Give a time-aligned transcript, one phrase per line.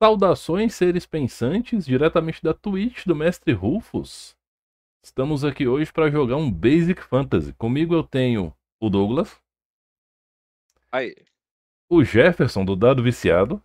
[0.00, 4.36] Saudações, seres pensantes, diretamente da Twitch do Mestre Rufus.
[5.04, 7.52] Estamos aqui hoje para jogar um Basic Fantasy.
[7.54, 9.40] Comigo eu tenho o Douglas,
[10.92, 11.16] Aí.
[11.90, 13.60] o Jefferson do Dado Viciado,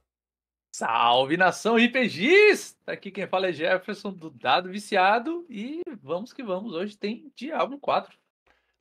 [0.76, 2.76] Salve nação RPGs!
[2.88, 6.74] Aqui quem fala é Jefferson do Dado Viciado e vamos que vamos.
[6.74, 8.18] Hoje tem Diablo 4.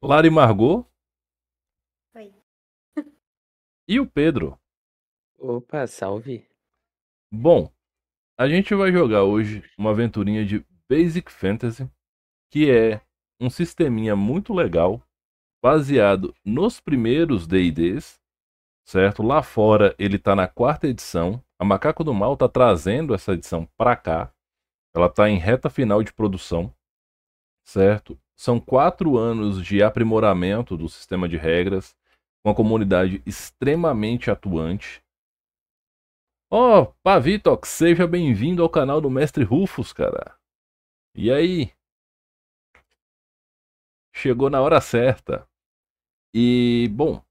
[0.01, 0.87] Lari Margot
[2.15, 2.33] Oi.
[3.87, 4.59] e o Pedro.
[5.39, 6.51] Opa, salve.
[7.35, 7.73] Bom,
[8.39, 11.91] a gente vai jogar hoje uma aventurinha de Basic Fantasy,
[12.51, 13.01] que é
[13.41, 15.03] um sisteminha muito legal,
[15.65, 18.21] baseado nos primeiros D&Ds,
[18.87, 19.23] certo?
[19.23, 21.43] Lá fora ele tá na quarta edição.
[21.59, 24.31] A Macaco do Mal tá trazendo essa edição pra cá.
[24.95, 26.71] Ela tá em reta final de produção,
[27.65, 28.21] certo?
[28.37, 31.97] São quatro anos de aprimoramento do sistema de regras,
[32.45, 35.03] uma comunidade extremamente atuante.
[36.55, 40.39] Ó, oh, Pavitox, seja bem-vindo ao canal do Mestre Rufus, cara.
[41.15, 41.73] E aí?
[44.15, 45.49] Chegou na hora certa.
[46.35, 47.25] E, bom,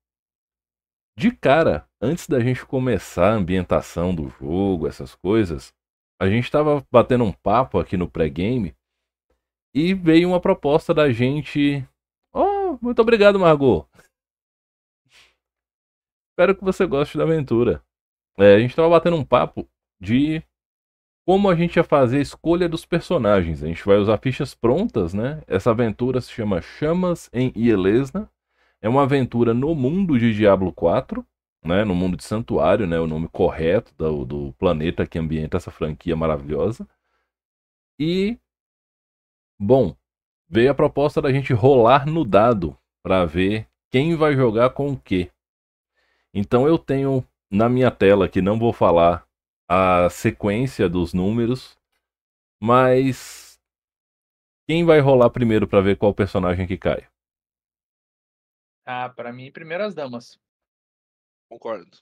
[1.16, 5.72] de cara, antes da gente começar a ambientação do jogo, essas coisas,
[6.20, 8.76] a gente estava batendo um papo aqui no pré-game
[9.72, 11.88] e veio uma proposta da gente.
[12.34, 13.88] Oh, muito obrigado, Margot.
[16.32, 17.86] Espero que você goste da aventura.
[18.38, 19.68] É, a gente estava batendo um papo
[20.00, 20.42] de
[21.26, 23.64] como a gente ia fazer a escolha dos personagens.
[23.64, 25.42] A gente vai usar fichas prontas, né?
[25.48, 28.30] Essa aventura se chama Chamas em Ielesna.
[28.82, 31.26] É uma aventura no mundo de Diablo 4,
[31.64, 31.86] né?
[31.86, 33.00] No mundo de Santuário, né?
[33.00, 36.88] O nome correto do, do planeta que ambienta essa franquia maravilhosa.
[38.00, 38.38] E,
[39.60, 39.96] bom,
[40.50, 44.98] veio a proposta da gente rolar no dado para ver quem vai jogar com o
[44.98, 45.30] quê.
[46.34, 49.26] Então eu tenho na minha tela aqui, não vou falar
[49.70, 51.78] a sequência dos números,
[52.62, 53.60] mas
[54.68, 57.08] quem vai rolar primeiro para ver qual personagem que cai?
[58.86, 60.40] Ah, pra mim, primeiras damas.
[61.50, 61.98] Concordo.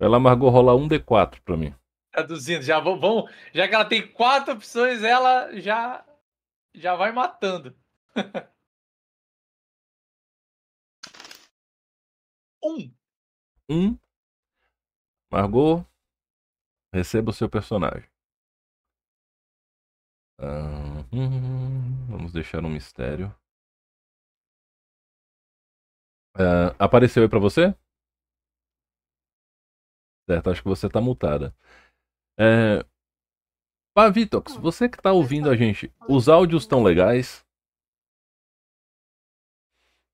[0.00, 1.74] Ela Margot rolar um D4 pra mim.
[2.12, 6.04] Traduzindo, já vão, vão- já que ela tem quatro opções, ela já
[6.74, 7.76] já vai matando.
[12.62, 12.99] um.
[13.70, 13.96] Um.
[15.30, 15.86] Margot,
[16.92, 18.10] receba o seu personagem.
[22.08, 23.32] Vamos deixar um mistério.
[26.80, 27.72] Apareceu aí pra você?
[30.28, 31.54] Certo, acho que você tá mutada.
[32.36, 32.84] É...
[33.94, 37.46] Pavitox, você que tá ouvindo a gente, os áudios estão legais?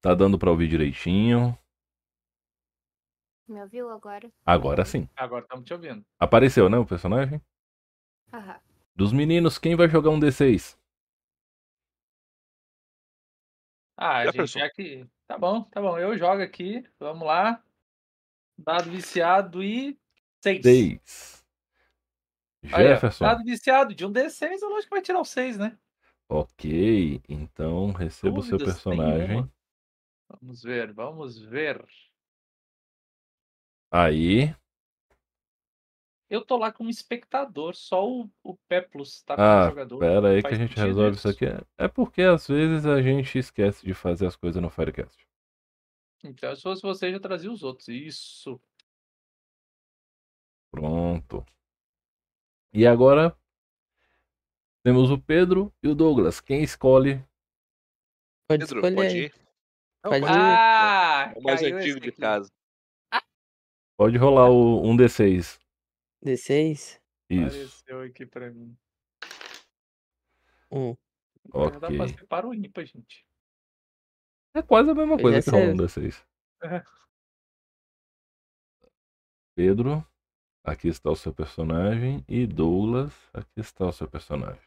[0.02, 1.56] Tá dando pra ouvir direitinho?
[3.48, 4.30] Me ouviu agora?
[4.44, 5.08] Agora sim.
[5.16, 6.04] Agora estamos te ouvindo.
[6.18, 7.40] Apareceu, né, o personagem?
[8.32, 8.60] Aham.
[8.94, 10.76] Dos meninos, quem vai jogar um D6?
[13.96, 14.58] Ah, gente, Jefferson.
[14.58, 15.06] já que.
[15.26, 15.98] Tá bom, tá bom.
[15.98, 16.84] Eu jogo aqui.
[16.98, 17.62] Vamos lá.
[18.58, 19.98] Dado viciado e.
[20.42, 20.62] Seis.
[20.62, 21.44] 6.
[22.72, 23.24] Aí, ó, Jefferson.
[23.24, 25.78] Dado viciado de um D6, é lógico que vai tirar o 6, né?
[26.28, 29.28] Ok, então receba o seu personagem.
[29.28, 29.52] nenhuma.
[30.28, 31.86] Vamos ver, vamos ver.
[33.90, 34.54] Aí.
[36.28, 39.98] Eu tô lá como espectador, só o, o Peplus tá como Ah, jogador.
[39.98, 41.44] pera aí que a gente resolve isso isso.
[41.44, 41.44] aqui.
[41.78, 45.24] É porque às vezes a gente esquece de fazer as coisas no Firecast.
[46.24, 47.86] Então, se fosse você, já trazia os outros.
[47.88, 48.60] Isso.
[50.72, 51.46] Pronto.
[52.72, 53.36] E agora
[54.84, 56.40] temos o Pedro e o Douglas.
[56.40, 57.24] Quem escolhe?
[58.48, 58.94] Pode Pedro, escolher.
[58.96, 59.34] pode ir.
[60.04, 60.28] Não, Pode ir.
[60.28, 61.32] Ah!
[61.34, 62.50] É o mais antigo de casa.
[63.96, 65.58] Pode rolar o um D6.
[66.22, 67.00] D6.
[67.30, 67.46] Isso.
[67.46, 68.76] Apareceu aqui pra mim.
[70.70, 70.94] Um.
[71.54, 72.08] Já dá pra Ok.
[72.08, 73.26] ser para o ímpar, gente.
[74.54, 76.12] É quase a mesma coisa é, que rolar um sério.
[76.12, 76.26] D6.
[76.62, 76.82] É.
[79.54, 80.06] Pedro,
[80.62, 82.22] aqui está o seu personagem.
[82.28, 84.60] E Douglas, aqui está o seu personagem.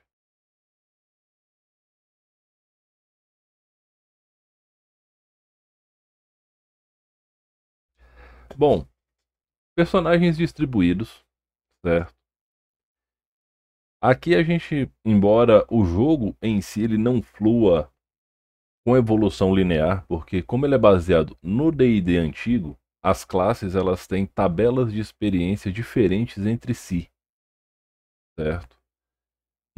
[8.57, 8.85] Bom,
[9.79, 11.23] personagens distribuídos,
[11.85, 12.13] certo?
[14.03, 17.89] Aqui a gente, embora o jogo em si ele não flua
[18.85, 24.25] com evolução linear, porque como ele é baseado no D&D antigo, as classes elas têm
[24.25, 27.09] tabelas de experiência diferentes entre si,
[28.37, 28.77] certo?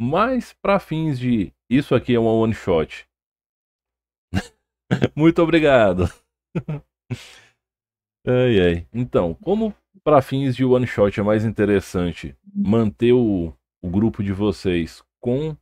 [0.00, 3.08] Mas para fins de isso aqui é uma one shot.
[5.14, 6.06] Muito obrigado.
[8.26, 8.88] ai ai.
[8.92, 9.72] Então, como
[10.04, 15.56] para fins de one shot é mais interessante manter o, o grupo de vocês com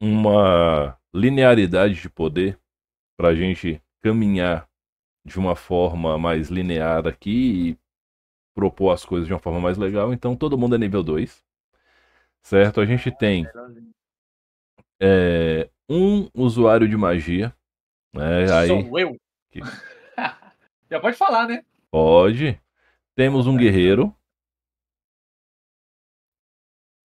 [0.00, 2.58] uma linearidade de poder
[3.16, 4.68] para a gente caminhar
[5.24, 7.78] de uma forma mais linear aqui e
[8.54, 10.12] propor as coisas de uma forma mais legal.
[10.12, 11.42] Então todo mundo é nível 2.
[12.42, 12.80] Certo?
[12.80, 13.46] A gente tem
[15.00, 17.54] é, um usuário de magia.
[18.12, 18.52] Né?
[18.52, 19.16] Aí Sou eu.
[19.50, 19.60] Que-
[20.90, 21.64] Já pode falar, né?
[21.90, 22.60] pode.
[23.16, 24.14] Temos um guerreiro,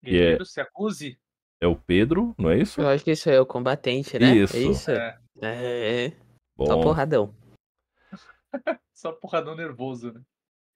[0.03, 1.19] Que é- Guerreiro, se acuse.
[1.61, 2.81] é o Pedro, não é isso?
[2.81, 4.35] Eu acho que isso é o combatente, né?
[4.35, 4.55] Isso.
[4.55, 4.91] É isso?
[4.91, 6.17] É, É, só
[6.75, 7.35] Bom, porradão.
[8.93, 10.21] só porradão nervoso, né?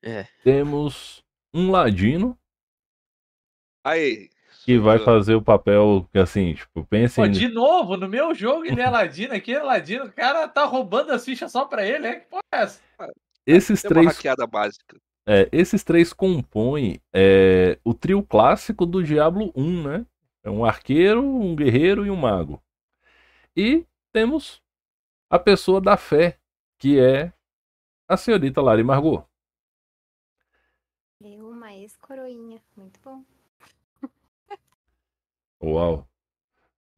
[0.06, 0.28] É.
[0.44, 2.38] temos um ladino
[3.86, 4.30] Aí.
[4.66, 8.66] que vai fazer o papel que assim, tipo, pensem Pô, de novo, no meu jogo
[8.66, 10.06] ele é ladino, aqui é ladino.
[10.06, 12.20] O cara tá roubando as fichas só pra ele, é?
[12.20, 12.82] Que porra é essa?
[13.48, 14.98] esses Tem uma três hackeada básica.
[15.25, 20.06] É, esses três compõem é, o trio clássico do Diablo 1, né?
[20.44, 22.62] É um arqueiro, um guerreiro e um mago.
[23.56, 24.62] E temos
[25.30, 26.38] a pessoa da fé,
[26.78, 27.31] que é
[28.08, 29.25] a senhorita Lari Margot.
[31.22, 32.62] Eu, uma ex-coroinha.
[32.75, 33.24] Muito bom.
[35.64, 36.06] Uau.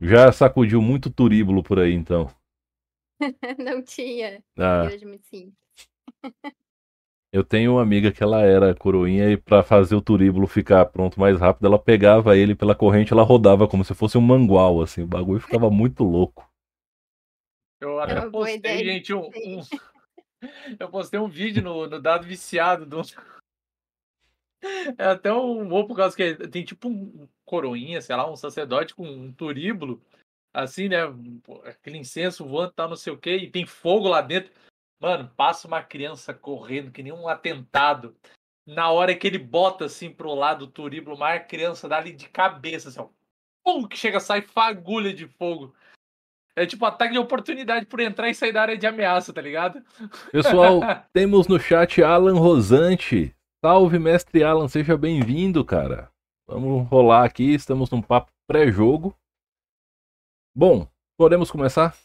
[0.02, 2.28] Já sacudiu muito turíbulo por aí, então.
[3.64, 4.44] Não tinha.
[4.58, 4.90] Ah,
[5.22, 5.54] sim.
[7.36, 11.20] eu tenho uma amiga que ela era coroinha e pra fazer o turíbulo ficar pronto
[11.20, 15.02] mais rápido, ela pegava ele pela corrente, ela rodava como se fosse um mangual, assim.
[15.04, 16.50] O bagulho ficava muito louco.
[17.82, 19.62] Eu É até boa postei, ideia, gente, um, um-
[20.80, 23.02] Eu postei um vídeo no, no dado viciado do.
[24.98, 28.96] É até um bom por causa que tem tipo um coroinha, sei lá, um sacerdote
[28.96, 30.02] com um turíbulo,
[30.54, 31.00] assim, né?
[31.66, 34.52] Aquele incenso voando, tal, não sei o quê, e tem fogo lá dentro.
[35.00, 38.16] Mano, passa uma criança correndo que nem um atentado.
[38.66, 42.28] Na hora que ele bota assim pro lado o turíbulo, uma criança dá ali de
[42.30, 43.10] cabeça, assim, ó.
[43.64, 45.76] Pum, que chega, sai fagulha de fogo.
[46.56, 49.84] É tipo ataque de oportunidade por entrar e sair da área de ameaça, tá ligado?
[50.32, 50.80] Pessoal,
[51.12, 53.36] temos no chat Alan Rosante.
[53.64, 56.10] Salve, mestre Alan, seja bem-vindo, cara.
[56.48, 59.18] Vamos rolar aqui, estamos num papo pré-jogo.
[60.56, 60.88] Bom,
[61.18, 61.98] podemos começar?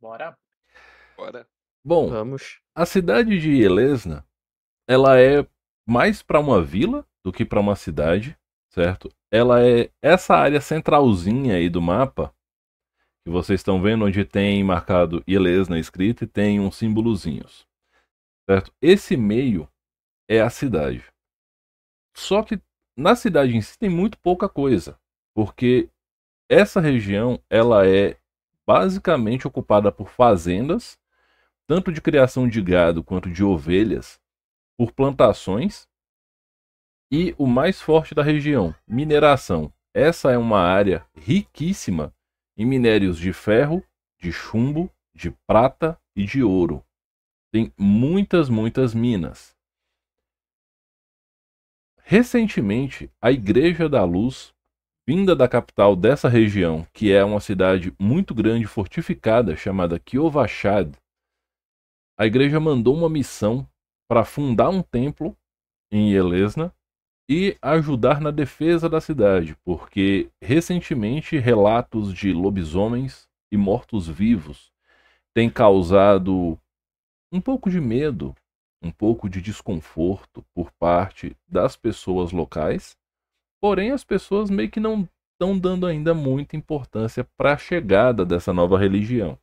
[0.00, 0.36] Bora.
[1.22, 1.48] Bora.
[1.84, 2.60] Bom, Vamos.
[2.74, 4.26] a cidade de Elesna,
[4.88, 5.46] ela é
[5.86, 8.36] mais para uma vila do que para uma cidade,
[8.70, 9.08] certo?
[9.30, 12.34] Ela é essa área centralzinha aí do mapa
[13.24, 17.68] que vocês estão vendo, onde tem marcado Elesna escrito e tem uns símbolozinhos,
[18.50, 18.72] certo?
[18.82, 19.68] Esse meio
[20.28, 21.04] é a cidade.
[22.16, 22.60] Só que
[22.96, 24.98] na cidade em si tem muito pouca coisa,
[25.32, 25.88] porque
[26.50, 28.18] essa região ela é
[28.66, 31.00] basicamente ocupada por fazendas
[31.72, 34.20] tanto de criação de gado quanto de ovelhas,
[34.76, 35.88] por plantações
[37.10, 39.72] e o mais forte da região, mineração.
[39.94, 42.14] Essa é uma área riquíssima
[42.58, 43.82] em minérios de ferro,
[44.20, 46.84] de chumbo, de prata e de ouro.
[47.50, 49.56] Tem muitas, muitas minas.
[52.02, 54.52] Recentemente, a Igreja da Luz,
[55.08, 61.00] vinda da capital dessa região, que é uma cidade muito grande fortificada chamada Kiovachad,
[62.22, 63.68] a igreja mandou uma missão
[64.08, 65.36] para fundar um templo
[65.90, 66.72] em Elesna
[67.28, 74.70] e ajudar na defesa da cidade, porque recentemente relatos de lobisomens e mortos-vivos
[75.34, 76.56] têm causado
[77.32, 78.32] um pouco de medo,
[78.80, 82.96] um pouco de desconforto por parte das pessoas locais.
[83.60, 88.52] Porém, as pessoas meio que não estão dando ainda muita importância para a chegada dessa
[88.52, 89.36] nova religião.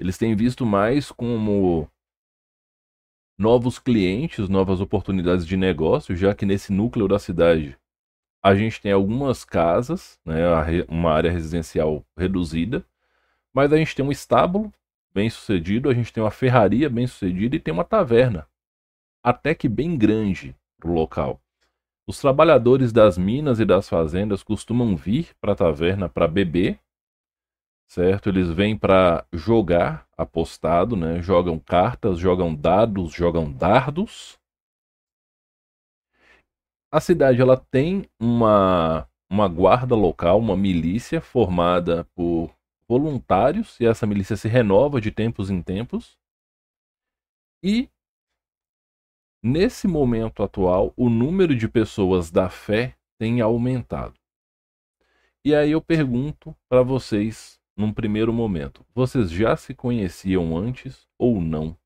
[0.00, 1.88] Eles têm visto mais como
[3.38, 7.78] novos clientes, novas oportunidades de negócio, já que nesse núcleo da cidade
[8.42, 10.42] a gente tem algumas casas, né,
[10.88, 12.84] uma área residencial reduzida,
[13.52, 14.72] mas a gente tem um estábulo
[15.12, 18.46] bem sucedido, a gente tem uma ferraria bem sucedida e tem uma taverna,
[19.22, 21.40] até que bem grande pro local.
[22.06, 26.78] Os trabalhadores das minas e das fazendas costumam vir para a taverna para beber,
[27.88, 28.28] certo?
[28.28, 31.20] Eles vêm para jogar apostado, né?
[31.22, 34.38] Jogam cartas, jogam dados, jogam dardos.
[36.92, 42.50] A cidade ela tem uma uma guarda local, uma milícia formada por
[42.88, 46.18] voluntários e essa milícia se renova de tempos em tempos.
[47.62, 47.90] E
[49.42, 54.18] nesse momento atual, o número de pessoas da fé tem aumentado.
[55.44, 61.40] E aí eu pergunto para vocês num primeiro momento: vocês já se conheciam antes ou
[61.40, 61.78] não?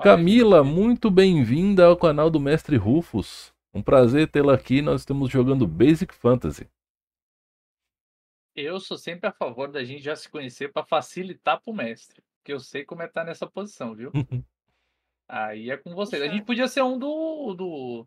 [0.00, 3.52] Camila, muito bem-vinda ao canal do Mestre Rufus.
[3.74, 4.80] Um prazer tê-la aqui.
[4.80, 6.70] Nós estamos jogando Basic Fantasy.
[8.54, 12.22] Eu sou sempre a favor da gente já se conhecer para facilitar pro mestre.
[12.38, 14.10] Porque eu sei como é estar nessa posição, viu?
[15.28, 16.22] Aí é com vocês.
[16.22, 18.06] A gente podia ser um do, do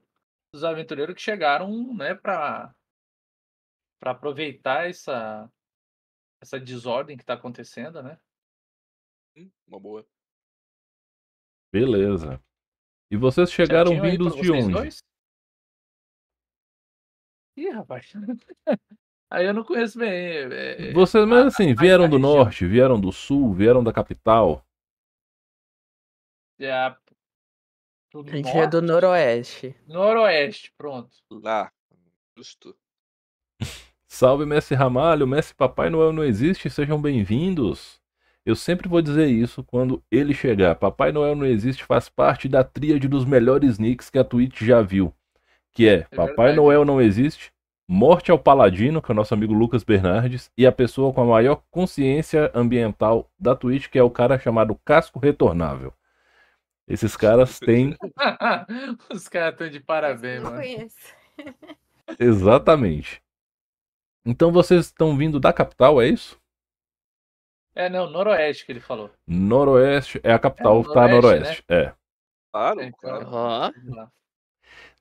[0.52, 2.74] dos aventureiros que chegaram, né, para
[4.04, 5.50] para aproveitar essa
[6.42, 8.20] essa desordem que tá acontecendo, né?
[9.38, 10.06] Hum, Uma boa.
[11.72, 12.44] Beleza.
[13.10, 14.74] E vocês chegaram Certinho vindos de onde?
[14.74, 14.98] dois?
[17.56, 18.12] Ih, rapaz.
[19.32, 20.10] Aí eu não conheço bem.
[20.12, 22.36] é, é, Vocês, mas a- assim, a- vieram a do região.
[22.36, 24.66] norte, vieram do sul, vieram da capital.
[26.60, 27.00] É a-
[28.12, 28.92] do A gente é do norte?
[28.92, 29.76] noroeste.
[29.88, 31.16] Noroeste, pronto.
[31.32, 31.72] Lá.
[32.38, 32.78] Justo.
[34.14, 38.00] Salve, Mestre Ramalho, Mestre Papai Noel não existe, sejam bem-vindos.
[38.46, 40.76] Eu sempre vou dizer isso quando ele chegar.
[40.76, 44.84] Papai Noel não existe faz parte da tríade dos melhores nicks que a Twitch já
[44.84, 45.12] viu.
[45.72, 46.58] Que é, Papai verdade.
[46.58, 47.52] Noel não existe,
[47.88, 51.26] Morte ao Paladino, que é o nosso amigo Lucas Bernardes, e a pessoa com a
[51.26, 55.92] maior consciência ambiental da Twitch, que é o cara chamado Casco Retornável.
[56.88, 57.98] Esses caras têm
[59.12, 60.62] Os caras estão de parabéns, não mano.
[60.62, 61.16] conheço.
[62.20, 63.23] exatamente.
[64.26, 66.40] Então vocês estão vindo da capital, é isso?
[67.76, 69.10] É, não, Noroeste que ele falou.
[69.28, 71.64] Noroeste, é a capital, É, tá noroeste, noroeste.
[71.68, 71.94] É.
[72.52, 73.30] Claro, É, claro.
[73.32, 74.12] Lá.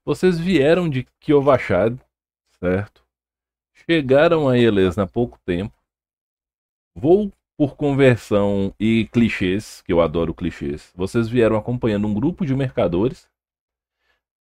[0.05, 1.97] Vocês vieram de Kiovachad,
[2.59, 3.05] certo?
[3.75, 5.77] Chegaram a Elesna há pouco tempo.
[6.95, 10.93] Vou por conversão e clichês, que eu adoro clichês.
[10.97, 13.31] Vocês vieram acompanhando um grupo de mercadores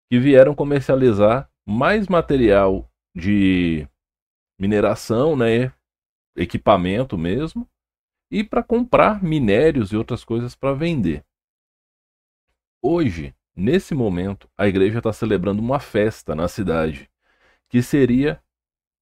[0.08, 3.88] que vieram comercializar mais material de
[4.60, 5.72] mineração, né?
[6.36, 7.66] Equipamento mesmo.
[8.30, 11.24] E para comprar minérios e outras coisas para vender.
[12.82, 17.10] Hoje, nesse momento, a igreja está celebrando uma festa na cidade
[17.68, 18.42] que seria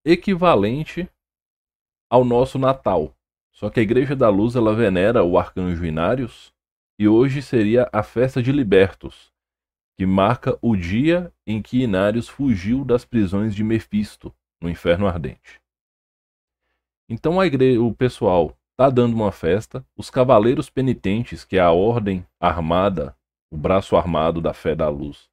[0.05, 1.11] equivalente
[2.09, 3.15] ao nosso Natal.
[3.50, 6.55] Só que a Igreja da Luz ela venera o arcanjo Inários
[6.99, 9.33] e hoje seria a festa de Libertos,
[9.97, 15.61] que marca o dia em que Inários fugiu das prisões de Mefisto no Inferno Ardente.
[17.09, 21.73] Então a igreja, o pessoal tá dando uma festa, os cavaleiros penitentes, que é a
[21.73, 23.17] ordem armada
[23.50, 25.29] o braço armado da fé da luz.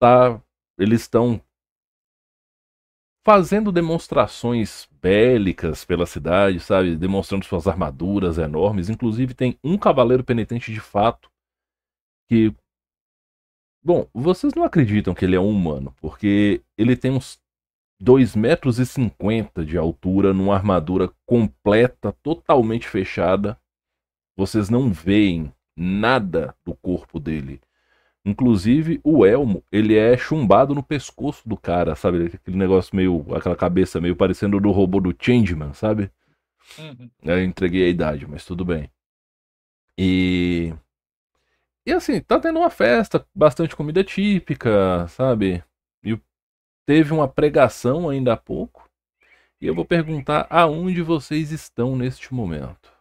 [0.00, 0.40] Tá,
[0.78, 1.40] eles estão
[3.24, 8.88] fazendo demonstrações bélicas pela cidade, sabe, demonstrando suas armaduras enormes.
[8.88, 11.30] Inclusive tem um cavaleiro penitente de fato
[12.28, 12.54] que
[13.82, 17.40] Bom, vocês não acreditam que ele é um humano, porque ele tem uns
[17.98, 23.58] 2 metros e 50 de altura numa armadura completa, totalmente fechada.
[24.36, 27.60] Vocês não veem nada do corpo dele.
[28.24, 32.26] Inclusive, o elmo, ele é chumbado no pescoço do cara, sabe?
[32.34, 33.24] Aquele negócio meio.
[33.34, 36.10] aquela cabeça meio parecendo do robô do Changeman, sabe?
[36.78, 37.08] Uhum.
[37.22, 38.90] Eu entreguei a idade, mas tudo bem.
[39.96, 40.74] E.
[41.86, 45.62] E assim, tá tendo uma festa, bastante comida típica, sabe?
[46.86, 48.88] Teve uma pregação ainda há pouco.
[49.60, 52.92] E eu vou perguntar aonde vocês estão neste momento.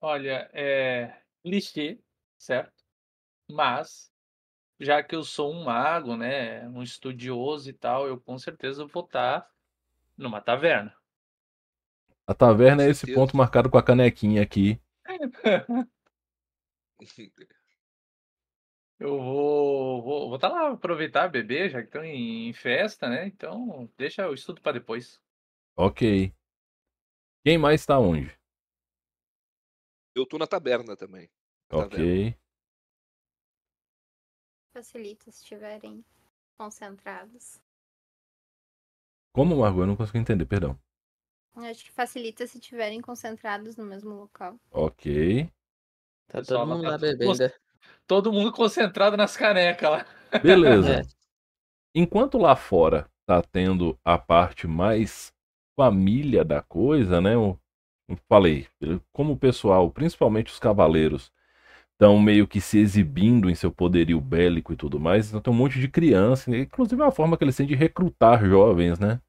[0.00, 1.98] Olha, é clichê,
[2.38, 2.84] certo?
[3.50, 4.12] Mas,
[4.78, 9.04] já que eu sou um mago, né, um estudioso e tal, eu com certeza vou
[9.04, 9.50] estar
[10.16, 10.94] numa taverna.
[12.24, 14.80] A taverna é esse ponto marcado com a canequinha aqui.
[18.98, 23.26] Eu vou vou, vou tá lá aproveitar beber, já que estão em, em festa, né?
[23.26, 25.20] Então, deixa o estudo para depois.
[25.76, 26.32] Ok.
[27.44, 28.36] Quem mais está onde?
[30.14, 31.28] Eu tô na taberna também.
[31.70, 31.78] Na.
[31.78, 32.34] Ok.
[34.72, 36.04] Facilita se estiverem
[36.56, 37.60] concentrados.
[39.32, 39.82] Como, Margot?
[39.82, 40.78] Eu não consigo entender, perdão.
[41.54, 44.58] Acho que facilita se estiverem concentrados no mesmo local.
[44.70, 45.50] Ok.
[46.26, 47.32] tá todo mundo lá tá bebendo.
[48.06, 50.06] Todo mundo concentrado nas canecas lá.
[50.42, 51.00] Beleza.
[51.00, 51.02] É.
[51.94, 55.32] Enquanto lá fora tá tendo a parte mais
[55.74, 57.34] família da coisa, né?
[57.34, 57.58] Eu
[58.28, 58.66] falei,
[59.12, 61.32] como o pessoal, principalmente os cavaleiros,
[61.92, 65.56] estão meio que se exibindo em seu poderio bélico e tudo mais, então tem um
[65.56, 69.20] monte de criança, inclusive é uma forma que eles têm de recrutar jovens, né?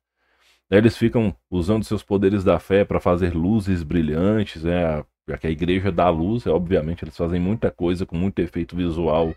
[0.69, 5.03] Eles ficam usando seus poderes da fé para fazer luzes brilhantes, né?
[5.29, 8.75] Já que a igreja dá luz, é, obviamente eles fazem muita coisa com muito efeito
[8.75, 9.35] visual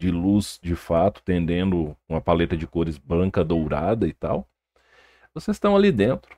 [0.00, 4.48] de luz de fato, tendendo uma paleta de cores branca dourada e tal.
[5.34, 6.36] Vocês estão ali dentro.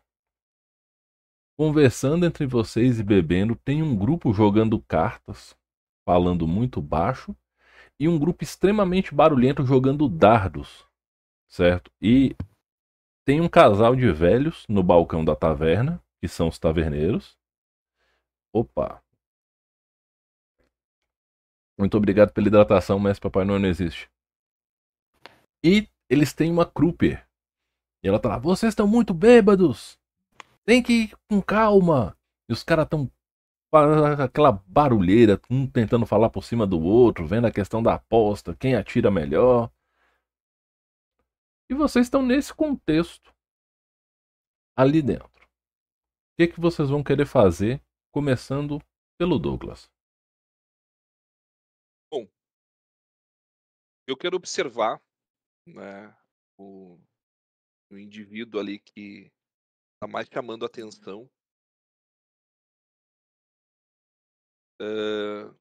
[1.56, 5.56] conversando entre vocês e bebendo, tem um grupo jogando cartas,
[6.06, 7.34] falando muito baixo,
[8.00, 10.86] e um grupo extremamente barulhento jogando dardos,
[11.48, 11.90] certo?
[12.00, 12.36] E
[13.24, 17.37] tem um casal de velhos no balcão da taverna, que são os taverneiros.
[18.58, 19.00] Opa!
[21.78, 24.10] Muito obrigado pela hidratação, mas Papai Noel não existe.
[25.62, 27.24] E eles têm uma Kruper.
[28.02, 29.96] E ela tá lá, vocês estão muito bêbados!
[30.64, 32.18] Tem que ir com calma!
[32.48, 33.08] E os caras estão
[34.24, 38.74] aquela barulheira, um tentando falar por cima do outro, vendo a questão da aposta, quem
[38.74, 39.70] atira melhor.
[41.70, 43.32] E vocês estão nesse contexto
[44.74, 45.28] ali dentro.
[45.28, 47.80] O que, que vocês vão querer fazer,
[48.18, 48.80] começando
[49.16, 49.88] pelo Douglas?
[52.12, 52.28] Bom,
[54.08, 55.00] eu quero observar
[55.64, 56.12] né,
[56.58, 56.98] o,
[57.92, 59.30] o indivíduo ali que
[59.94, 61.30] está mais chamando atenção
[64.80, 65.52] Uh,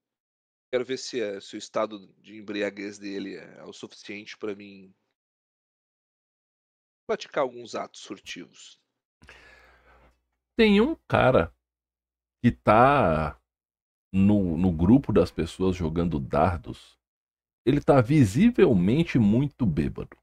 [0.72, 4.54] quero ver se, é, se, o estado de embriaguez dele é, é o suficiente para
[4.54, 4.94] mim
[7.08, 8.80] praticar alguns atos furtivos.
[10.56, 11.52] Tem um cara
[12.42, 13.40] que tá
[14.14, 16.98] no, no grupo das pessoas jogando dardos.
[17.66, 20.18] Ele tá visivelmente muito bêbado.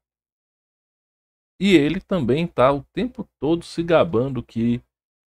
[1.59, 4.81] E ele também tá o tempo todo se gabando que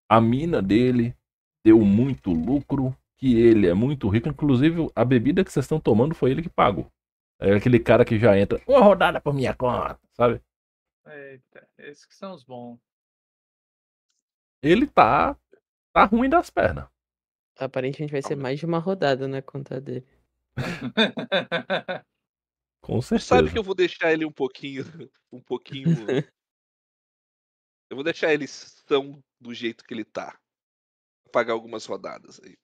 [0.10, 1.16] a mina dele
[1.66, 4.30] deu muito lucro que ele é muito rico.
[4.30, 6.92] Inclusive, a bebida que vocês estão tomando foi ele que pagou.
[7.40, 10.42] É aquele cara que já entra, uma rodada por minha conta, sabe?
[11.06, 12.80] Eita, esses que são os bons.
[14.62, 15.38] Ele tá.
[15.98, 16.88] Tá ruim das pernas.
[17.60, 20.06] Aparentemente vai ser mais de uma rodada na conta dele.
[22.82, 23.36] Com certeza.
[23.36, 24.84] Sabe que eu vou deixar ele um pouquinho.
[25.30, 25.90] Um pouquinho.
[27.90, 28.46] eu vou deixar ele
[28.86, 30.40] tão do jeito que ele tá.
[31.34, 32.58] Pagar algumas rodadas aí.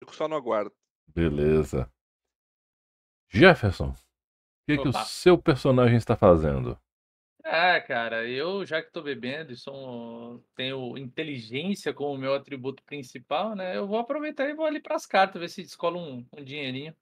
[0.00, 0.74] Fico só no aguardo.
[1.06, 1.88] Beleza.
[3.28, 3.96] Jefferson, o
[4.66, 6.76] que, que o seu personagem está fazendo?
[7.46, 13.54] É, cara, eu já que tô bebendo e sou, tenho inteligência como meu atributo principal,
[13.54, 13.76] né?
[13.76, 16.96] Eu vou aproveitar e vou ali para as cartas, ver se descola um, um dinheirinho.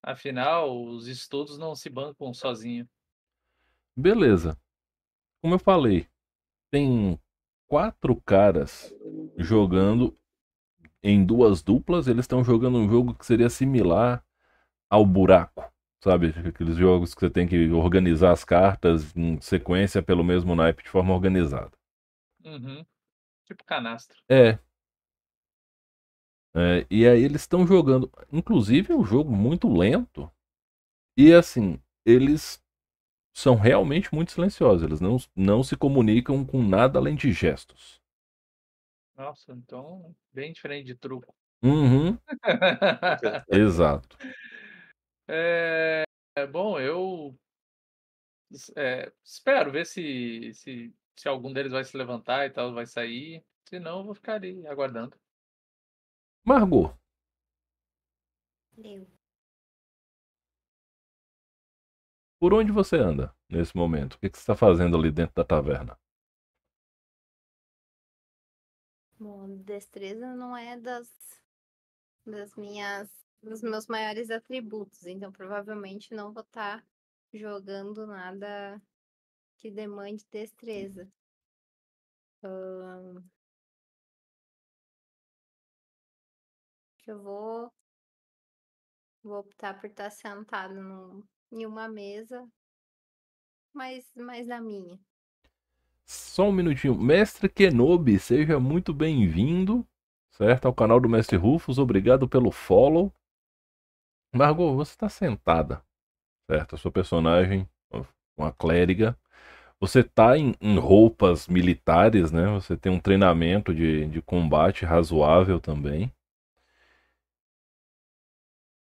[0.00, 2.88] Afinal, os estudos não se bancam sozinho.
[3.96, 4.56] Beleza.
[5.42, 6.06] Como eu falei,
[6.70, 7.18] tem
[7.66, 8.94] quatro caras
[9.36, 10.16] jogando
[11.02, 14.24] em duas duplas, eles estão jogando um jogo que seria similar
[14.88, 15.73] ao buraco.
[16.04, 16.34] Sabe?
[16.46, 20.90] Aqueles jogos que você tem que organizar as cartas em sequência pelo mesmo naipe de
[20.90, 21.72] forma organizada.
[22.44, 22.84] Uhum.
[23.46, 24.18] Tipo canastra.
[24.28, 24.58] É.
[26.54, 28.12] é e aí eles estão jogando.
[28.30, 30.30] Inclusive é um jogo muito lento.
[31.16, 32.62] E assim, eles
[33.34, 34.82] são realmente muito silenciosos.
[34.82, 37.98] Eles não, não se comunicam com nada além de gestos.
[39.16, 41.34] Nossa, então bem diferente de truco.
[41.62, 42.18] Uhum.
[43.48, 44.18] Exato.
[45.26, 46.04] É,
[46.50, 47.36] bom, eu
[48.76, 53.44] é, espero ver se, se, se algum deles vai se levantar e tal, vai sair.
[53.68, 55.16] Se não, eu vou ficar ali aguardando.
[56.44, 56.94] Margot.
[58.76, 59.06] Eu.
[62.38, 64.14] Por onde você anda nesse momento?
[64.14, 65.98] O que, que você está fazendo ali dentro da taverna?
[69.18, 71.08] Bom, destreza não é das,
[72.26, 76.86] das minhas, dos meus maiores atributos, então provavelmente não vou estar tá
[77.32, 78.80] jogando nada
[79.58, 81.08] que demande destreza.
[82.42, 83.22] Hum...
[87.06, 87.70] Eu vou,
[89.22, 92.48] vou optar por estar tá sentado em uma mesa,
[93.74, 94.98] mas mais na minha.
[96.06, 96.94] Só um minutinho.
[96.94, 99.86] Mestre Kenobi, seja muito bem-vindo,
[100.30, 100.66] certo?
[100.66, 101.78] Ao canal do Mestre Rufus.
[101.78, 103.12] Obrigado pelo follow.
[104.34, 105.80] Margot, você está sentada,
[106.50, 106.74] certo?
[106.74, 107.68] A sua personagem,
[108.36, 109.16] uma clériga.
[109.80, 112.46] Você está em, em, roupas militares, né?
[112.54, 116.12] Você tem um treinamento de, de combate razoável também.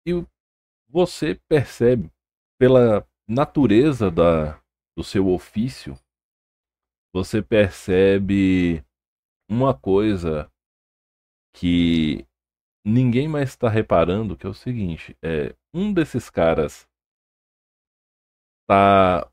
[0.06, 0.24] E
[0.88, 2.12] você percebe,
[2.58, 4.60] pela natureza da,
[4.96, 5.98] do seu ofício,
[7.12, 8.84] você percebe
[9.48, 10.50] uma coisa
[11.52, 12.26] que
[12.84, 16.88] ninguém mais está reparando, que é o seguinte, é um desses caras
[18.68, 19.30] tá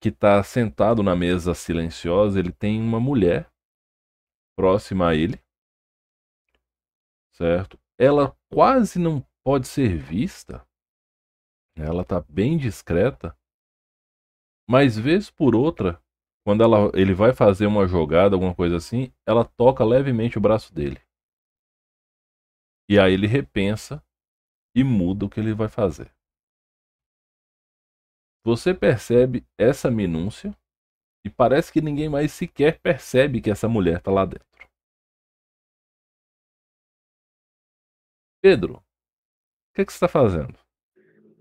[0.00, 3.50] que está sentado na mesa silenciosa, ele tem uma mulher
[4.54, 5.42] próxima a ele,
[7.32, 7.78] certo?
[7.98, 10.66] Ela quase não pode ser vista,
[11.74, 13.36] ela está bem discreta,
[14.68, 16.00] mas vez por outra
[16.44, 20.74] quando ela, ele vai fazer uma jogada, alguma coisa assim, ela toca levemente o braço
[20.74, 21.00] dele.
[22.88, 24.02] E aí ele repensa
[24.76, 26.12] e muda o que ele vai fazer.
[28.44, 30.54] Você percebe essa minúcia
[31.24, 34.46] e parece que ninguém mais sequer percebe que essa mulher está lá dentro.
[38.42, 38.82] Pedro, o
[39.74, 40.58] que, que você está fazendo?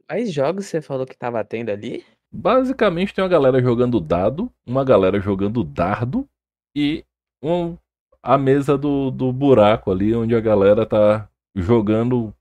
[0.08, 2.06] Quais jogos você falou que tava tendo ali?
[2.32, 6.28] Basicamente tem uma galera jogando dado, uma galera jogando dardo
[6.74, 7.06] e
[7.44, 7.78] um,
[8.22, 12.34] a mesa do, do buraco ali, onde a galera tá jogando,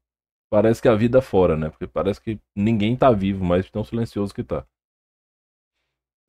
[0.50, 1.70] parece que a vida fora, né?
[1.70, 4.66] Porque parece que ninguém tá vivo, mas tão silencioso que tá.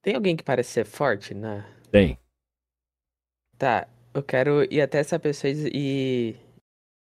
[0.02, 1.65] Tem alguém que parece ser forte, né?
[1.89, 2.19] Tem.
[3.58, 6.36] Tá, eu quero ir até essa pessoa e.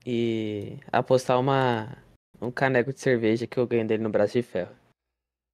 [0.05, 1.95] e apostar uma.
[2.41, 4.75] um caneco de cerveja que eu ganhei dele no braço de ferro.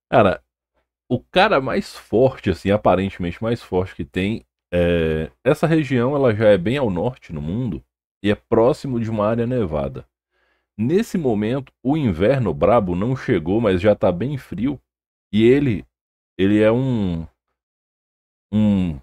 [0.10, 0.42] Cara,
[1.10, 5.32] o cara mais forte, assim, aparentemente mais forte que tem, é...
[5.44, 7.84] essa região ela já é bem ao norte no mundo
[8.24, 10.08] e é próximo de uma área nevada.
[10.78, 14.80] Nesse momento, o inverno brabo não chegou, mas já tá bem frio.
[15.32, 15.86] E ele,
[16.38, 17.28] ele é um,
[18.52, 19.00] um,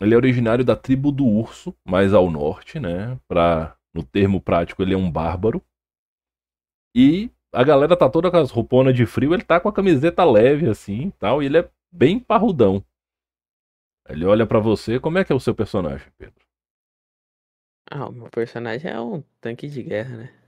[0.00, 3.18] ele é originário da tribo do urso, mais ao norte, né?
[3.28, 5.62] Pra, no termo prático, ele é um bárbaro.
[6.94, 10.24] E a galera tá toda com as rouponas de frio, ele tá com a camiseta
[10.24, 12.84] leve assim, tal, e ele é bem parrudão.
[14.08, 16.44] Ele olha para você, como é que é o seu personagem, Pedro?
[17.90, 20.39] Ah, o meu personagem é um tanque de guerra, né?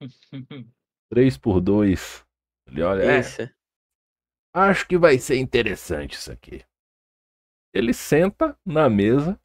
[1.10, 2.24] 3 por 2.
[2.66, 3.42] Ele olha, é, Isso.
[4.54, 6.64] acho que vai ser interessante isso aqui.
[7.74, 9.40] Ele senta na mesa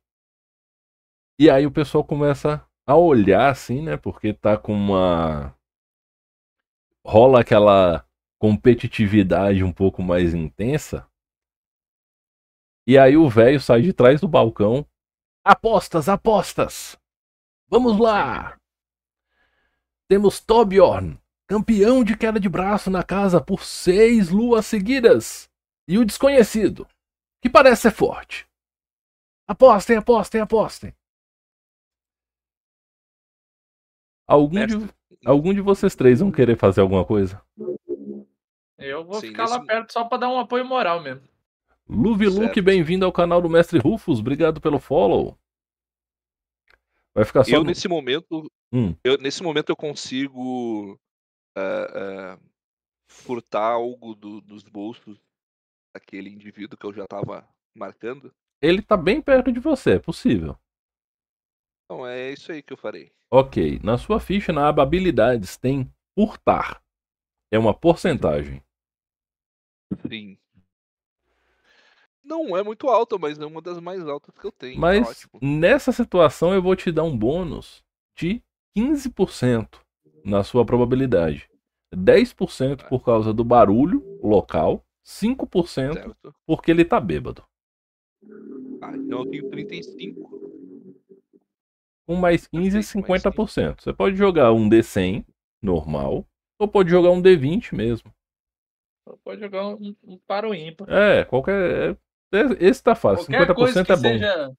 [1.39, 3.97] e aí o pessoal começa a olhar assim, né?
[3.97, 5.55] Porque tá com uma
[7.05, 8.07] rola aquela
[8.39, 11.09] competitividade um pouco mais intensa.
[12.87, 14.87] E aí o velho sai de trás do balcão.
[15.43, 16.97] Apostas, apostas!
[17.67, 18.57] Vamos lá!
[20.07, 25.49] Temos Torbjorn, campeão de queda de braço na casa por seis luas seguidas.
[25.87, 26.87] E o desconhecido,
[27.41, 28.47] que parece ser forte.
[29.47, 30.93] Apostem, apostem, apostem.
[34.27, 34.75] Algum de,
[35.23, 37.39] algum de vocês três vão querer fazer alguma coisa?
[38.79, 41.27] Eu vou Sim, ficar lá perto só pra dar um apoio moral mesmo.
[41.87, 42.63] Luve Luke, Certo.
[42.63, 44.19] bem-vindo ao canal do Mestre Rufus.
[44.19, 45.37] Obrigado pelo follow.
[47.15, 48.93] Vai ficar só eu no- nesse momento, Hum.
[49.03, 50.99] eu nesse momento eu consigo
[51.57, 52.39] ah, ah,
[53.09, 55.17] furtar algo do- dos bolsos
[55.95, 58.29] daquele indivíduo que eu já tava marcando.
[58.61, 60.57] Ele tá bem perto de você, é possível.
[61.85, 63.13] Então é isso aí que eu farei.
[63.31, 66.83] Ok, na sua ficha, na aba habilidades, tem furtar.
[67.53, 68.61] É uma porcentagem.
[70.09, 70.37] Sim.
[72.25, 74.75] Não é muito alta, mas é uma das mais altas que eu tenho.
[74.75, 75.39] tá Mas ótimo.
[75.41, 77.83] nessa situação eu vou te dar um bônus
[78.17, 78.41] de
[78.75, 79.79] 15%
[80.23, 81.47] na sua probabilidade.
[81.95, 86.35] 10% por causa do barulho local, 5% Certo.
[86.45, 87.43] porque ele tá bêbado.
[88.81, 90.41] Ah, então eu tenho 35.
[92.07, 93.81] Com mais 15, Perfeito, mais 50%.
[93.81, 95.25] Você pode jogar um D100
[95.61, 96.25] normal,
[96.59, 98.11] ou pode jogar um D20 mesmo.
[99.23, 100.89] Pode jogar um, um para o ímpar.
[100.89, 101.97] É, qualquer.
[102.31, 103.25] É- Esse tá fácil.
[103.25, 104.01] Qualquer 50% coisa que é bom.
[104.01, 104.57] seja.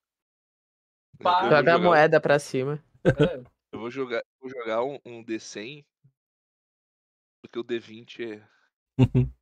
[1.49, 2.83] Joga a moeda pra cima.
[3.05, 5.85] é, Eu vou jogar, vou jogar um, um D100.
[7.43, 8.49] Porque o D20 é,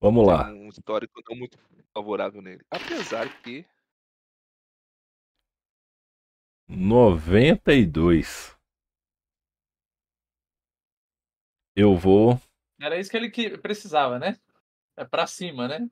[0.00, 0.44] Vamos lá.
[0.44, 1.58] tem um histórico não muito
[1.94, 2.62] favorável nele.
[2.70, 3.64] Apesar que.
[6.68, 8.54] 92.
[11.74, 12.40] Eu vou.
[12.80, 14.38] era isso que ele que precisava, né?
[14.96, 15.88] É pra cima, né?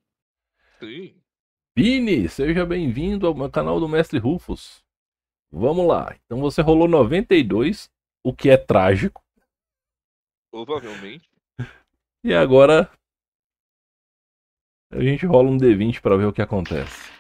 [0.79, 1.21] Sim.
[1.77, 4.85] Vini, seja bem-vindo ao meu canal do Mestre Rufus.
[5.51, 6.15] Vamos lá.
[6.25, 7.91] Então você rolou 92,
[8.23, 9.21] o que é trágico.
[10.53, 11.29] Provavelmente.
[12.23, 12.89] E agora
[14.93, 17.13] a gente rola um D20 pra ver o que acontece.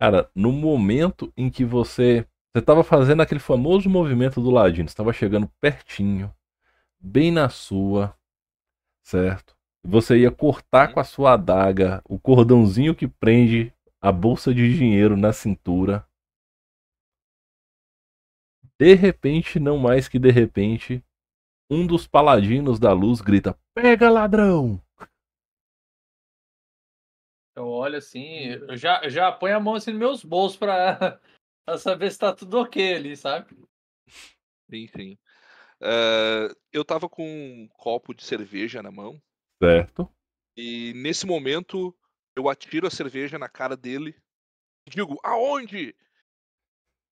[0.00, 4.96] Cara, no momento em que você você tava fazendo aquele famoso movimento do ladinho, você
[4.96, 6.34] tava chegando pertinho,
[6.98, 8.18] bem na sua,
[9.00, 9.57] certo?
[9.84, 15.16] Você ia cortar com a sua adaga o cordãozinho que prende a bolsa de dinheiro
[15.16, 16.06] na cintura.
[18.78, 21.04] De repente, não mais que de repente,
[21.70, 24.80] um dos paladinos da luz grita: Pega, ladrão!
[27.56, 31.18] Eu olho assim, eu já, eu já ponho a mão assim nos meus bolsos pra,
[31.66, 33.56] pra saber se tá tudo ok ali, sabe?
[34.70, 35.18] Sim, sim.
[35.80, 39.20] Ah, eu tava com um copo de cerveja na mão.
[39.62, 40.10] Certo?
[40.56, 41.94] E nesse momento
[42.36, 44.14] Eu atiro a cerveja na cara dele
[44.86, 45.94] e digo, aonde?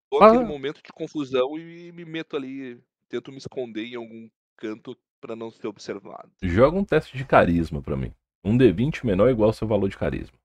[0.09, 0.47] Dou aquele Ah.
[0.47, 5.51] momento de confusão e me meto ali, tento me esconder em algum canto pra não
[5.51, 6.31] ser observado.
[6.41, 8.13] Joga um teste de carisma pra mim.
[8.43, 10.37] Um D20 menor ou igual ao seu valor de carisma.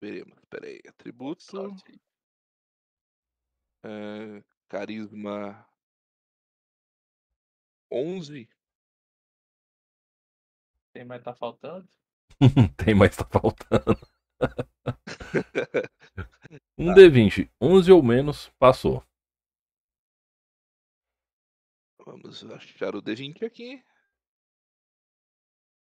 [0.00, 0.38] Veremos.
[0.50, 0.80] Pera aí.
[0.88, 1.74] Atributo.
[3.84, 5.66] É, carisma
[7.90, 8.48] 11.
[10.94, 11.88] Tem mais tá faltando?
[12.76, 13.98] Tem, mas tá faltando.
[16.78, 19.02] Um D20, 11 ou menos, passou.
[22.04, 23.82] Vamos achar o D20 aqui.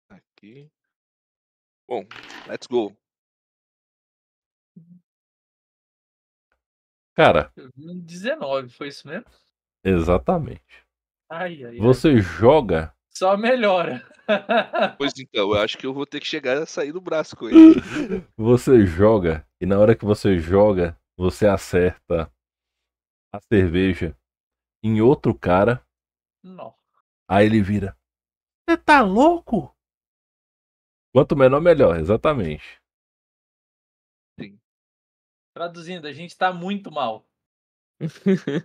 [0.08, 0.70] Aqui.
[1.87, 2.04] Bom,
[2.48, 2.96] let's go.
[7.14, 9.26] Cara, Eu vi um 19, foi isso mesmo?
[9.84, 10.87] exatamente.
[11.30, 11.78] Ai, ai, ai.
[11.78, 12.94] Você joga.
[13.18, 14.09] Só melhora.
[14.96, 17.48] Pois então, eu acho que eu vou ter que chegar a sair do braço com
[17.48, 17.74] ele.
[18.37, 19.44] Você joga.
[19.61, 22.33] E na hora que você joga, você acerta
[23.35, 24.16] a cerveja
[24.85, 25.85] em outro cara.
[26.44, 26.72] Não.
[27.28, 27.98] Aí ele vira.
[28.70, 29.74] Você tá louco?
[31.12, 32.81] Quanto menor, melhor, exatamente.
[35.57, 37.28] Traduzindo, a gente tá muito mal.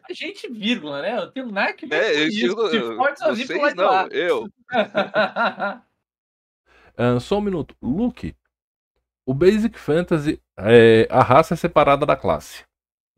[0.10, 1.18] A gente, vírgula, né?
[1.18, 2.38] Eu tenho nada que ver É, com eu isso.
[2.38, 4.50] digo, Se pode sozinho pro lado não, eu.
[6.96, 7.76] Ah, só um minuto.
[7.82, 8.36] Luke,
[9.26, 12.66] o Basic Fantasy, é, a raça é separada da classe.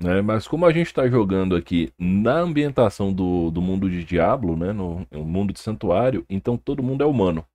[0.01, 0.21] Né?
[0.21, 4.73] Mas como a gente está jogando aqui na ambientação do, do mundo de Diablo, né?
[4.73, 7.45] no, no mundo de Santuário, então todo mundo é humano.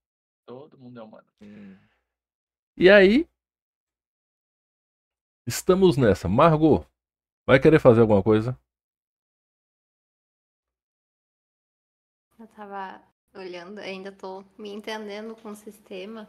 [0.46, 1.26] Todo mundo é humano.
[2.76, 3.26] E aí,
[5.46, 6.28] estamos nessa.
[6.28, 6.86] Margot,
[7.50, 8.56] vai querer fazer alguma coisa?
[12.38, 13.02] Eu tava
[13.34, 16.28] olhando, ainda tô me entendendo com o sistema.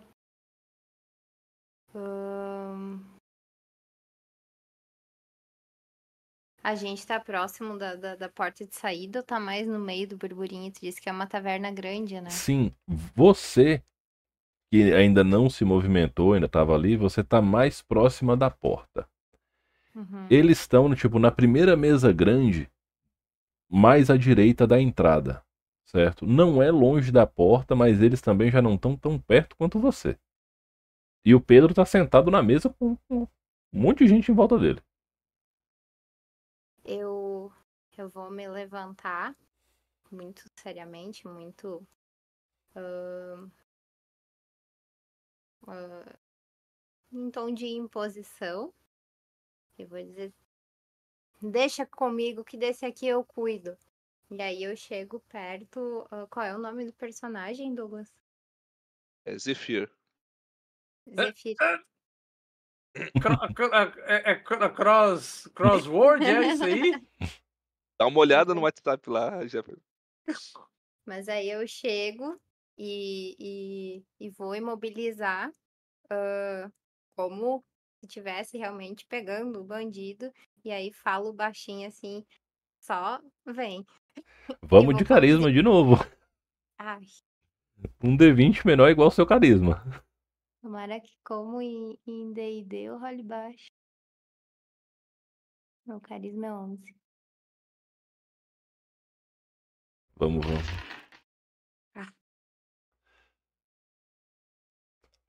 [6.64, 10.08] A gente tá próximo da, da, da porta de saída ou tá mais no meio
[10.08, 10.72] do burburinho?
[10.72, 12.32] Tu disse que é uma taverna grande, né?
[12.32, 12.74] Sim,
[13.16, 13.84] você
[14.74, 19.08] que ainda não se movimentou, ainda estava ali, você está mais próxima da porta.
[19.96, 20.28] Uhum.
[20.30, 22.70] Eles estão, tipo, na primeira mesa grande,
[23.70, 25.44] mais à direita da entrada,
[25.86, 26.26] certo?
[26.26, 30.18] Não é longe da porta, mas eles também já não estão tão perto quanto você.
[31.26, 33.28] E o Pedro tá sentado na mesa com com
[33.74, 34.82] um monte de gente em volta dele.
[36.86, 37.52] Eu,
[37.98, 39.36] eu vou me levantar
[40.12, 41.88] muito seriamente, muito.
[42.76, 43.50] ahn,
[45.68, 46.16] ah,
[47.14, 48.74] em tom de imposição.
[49.78, 50.34] Eu vou dizer:
[51.42, 53.78] Deixa comigo que desse aqui eu cuido.
[54.30, 56.08] E aí eu chego perto.
[56.12, 58.14] ah, qual é o nome do personagem, Douglas?
[59.26, 59.92] É Zephyr.
[61.10, 61.56] Zephyr.
[63.56, 63.74] Cro-
[64.06, 66.92] é, é cro- cross, crossword, é isso aí?
[68.00, 69.64] Dá uma olhada no WhatsApp lá, já.
[71.06, 72.40] Mas aí eu chego
[72.78, 75.52] e, e, e vou imobilizar
[76.10, 76.72] ah,
[77.16, 77.64] como
[78.06, 80.32] estivesse realmente pegando o bandido.
[80.64, 82.26] E aí falo baixinho assim,
[82.80, 83.86] só vem.
[84.64, 85.96] Vamos de carisma de novo.
[86.78, 87.06] Ai,
[88.04, 89.84] Um D20 menor igual ao seu carisma.
[90.62, 93.72] tomara que como em D&D eu role baixo.
[95.86, 96.96] Meu carisma é 11.
[100.16, 100.91] Vamos, vamos.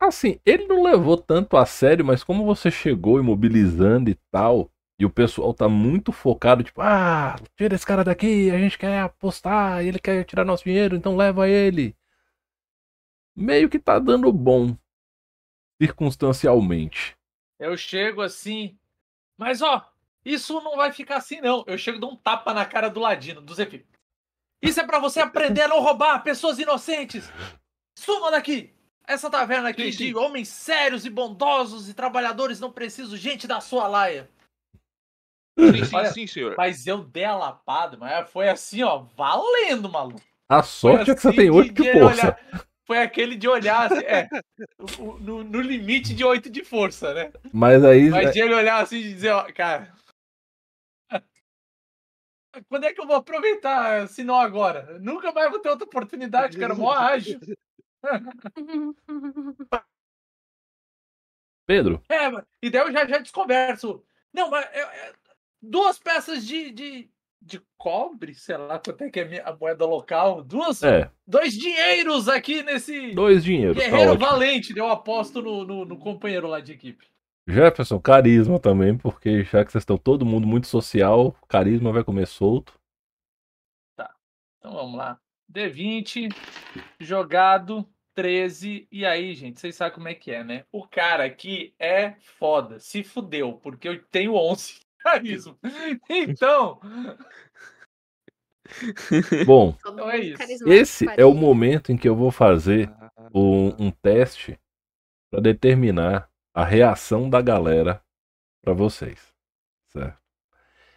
[0.02, 5.06] Assim, ele não levou tanto a sério, mas como você chegou imobilizando e tal, e
[5.06, 9.84] o pessoal tá muito focado, tipo, ah, tira esse cara daqui, a gente quer apostar,
[9.84, 11.96] ele quer tirar nosso dinheiro, então leva ele.
[13.36, 14.76] Meio que tá dando bom,
[15.80, 17.16] circunstancialmente.
[17.56, 18.76] Eu chego assim,
[19.38, 19.88] mas ó,
[20.24, 21.62] isso não vai ficar assim não.
[21.64, 23.86] Eu chego e dou um tapa na cara do Ladino, do Zephyr.
[24.60, 27.30] Isso é pra você aprender a não roubar pessoas inocentes.
[27.96, 28.74] Suma daqui.
[29.06, 30.06] Essa taverna aqui Sim, sim.
[30.06, 34.28] de homens sérios e bondosos e trabalhadores não preciso gente da sua laia.
[35.58, 36.54] Sim, sim, Olha, sim, senhor.
[36.56, 40.20] Mas eu dei a lapada, mas foi assim, ó, valendo, maluco.
[40.48, 42.22] A sorte é que você assim tem oito de de força.
[42.22, 44.28] olhar- Foi aquele de olhar, assim, é,
[45.20, 47.32] no, no limite de 8 de força, né?
[47.52, 48.08] Mas aí.
[48.10, 49.94] Mas de ele olhar assim e dizer, ó, cara.
[52.68, 54.98] Quando é que eu vou aproveitar, se não agora?
[54.98, 56.74] Nunca mais vou ter outra oportunidade, cara.
[56.74, 57.38] Mó ágil.
[61.66, 64.02] Pedro, É, mas- e daí eu já, já desconverso.
[64.32, 65.14] Não, mas é- é
[65.60, 67.10] duas peças de, de,
[67.40, 70.42] de cobre, sei lá quanto é que é a moeda local.
[70.42, 73.76] Duas, É, Dois dinheiros aqui nesse dois dinheiros.
[73.76, 74.26] Tá guerreiro ótimo.
[74.28, 74.76] valente.
[74.76, 77.06] Eu aposto no, no, no companheiro lá de equipe.
[77.48, 82.26] Jefferson, carisma também, porque já que vocês estão todo mundo muito social, carisma vai comer
[82.26, 82.74] solto.
[83.94, 85.18] Então vamos lá.
[85.52, 86.28] D20,
[87.00, 88.86] jogado 13.
[88.90, 90.64] E aí, gente, vocês sabem como é que é, né?
[90.72, 92.78] O cara aqui é foda.
[92.78, 95.58] Se fudeu, porque eu tenho 11 de carisma.
[96.08, 96.80] Então,
[99.46, 100.68] Bom, Então é isso.
[100.68, 104.58] esse é o momento em que eu vou fazer Ah, um, um teste
[105.30, 108.02] para determinar a reação da galera
[108.62, 109.32] para vocês.
[109.88, 110.18] Certo?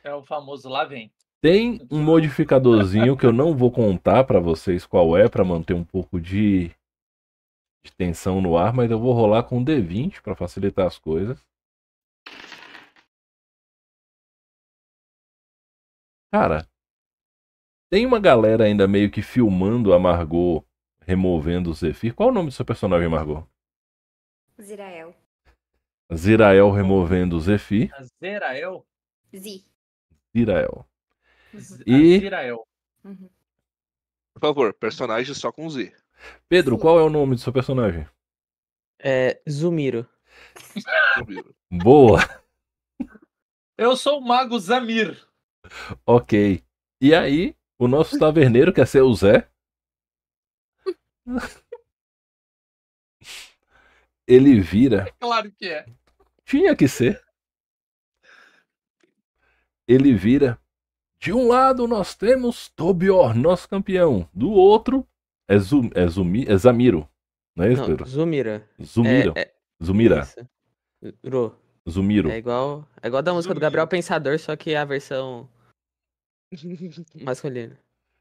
[0.03, 1.11] é o famoso lá vem.
[1.41, 5.83] Tem um modificadorzinho que eu não vou contar para vocês qual é, para manter um
[5.83, 6.71] pouco de,
[7.85, 11.39] de tensão no ar, mas eu vou rolar com um D20 para facilitar as coisas.
[16.31, 16.67] Cara,
[17.89, 20.65] tem uma galera ainda meio que filmando a Margot
[21.01, 22.13] removendo o Zephyr.
[22.13, 23.47] Qual é o nome do seu personagem, Margot?
[24.61, 25.15] Zirael.
[26.13, 27.93] Zirael removendo o Zephyr.
[27.93, 28.85] A Zerael.
[29.33, 29.63] Z.
[30.35, 30.85] Zirael.
[31.55, 32.67] Z- E- Zirael.
[33.03, 33.29] Uhum.
[34.33, 35.93] Por favor, personagem só com Z.
[36.47, 36.81] Pedro, Sim.
[36.81, 38.07] qual é o nome do seu personagem?
[38.99, 40.07] É Zumiro.
[41.71, 42.19] Boa,
[43.77, 45.27] Eu sou o Mago Zamir.
[46.05, 46.63] ok.
[47.01, 49.49] E aí, o nosso taverneiro quer ser o Zé.
[54.27, 55.11] Ele vira.
[55.19, 55.85] Claro que é.
[56.45, 57.23] Tinha que ser.
[59.87, 60.59] Ele vira.
[61.19, 64.27] De um lado nós temos Tobior, nosso campeão.
[64.33, 65.07] Do outro
[65.47, 67.07] é, Zum, é, Zumi, é Zamiro.
[67.55, 68.05] Não é isso, Não, Pedro?
[68.05, 68.69] Zumira.
[68.81, 69.33] Zumiro.
[69.35, 70.21] É, é, Zumira.
[70.21, 70.49] isso.
[71.29, 71.55] Ro.
[71.87, 72.29] Zumiro.
[72.29, 73.61] É igual, é igual da música do Zumiro.
[73.61, 75.47] Gabriel Pensador, só que a versão
[77.23, 77.79] masculina.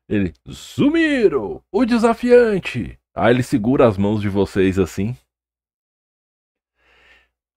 [0.09, 2.99] Ele, Zumiro, o desafiante.
[3.15, 5.17] Aí ele segura as mãos de vocês assim.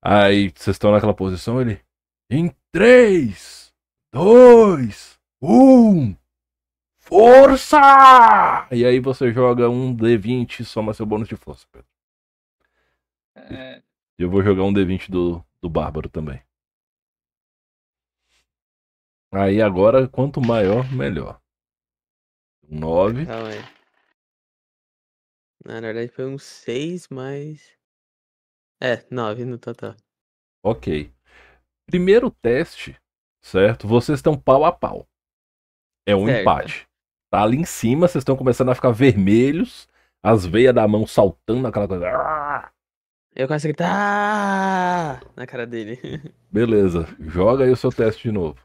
[0.01, 1.81] Aí vocês estão naquela posição, ele.
[2.29, 3.73] Em 3,
[4.13, 6.15] 2, 1.
[7.09, 8.67] Força!
[8.71, 11.87] E aí você joga um D20 e soma seu bônus de força, Pedro.
[13.35, 13.81] É,
[14.19, 16.41] E eu vou jogar um D20 do, do Bárbaro também.
[19.31, 21.39] Aí agora, quanto maior, melhor.
[22.69, 23.25] 9.
[23.25, 23.77] Calma aí.
[25.65, 27.77] Na verdade foi um 6, mas.
[28.81, 29.95] É, 9 no total.
[30.63, 31.11] Ok.
[31.85, 32.97] Primeiro teste,
[33.41, 33.87] certo?
[33.87, 35.07] Vocês estão pau a pau.
[36.05, 36.41] É um Certo.
[36.41, 36.86] empate.
[37.37, 39.87] Ali em cima, vocês estão começando a ficar vermelhos,
[40.23, 42.07] as veias da mão saltando, aquela coisa.
[43.35, 45.99] Eu quase gritar "Ah!" na cara dele.
[46.51, 48.57] Beleza, joga aí o seu teste de novo.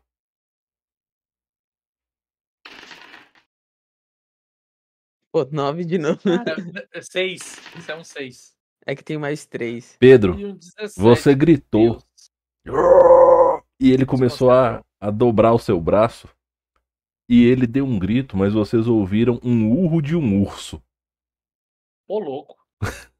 [5.31, 6.21] Pô, 9 de novo.
[6.23, 6.57] cara,
[7.03, 7.59] seis.
[7.77, 8.57] Isso é um seis.
[8.87, 9.97] É que tem mais 3.
[9.99, 10.99] Pedro, um 17.
[10.99, 12.03] você gritou
[12.65, 12.75] Deus.
[13.79, 16.27] e ele começou a, a dobrar o seu braço.
[17.33, 20.83] E ele deu um grito, mas vocês ouviram um urro de um urso.
[22.07, 22.59] Ô, louco.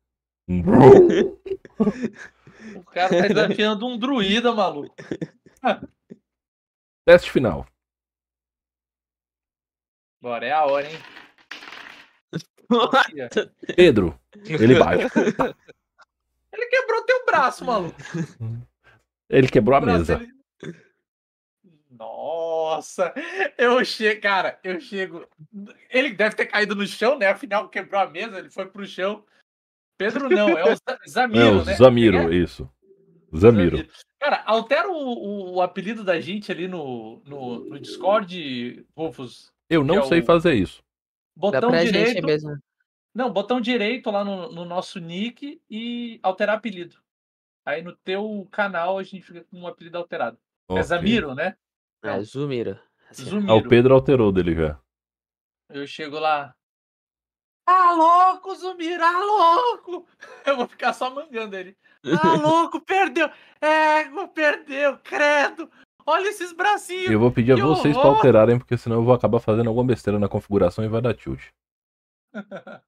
[0.47, 0.61] Um
[2.77, 4.95] O cara tá desafiando um druida, maluco.
[7.07, 7.65] teste final.
[10.21, 10.99] Bora, é a hora, hein?
[13.77, 15.05] Pedro, ele bate.
[16.53, 17.97] Ele quebrou teu braço, maluco.
[19.31, 20.19] Ele quebrou a O braço mesa.
[20.19, 20.33] dele-
[22.03, 23.15] Nossa,
[23.57, 25.25] eu chego, cara, eu chego.
[25.89, 27.29] Ele deve ter caído no chão, né?
[27.29, 29.25] Afinal, quebrou a mesa, ele foi pro chão.
[29.97, 31.75] Pedro não, é o Za- Zamiro, É, o né?
[31.75, 32.37] Zamiro, é?
[32.37, 32.69] isso.
[33.35, 33.87] Zamiro.
[34.21, 39.53] Cara, altera o, o, o apelido da gente ali no, no, no Discord, Rufus.
[39.71, 40.83] Eu não é sei o- fazer isso.
[41.37, 42.27] Botão direito.
[42.27, 42.59] mesmo.
[43.15, 46.97] Não, botão direito lá no, no nosso nick e alterar apelido.
[47.65, 50.37] Aí no teu canal a gente fica com um apelido alterado.
[50.69, 50.83] É Ok.
[50.83, 51.57] Zamiro, né?
[52.03, 52.79] É, Zumiro.
[53.11, 53.31] Assim, ó.
[53.31, 53.53] Zumiro.
[53.53, 54.79] Ah, o Pedro alterou dele já.
[55.71, 56.55] Eu chego lá.
[57.67, 60.07] Ah, louco, Zumiro, ah, louco!
[60.45, 61.77] Eu vou ficar só mangando ele.
[62.21, 63.31] Ah, louco, perdeu!
[63.61, 65.71] Égua, perdeu, credo!
[66.05, 67.11] Olha esses bracinhos!
[67.13, 68.17] Eu vou pedir a Que vocês pra horror!
[68.17, 71.41] alterarem, porque senão eu vou acabar fazendo alguma besteira na configuração e vai dar tilt.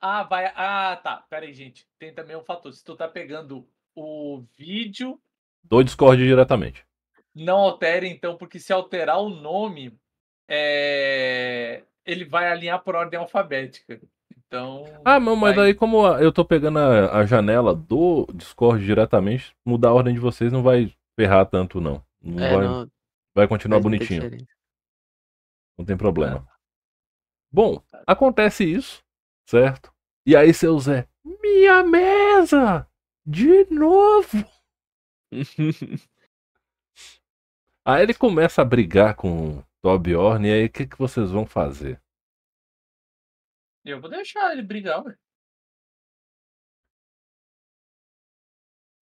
[0.00, 0.46] Ah, vai.
[0.54, 1.24] Ah, tá.
[1.28, 1.84] Pera aí, gente.
[1.98, 2.72] Tem também um fator.
[2.72, 5.20] Se tu tá pegando o vídeo,
[5.64, 6.86] Do Discord diretamente.
[7.34, 9.98] Não altere, então, porque se alterar o nome,
[10.48, 14.00] é, ele vai alinhar por ordem alfabética.
[14.46, 14.84] Então.
[15.04, 19.54] Ah, não, mas vai- aí como eu tô pegando a, a janela do Discord diretamente,
[19.64, 22.02] mudar a ordem de vocês não vai ferrar tanto, não.
[22.20, 22.90] Não É, vai, não,
[23.34, 24.22] vai continuar bonitinho.
[24.22, 24.46] diferença.
[25.78, 26.46] Não tem problema.
[27.52, 29.02] Bom, acontece isso,
[29.46, 29.92] certo?
[30.26, 32.86] E aí seu Zé, minha mesa!
[33.24, 34.44] De novo!
[37.92, 41.44] Aí ele começa a brigar com o Torbjorn, e aí o que, que vocês vão
[41.44, 42.00] fazer?
[43.84, 45.18] Eu vou deixar ele brigar, ué.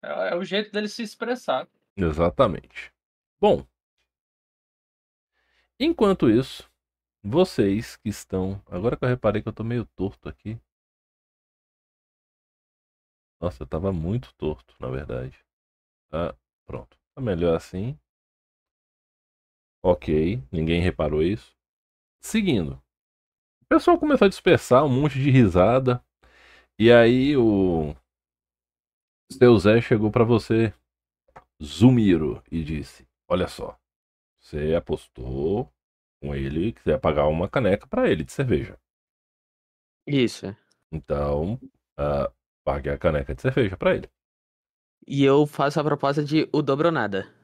[0.01, 1.67] É, é o jeito dele se expressar.
[1.97, 2.93] Exatamente.
[3.41, 3.67] Bom,
[5.77, 6.71] enquanto isso,
[7.21, 8.63] vocês que estão.
[8.67, 10.57] Agora que eu reparei que eu tô meio torto aqui.
[13.41, 15.37] Nossa, eu tava muito torto, na verdade.
[16.09, 16.33] Ah,
[16.65, 16.97] pronto.
[17.13, 17.99] Tá melhor assim.
[19.83, 21.55] Ok, ninguém reparou isso.
[22.21, 22.81] Seguindo.
[23.61, 26.03] O pessoal começou a dispersar um monte de risada.
[26.79, 27.95] E aí o
[29.31, 30.73] seu Zé chegou para você,
[31.61, 33.77] Zumiro, e disse: Olha só,
[34.39, 35.71] você apostou
[36.21, 38.79] com ele que você ia pagar uma caneca para ele de cerveja.
[40.05, 40.55] Isso.
[40.91, 41.59] Então,
[41.99, 44.09] uh, pague a caneca de cerveja para ele.
[45.05, 47.36] E eu faço a proposta de o dobro nada.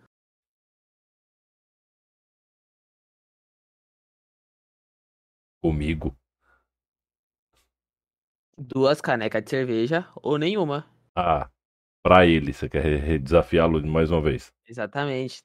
[5.63, 6.13] Comigo.
[8.57, 10.85] Duas canecas de cerveja ou nenhuma.
[11.15, 11.49] Ah,
[12.03, 14.51] pra ele, você quer desafiá-lo mais uma vez?
[14.67, 15.41] Exatamente.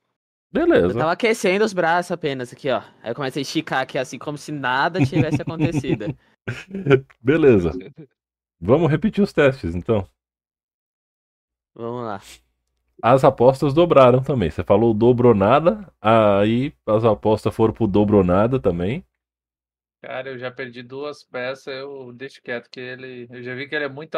[0.50, 0.88] Beleza.
[0.88, 2.82] Eu tava aquecendo os braços apenas aqui, ó.
[3.00, 6.06] Aí eu comecei a esticar aqui assim, como se nada tivesse acontecido.
[7.22, 7.70] Beleza.
[8.60, 10.04] Vamos repetir os testes, então.
[11.76, 12.20] Vamos lá.
[13.00, 14.50] As apostas dobraram também.
[14.50, 19.04] Você falou dobro nada, aí as apostas foram pro dobro nada também.
[20.00, 23.26] Cara, eu já perdi duas peças, eu deixo quieto que ele.
[23.30, 24.16] Eu já vi que ele é muito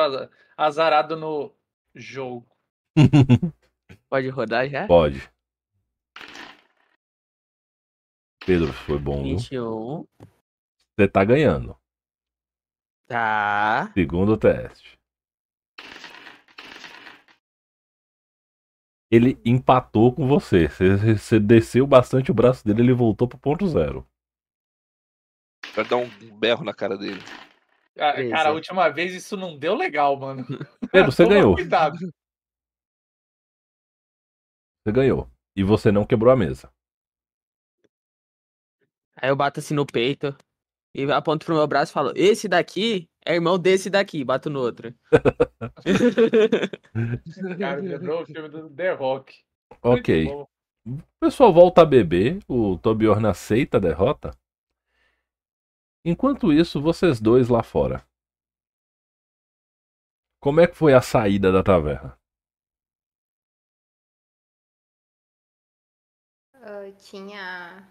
[0.56, 1.54] azarado no
[1.94, 2.46] jogo.
[4.08, 4.86] Pode rodar já?
[4.86, 5.30] Pode.
[8.44, 9.22] Pedro, foi bom.
[9.22, 10.06] 21.
[10.96, 11.74] Você tá ganhando.
[13.06, 13.90] Tá.
[13.94, 14.98] Segundo teste.
[19.10, 20.68] Ele empatou com você.
[20.68, 24.06] Você, você desceu bastante o braço dele, ele voltou pro ponto zero.
[25.80, 27.22] Vai dar um berro na cara dele.
[27.96, 30.44] Cara, cara, a última vez isso não deu legal, mano.
[30.92, 31.54] Pedro, você ganhou.
[31.54, 31.96] Cuidado.
[34.84, 35.26] Você ganhou.
[35.56, 36.70] E você não quebrou a mesa.
[39.16, 40.36] Aí eu bato assim no peito
[40.94, 44.22] e aponto pro meu braço e falo: Esse daqui é irmão desse daqui.
[44.22, 44.94] Bato no outro.
[47.58, 49.34] Cara, lembrou o filme do The Rock.
[49.82, 50.26] Ok.
[50.26, 50.46] O
[51.18, 52.38] pessoal volta a beber.
[52.46, 54.38] O Tobiorn aceita a derrota.
[56.04, 58.04] Enquanto isso, vocês dois lá fora.
[60.40, 62.18] Como é que foi a saída da taverna?
[66.54, 67.86] Uh, tinha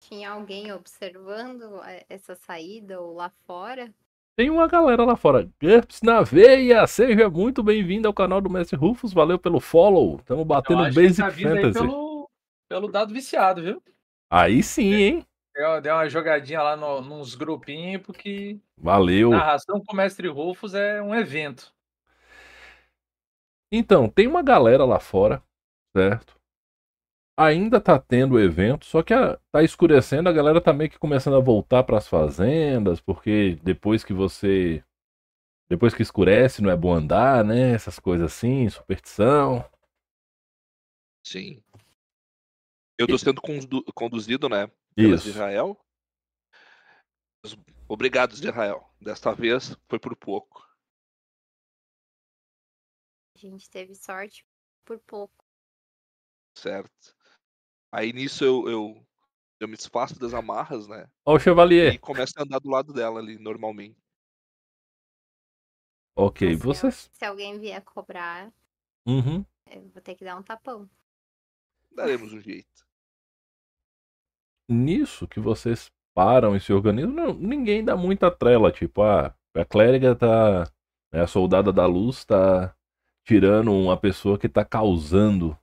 [0.00, 3.94] tinha alguém observando essa saída ou lá fora?
[4.36, 5.48] Tem uma galera lá fora.
[5.60, 6.84] GURPS na veia!
[6.88, 9.12] Seja muito bem-vindo ao canal do Mestre Rufus.
[9.12, 10.16] Valeu pelo follow.
[10.16, 11.72] Estamos batendo Basic tá Fantasy.
[11.74, 12.30] Pelo,
[12.68, 13.82] pelo dado viciado, viu?
[14.28, 15.26] Aí sim, hein?
[15.54, 18.58] Deu, deu uma jogadinha lá no, nos grupinhos, porque.
[18.76, 19.30] Valeu.
[19.30, 21.72] Narração com o Mestre Rufus é um evento.
[23.70, 25.42] Então, tem uma galera lá fora,
[25.96, 26.38] certo?
[27.38, 30.98] Ainda tá tendo o evento, só que a, tá escurecendo, a galera tá meio que
[30.98, 34.84] começando a voltar para as fazendas, porque depois que você.
[35.68, 37.72] Depois que escurece, não é bom andar, né?
[37.72, 39.64] Essas coisas assim, superstição.
[41.26, 41.62] Sim.
[42.98, 43.40] Eu tô sendo
[43.94, 44.70] conduzido, né?
[44.94, 45.30] Pelas Isso.
[45.30, 45.78] Israel.
[47.88, 48.88] Obrigado, Israel.
[49.00, 50.62] Desta vez foi por pouco.
[53.34, 54.46] A gente teve sorte
[54.84, 55.44] por pouco.
[56.56, 57.16] Certo.
[57.90, 59.06] Aí nisso eu, eu,
[59.60, 61.10] eu me desfaço das amarras, né?
[61.24, 61.94] Ó, o Chevalier.
[61.94, 64.00] E começo a andar do lado dela ali, normalmente.
[66.14, 67.10] Ok, Se, vocês.
[67.12, 68.52] se alguém vier cobrar,
[69.06, 69.44] Uhum.
[69.66, 70.88] eu vou ter que dar um tapão.
[71.90, 72.86] Daremos um jeito.
[74.68, 78.70] Nisso que vocês param e se organizam, não, ninguém dá muita trela.
[78.70, 80.70] Tipo, ah, a clériga tá.
[81.12, 82.74] né, A soldada da luz tá
[83.26, 85.56] tirando uma pessoa que tá causando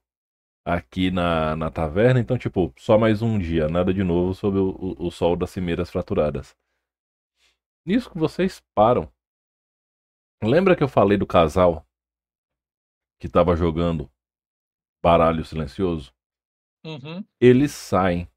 [0.66, 2.20] aqui na, na taverna.
[2.20, 5.50] Então, tipo, só mais um dia, nada de novo sobre o, o, o sol das
[5.50, 6.56] cimeiras fraturadas.
[7.86, 9.12] Nisso que vocês param.
[10.41, 11.86] Lembra que eu falei do casal
[13.20, 14.10] que tava jogando
[15.04, 16.14] baralho silencioso?
[16.86, 17.26] Uhum.
[17.41, 18.30] Eles saem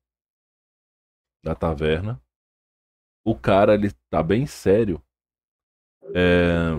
[1.42, 2.20] da taverna.
[3.24, 5.02] O cara, ele tá bem sério.
[6.14, 6.70] É...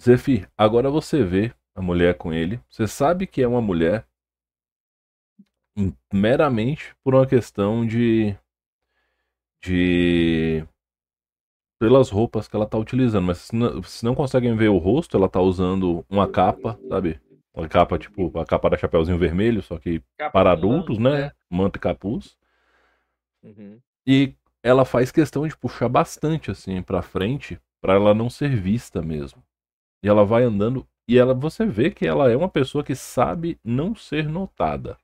[0.00, 2.60] Zefir, agora você vê a mulher com ele.
[2.68, 4.06] Você sabe que é uma mulher
[6.12, 8.36] meramente por uma questão de
[9.64, 10.66] de
[11.80, 15.16] pelas roupas que ela tá utilizando, mas se não, se não conseguem ver o rosto,
[15.16, 17.20] ela tá usando uma capa, sabe?
[17.54, 20.00] Uma capa tipo a capa da Chapeuzinho Vermelho, só que
[20.32, 21.32] para adultos, né?
[21.50, 22.36] Manta e capuz.
[23.42, 23.80] Uhum.
[24.06, 29.02] E ela faz questão de puxar bastante assim pra frente, pra ela não ser vista
[29.02, 29.42] mesmo.
[30.04, 33.58] E ela vai andando e ela você vê que ela é uma pessoa que sabe
[33.64, 34.96] não ser notada.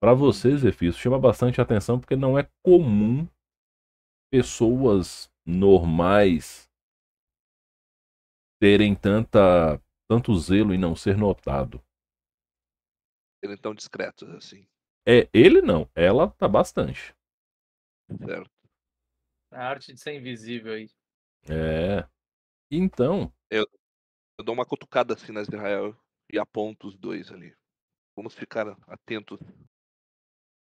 [0.00, 3.26] Pra você, Zefir, isso chama bastante atenção porque não é comum
[4.30, 6.68] pessoas normais
[8.60, 11.82] terem tanta tanto zelo em não ser notado.
[13.42, 14.66] Serem tão discretos assim.
[15.06, 17.14] É, ele não, ela tá bastante.
[18.18, 18.50] Certo.
[19.50, 20.88] A arte de ser invisível aí.
[21.48, 22.08] É.
[22.70, 25.96] Então, Eu dou uma cutucada assim na Israel
[26.32, 27.54] e aponto os dois ali.
[28.16, 29.38] Vamos ficar atentos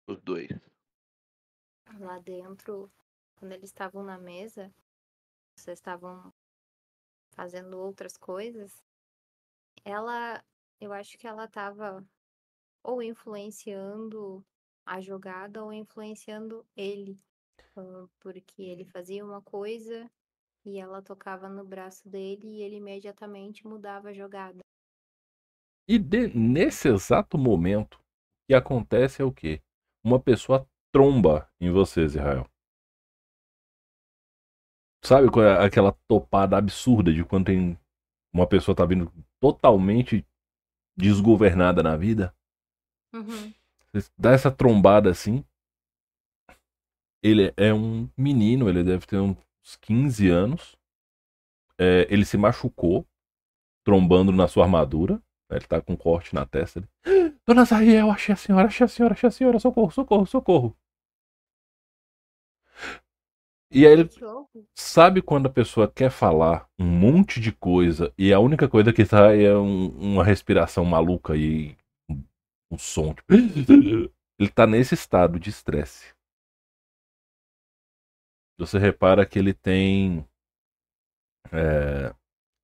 [0.07, 0.49] os dois.
[1.99, 2.91] Lá dentro,
[3.35, 4.73] quando eles estavam na mesa,
[5.57, 6.33] vocês estavam
[7.35, 8.83] fazendo outras coisas.
[9.83, 10.43] Ela,
[10.79, 12.07] eu acho que ela tava
[12.83, 14.45] ou influenciando
[14.85, 17.19] a jogada ou influenciando ele.
[18.19, 20.09] Porque ele fazia uma coisa
[20.65, 24.59] e ela tocava no braço dele e ele imediatamente mudava a jogada.
[25.87, 29.61] E de- nesse exato momento, o que acontece é o quê?
[30.03, 32.47] Uma pessoa tromba em você, Israel.
[35.03, 37.77] Sabe qual é aquela topada absurda de quando tem
[38.33, 40.25] uma pessoa tá vindo totalmente
[40.97, 42.35] desgovernada na vida?
[43.13, 43.53] Uhum.
[43.93, 45.45] Você dá essa trombada assim.
[47.25, 49.35] Ele é um menino, ele deve ter uns
[49.81, 50.77] 15 anos.
[51.75, 53.03] É, ele se machucou,
[53.83, 55.19] trombando na sua armadura.
[55.49, 56.87] Ele tá com um corte na testa.
[57.03, 60.77] Ele, Dona Zariel, achei a senhora, achei a senhora, achei a senhora, socorro, socorro, socorro.
[63.71, 64.09] E aí ele
[64.77, 69.03] sabe quando a pessoa quer falar um monte de coisa e a única coisa que
[69.03, 71.75] sai é um- uma respiração maluca e
[72.09, 72.23] um,
[72.71, 73.15] um som.
[73.15, 73.33] Tipo...
[74.37, 76.14] Ele tá nesse estado de estresse.
[78.57, 80.25] Você repara que ele tem
[81.51, 82.15] é,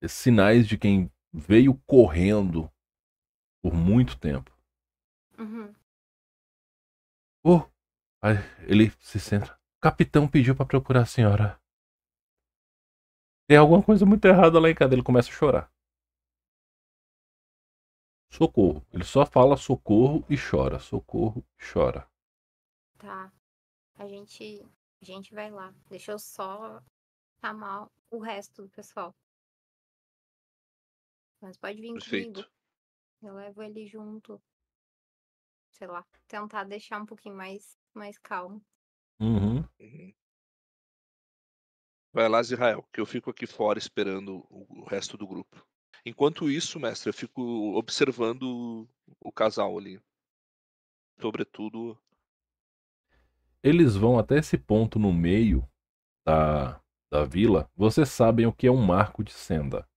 [0.08, 2.72] sinais de quem veio correndo
[3.62, 4.52] por muito tempo.
[5.38, 5.74] Uhum.
[7.44, 7.66] Oh,
[8.22, 8.36] aí
[8.68, 9.54] ele se centra.
[9.78, 11.60] O capitão pediu pra procurar a senhora.
[13.48, 14.94] Tem alguma coisa muito errada lá em casa.
[14.94, 15.72] Ele começa a chorar.
[18.32, 18.86] Socorro.
[18.94, 20.80] Ele só fala socorro e chora.
[20.80, 22.08] Socorro e chora.
[22.98, 23.32] Tá.
[23.98, 24.66] A gente,
[25.02, 25.74] a gente vai lá.
[25.89, 26.82] Deixa eu só
[27.39, 29.16] chamar o resto do pessoal.
[31.41, 32.02] Mas pode vir comigo.
[32.04, 32.52] Perfeito.
[33.22, 34.41] Eu levo ele junto.
[35.72, 38.64] Sei lá, tentar deixar um pouquinho mais, mais calmo.
[39.20, 39.58] Uhum.
[39.80, 40.14] Uhum.
[42.14, 45.66] Vai lá, Israel, que eu fico aqui fora esperando o resto do grupo.
[46.06, 47.41] Enquanto isso, mestre, eu fico
[47.76, 48.88] observando
[49.20, 50.02] o casal ali.
[51.20, 51.97] Sobretudo.
[53.64, 55.68] Eles vão até esse ponto no meio
[56.26, 56.82] da,
[57.12, 57.70] da vila.
[57.76, 59.88] Vocês sabem o que é um marco de senda.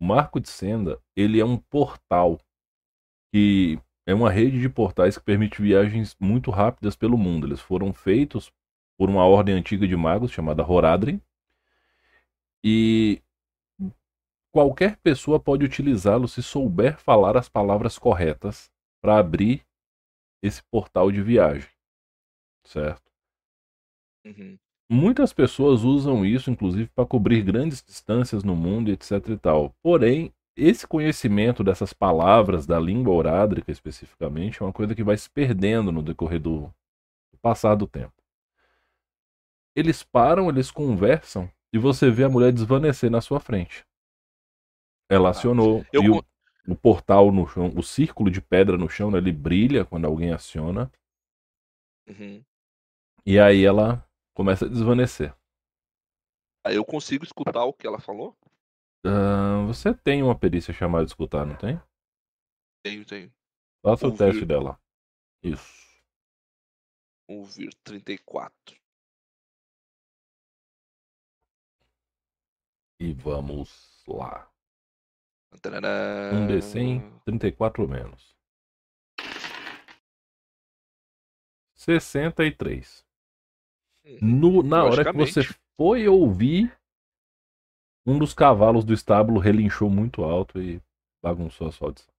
[0.00, 2.38] O marco de senda, ele é um portal
[3.32, 7.46] que é uma rede de portais que permite viagens muito rápidas pelo mundo.
[7.46, 8.52] Eles foram feitos
[8.98, 11.20] por uma ordem antiga de magos chamada Horadrim.
[12.64, 13.22] E
[14.52, 19.64] qualquer pessoa pode utilizá-lo se souber falar as palavras corretas para abrir
[20.42, 21.68] esse portal de viagem.
[22.64, 23.02] Certo?
[24.24, 24.58] Uhum.
[24.90, 29.74] Muitas pessoas usam isso, inclusive, para cobrir grandes distâncias no mundo, etc e tal.
[29.82, 35.30] Porém, esse conhecimento dessas palavras da língua orádrica, especificamente, é uma coisa que vai se
[35.30, 36.62] perdendo no decorrer do,
[37.32, 38.12] do passar do tempo.
[39.74, 43.86] Eles param, eles conversam, e você vê a mulher desvanecer na sua frente.
[45.08, 46.24] Ela acionou, Eu e o,
[46.68, 50.32] o portal no chão, o círculo de pedra no chão, né, ele brilha quando alguém
[50.32, 50.90] aciona,
[52.08, 52.44] Uhum.
[53.26, 55.34] E aí ela começa a desvanecer.
[56.64, 58.36] Aí eu consigo escutar o que ela falou?
[59.04, 61.80] Ah, você tem uma perícia chamada de escutar, não tem?
[62.84, 63.32] Tenho, tenho.
[63.82, 64.18] Faça o Ouvir.
[64.18, 64.78] teste dela.
[65.42, 65.82] Isso.
[67.28, 68.80] Ouvir 34.
[73.00, 74.48] E vamos lá.
[75.60, 76.30] Tarará.
[76.32, 78.36] Um D100, 34 ou menos.
[81.74, 83.01] 63.
[84.04, 84.18] Uhum.
[84.20, 85.42] No, na hora que você
[85.76, 86.76] foi ouvir,
[88.06, 90.80] um dos cavalos do estábulo relinchou muito alto e
[91.22, 92.12] bagunçou a sua audição.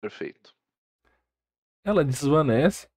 [0.00, 0.54] Perfeito.
[1.84, 2.88] Ela desvanece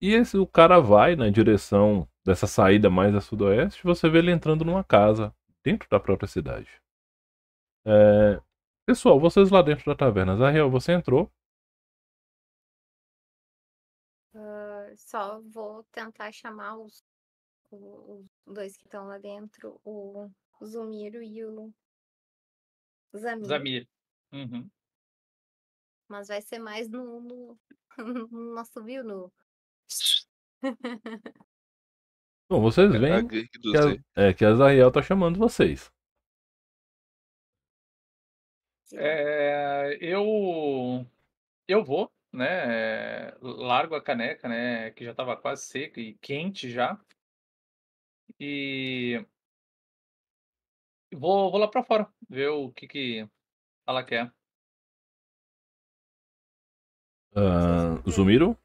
[0.00, 4.30] e esse, o cara vai na direção dessa saída mais a sudoeste, você vê ele
[4.30, 6.80] entrando numa casa dentro da própria cidade.
[7.84, 8.40] É,
[8.90, 11.30] Pessoal, vocês lá dentro da taverna, Zariel, você entrou.
[15.10, 17.04] Só vou tentar chamar os,
[17.72, 20.30] os dois que estão lá dentro, o
[20.64, 21.72] Zumiro e o
[23.16, 23.46] Zamir.
[23.46, 23.88] Zamir.
[24.32, 24.70] Uhum.
[26.08, 27.58] Mas vai ser mais no, no,
[28.30, 29.32] no nosso viu no.
[32.48, 33.48] Bom, vocês veem que
[34.16, 35.90] a, é, que a Zariel tá chamando vocês.
[38.92, 41.06] É, eu
[41.68, 43.28] eu vou, né?
[43.28, 44.90] é, Largo a caneca, né?
[44.90, 46.98] Que já estava quase seca e quente já.
[48.38, 49.24] E
[51.12, 53.28] vou, vou lá para fora ver o que que
[53.86, 54.32] ela quer.
[57.34, 58.56] Ah, Zumiro?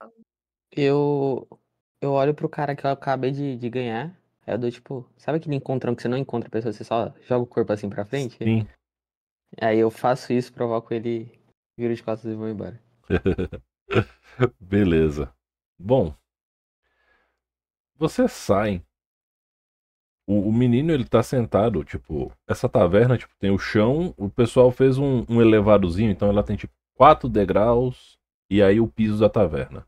[0.71, 1.47] Eu.
[2.01, 4.15] Eu olho pro cara que eu acabei de, de ganhar.
[4.45, 5.09] Aí eu dou tipo.
[5.17, 7.89] Sabe aquele encontrão que você não encontra a pessoa, você só joga o corpo assim
[7.89, 8.37] pra frente?
[8.37, 8.67] Sim.
[9.59, 11.31] Aí eu faço isso, provoco ele,
[11.77, 12.84] viro de costas e vou embora.
[14.59, 15.33] Beleza.
[15.77, 16.15] Bom,
[17.97, 18.83] vocês saem.
[20.27, 24.71] O, o menino ele tá sentado, tipo, essa taverna tipo tem o chão, o pessoal
[24.71, 28.17] fez um, um elevadozinho, então ela tem tipo quatro degraus
[28.49, 29.85] e aí o piso da taverna.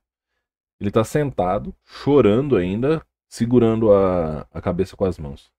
[0.80, 5.52] Ele tá sentado, chorando ainda, segurando a, a cabeça com as mãos.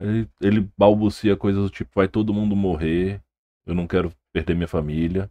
[0.00, 3.22] Ele, ele balbucia coisas do tipo: vai todo mundo morrer,
[3.66, 5.30] eu não quero perder minha família.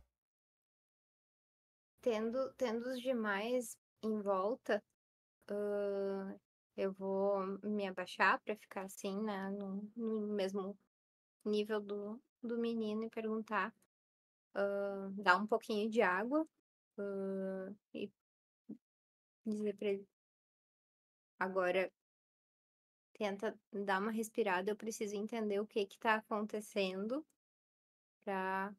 [2.02, 4.84] Tendo, tendo os demais em volta,
[5.50, 6.36] ah,
[6.76, 10.78] eu vou me abaixar para ficar assim, né, no, no mesmo
[11.46, 13.74] nível do, do menino e perguntar,
[14.56, 16.46] ah, dar um pouquinho de água
[17.00, 18.12] ah, e
[19.46, 20.08] dizer para ele,
[21.40, 21.92] agora
[23.18, 27.26] tenta dar uma respirada, eu preciso entender o que que tá acontecendo
[28.24, 28.74] para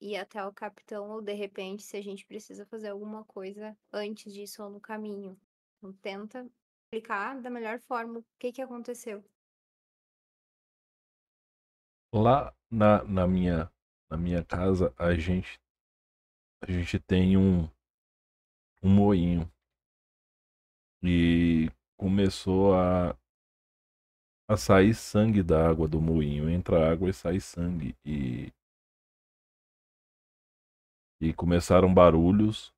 [0.00, 4.32] ir até o capitão ou de repente se a gente precisa fazer alguma coisa antes
[4.32, 5.38] disso ou no caminho.
[5.78, 6.50] Então tenta
[6.84, 9.24] explicar da melhor forma o que que aconteceu.
[12.14, 13.70] Lá na, na minha
[14.10, 15.58] na minha casa a gente
[16.62, 17.68] a gente tem um
[18.82, 19.50] um moinho
[21.02, 23.16] e começou a
[24.48, 28.52] a sair sangue da água do moinho, entra água e sai sangue e
[31.20, 32.74] e começaram barulhos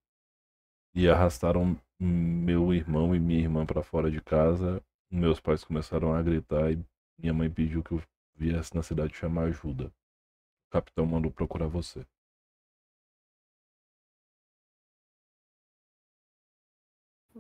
[0.95, 4.85] e arrastaram meu irmão e minha irmã para fora de casa.
[5.11, 6.85] Meus pais começaram a gritar e
[7.19, 8.03] minha mãe pediu que eu
[8.35, 9.87] viesse na cidade chamar ajuda.
[9.87, 12.05] O capitão mandou procurar você.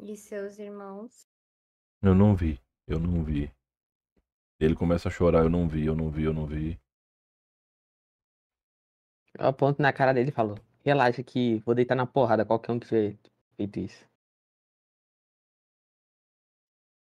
[0.03, 1.29] E seus irmãos?
[2.03, 3.53] Eu não vi, eu não vi.
[4.64, 6.80] Ele começa a chorar, eu não vi, eu não vi, eu não vi.
[9.38, 10.54] Eu aponto na cara dele e falo:
[10.84, 13.18] relaxa que vou deitar na porrada qualquer um que tiver
[13.56, 14.04] feito isso.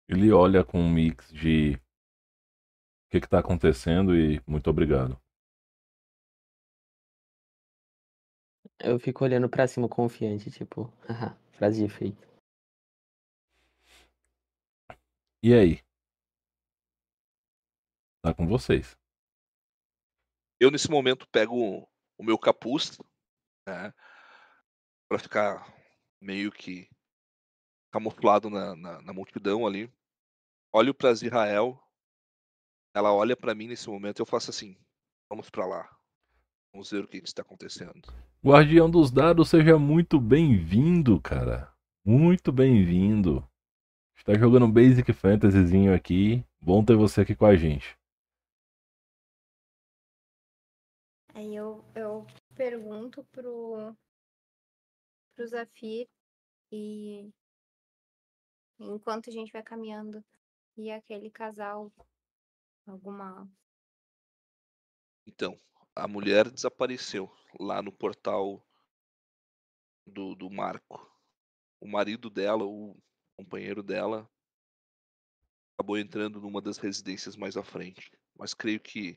[0.09, 5.18] Ele olha com um mix de o que que tá acontecendo e muito obrigado.
[8.78, 12.28] Eu fico olhando pra cima confiante, tipo, haha, frase de efeito.
[15.42, 15.88] E aí?
[18.23, 18.97] Tá com vocês.
[20.61, 21.89] Eu, nesse momento, pego
[22.19, 22.99] o meu capuz,
[23.66, 23.93] né?
[25.09, 25.73] Pra ficar
[26.21, 26.89] meio que
[27.93, 29.93] camuflado na, na, na multidão ali.
[30.73, 31.81] Olho pra Israel.
[32.95, 34.77] Ela olha pra mim nesse momento e eu faço assim:
[35.31, 35.89] vamos pra lá.
[36.73, 38.12] Vamos ver o que que está acontecendo.
[38.45, 41.73] Guardião dos dados, seja muito bem-vindo, cara.
[42.05, 43.49] Muito bem-vindo.
[44.16, 46.45] Está jogando um Basic Fantasyzinho aqui.
[46.61, 47.97] Bom ter você aqui com a gente.
[51.39, 52.26] Aí eu, eu
[52.57, 53.97] pergunto pro,
[55.36, 56.09] pro Zafir
[56.72, 57.32] e
[58.80, 60.24] enquanto a gente vai caminhando
[60.76, 61.93] e aquele casal,
[62.84, 63.49] alguma.
[65.28, 65.57] Então,
[65.95, 68.61] a mulher desapareceu lá no portal
[70.05, 71.09] do, do Marco.
[71.80, 73.01] O marido dela, o
[73.36, 74.28] companheiro dela,
[75.76, 78.11] acabou entrando numa das residências mais à frente.
[78.36, 79.16] Mas creio que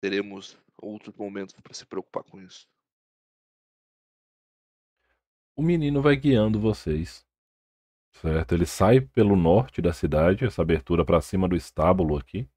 [0.00, 2.66] teremos outros momentos para se preocupar com isso.
[5.54, 7.26] O menino vai guiando vocês.
[8.12, 8.54] Certo?
[8.54, 12.48] Ele sai pelo norte da cidade, essa abertura para cima do estábulo aqui.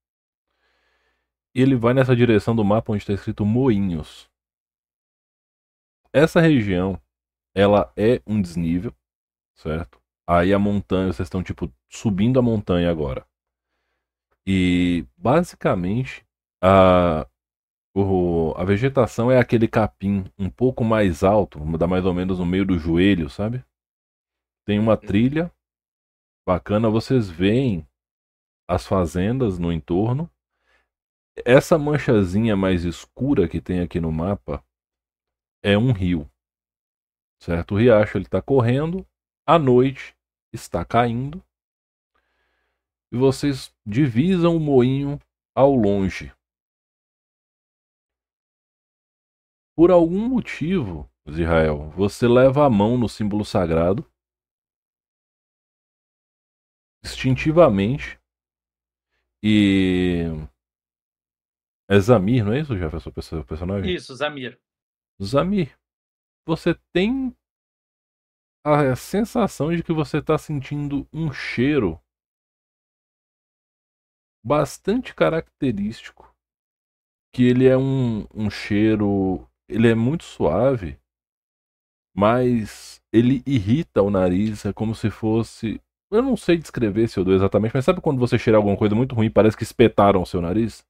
[1.54, 4.30] E ele vai nessa direção do mapa onde está escrito Moinhos.
[6.12, 7.00] Essa região
[7.54, 8.96] ela é um desnível,
[9.54, 10.02] certo?
[10.26, 13.28] Aí a montanha, vocês estão tipo subindo a montanha agora.
[14.46, 16.26] E basicamente
[16.62, 17.28] a,
[17.94, 22.46] o, a vegetação é aquele capim um pouco mais alto, dá mais ou menos no
[22.46, 23.64] meio do joelho, sabe?
[24.66, 25.52] Tem uma trilha
[26.46, 27.88] bacana, vocês veem
[28.68, 30.30] as fazendas no entorno.
[31.46, 34.64] Essa manchazinha mais escura que tem aqui no mapa
[35.62, 36.30] é um rio.
[37.42, 37.76] Certo?
[37.76, 39.06] O riacho ele está correndo,
[39.46, 40.16] à noite
[40.52, 41.44] está caindo.
[43.12, 45.20] E vocês divisam o moinho
[45.54, 46.32] ao longe.
[49.76, 54.06] Por algum motivo, Israel, você leva a mão no símbolo sagrado.
[57.04, 58.20] Instintivamente.
[59.44, 60.26] E.
[61.90, 63.94] É Zamir, não é isso, Jefferson, o personagem?
[63.94, 64.60] Isso, Zamir.
[65.22, 65.78] Zamir,
[66.46, 67.36] você tem
[68.66, 72.02] a sensação de que você está sentindo um cheiro
[74.44, 76.34] bastante característico.
[77.34, 79.50] Que ele é um, um cheiro.
[79.68, 81.00] Ele é muito suave,
[82.16, 84.66] mas ele irrita o nariz.
[84.66, 85.82] É como se fosse.
[86.12, 89.16] Eu não sei descrever esse odor exatamente, mas sabe quando você cheira alguma coisa muito
[89.16, 90.86] ruim parece que espetaram o seu nariz?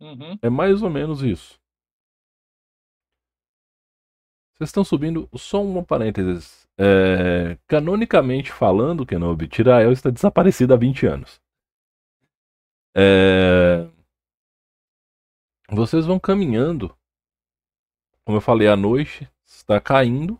[0.00, 0.38] Uhum.
[0.42, 1.58] É mais ou menos isso.
[4.56, 6.66] Vocês estão subindo, só um parênteses.
[6.78, 11.40] É, canonicamente falando, Kenobi, Tirael está desaparecido há 20 anos.
[12.94, 13.86] É,
[15.70, 16.95] vocês vão caminhando.
[18.26, 20.36] Como eu falei, a noite está caindo.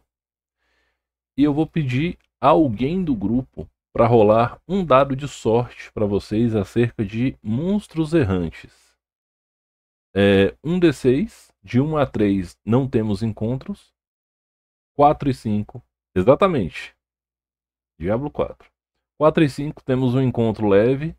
[1.37, 6.05] E eu vou pedir a alguém do grupo para rolar um dado de sorte para
[6.05, 8.75] vocês acerca de monstros errantes.
[10.13, 13.95] É, um D6, de 1 a 3 não temos encontros.
[14.97, 15.81] 4 e 5.
[16.13, 16.93] Exatamente.
[18.01, 18.69] Diablo 4.
[19.17, 21.15] 4 e 5 temos um encontro leve.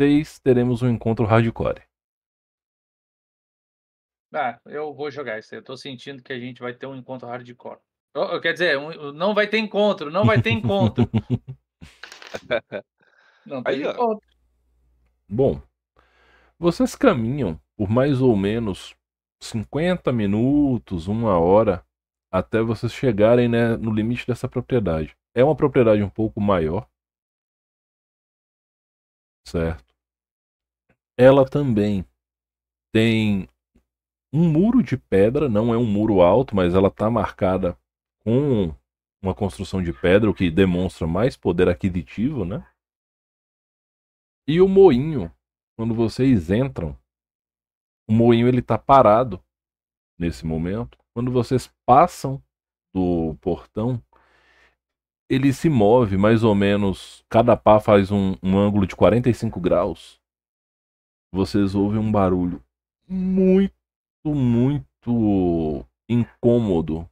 [0.00, 1.82] 6 teremos um encontro hardcore.
[4.32, 5.60] Ah, eu vou jogar isso aí.
[5.60, 7.78] Eu tô sentindo que a gente vai ter um encontro hardcore.
[8.14, 11.08] Oh, quer dizer, um, não vai ter encontro, não vai ter encontro.
[13.46, 13.92] não tem Aí, ó.
[13.92, 14.26] encontro.
[15.28, 15.62] Bom,
[16.58, 18.94] vocês caminham por mais ou menos
[19.42, 21.84] 50 minutos, uma hora,
[22.30, 25.16] até vocês chegarem né, no limite dessa propriedade.
[25.34, 26.86] É uma propriedade um pouco maior,
[29.46, 29.92] certo?
[31.16, 32.04] Ela também
[32.92, 33.48] tem
[34.32, 37.76] um muro de pedra, não é um muro alto, mas ela está marcada
[38.20, 38.74] com
[39.22, 42.66] uma construção de pedra, o que demonstra mais poder aquisitivo, né?
[44.46, 45.30] E o moinho,
[45.76, 46.98] quando vocês entram,
[48.08, 49.42] o moinho ele tá parado
[50.18, 50.98] nesse momento.
[51.14, 52.42] Quando vocês passam
[52.92, 54.02] do portão,
[55.28, 60.20] ele se move mais ou menos, cada pá faz um, um ângulo de 45 graus.
[61.32, 62.62] Vocês ouvem um barulho
[63.08, 63.74] muito,
[64.24, 67.08] muito incômodo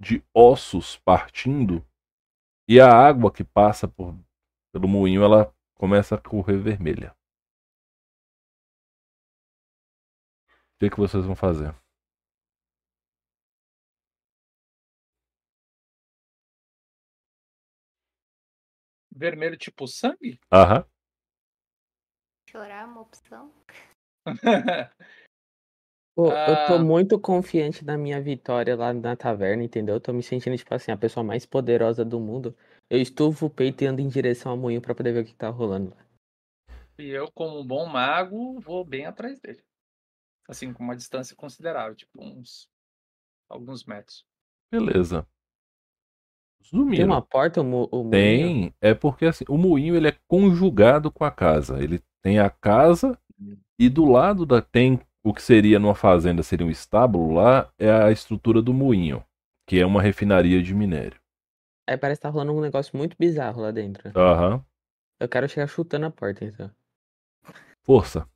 [0.00, 1.84] de ossos partindo
[2.68, 4.14] e a água que passa por,
[4.72, 7.14] pelo moinho ela começa a correr vermelha.
[10.74, 11.74] O que, que vocês vão fazer?
[19.10, 20.38] Vermelho tipo sangue?
[20.52, 20.84] Aham.
[22.48, 23.52] Chorar é uma opção.
[26.18, 26.78] Pô, eu tô Ah.
[26.80, 29.94] muito confiante na minha vitória lá na taverna, entendeu?
[29.94, 32.56] Eu tô me sentindo, tipo assim, a pessoa mais poderosa do mundo.
[32.90, 35.32] Eu estuvo o peito e ando em direção ao moinho pra poder ver o que
[35.32, 36.04] tá rolando lá.
[36.98, 39.62] e eu, como um bom mago, vou bem atrás dele.
[40.48, 42.68] Assim, com uma distância considerável, tipo uns
[43.48, 44.24] alguns metros.
[44.72, 45.24] Beleza.
[46.60, 47.06] Tem Zumiro.
[47.06, 48.10] uma porta, o, mo- o moinho?
[48.10, 51.80] Tem, é porque assim, o moinho ele é conjugado com a casa.
[51.80, 53.16] Ele tem a casa
[53.78, 57.90] e do lado da tem o que seria numa fazenda seria um estábulo lá é
[57.90, 59.24] a estrutura do moinho,
[59.66, 61.20] que é uma refinaria de minério.
[61.88, 64.10] Aí parece que tá rolando um negócio muito bizarro lá dentro.
[64.16, 64.64] Aham.
[65.20, 66.70] Eu quero chegar chutando a porta, então.
[67.82, 68.28] Força.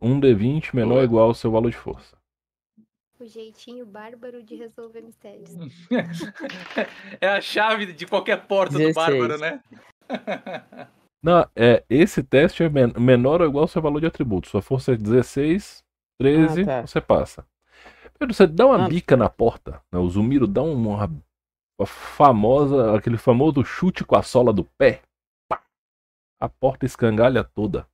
[0.00, 2.16] Um D20 menor ou igual ao seu valor de força.
[3.18, 5.50] O jeitinho bárbaro de resolver mistérios.
[7.20, 8.94] é a chave de qualquer porta do 16.
[8.94, 9.60] bárbaro, né?
[11.20, 14.48] Não, é, esse teste é men- menor ou igual ao seu valor de atributo.
[14.48, 15.82] Sua força é 16,
[16.18, 16.86] 13, Ah, tá.
[16.86, 17.46] você passa.
[18.18, 18.88] Pedro, você dá uma Ah.
[18.88, 19.98] bica na porta, né?
[19.98, 21.06] O Zumiro dá uma,
[21.78, 25.02] uma famosa, aquele famoso chute com a sola do pé.
[25.48, 25.62] Pá!
[26.40, 27.88] A porta escangalha toda.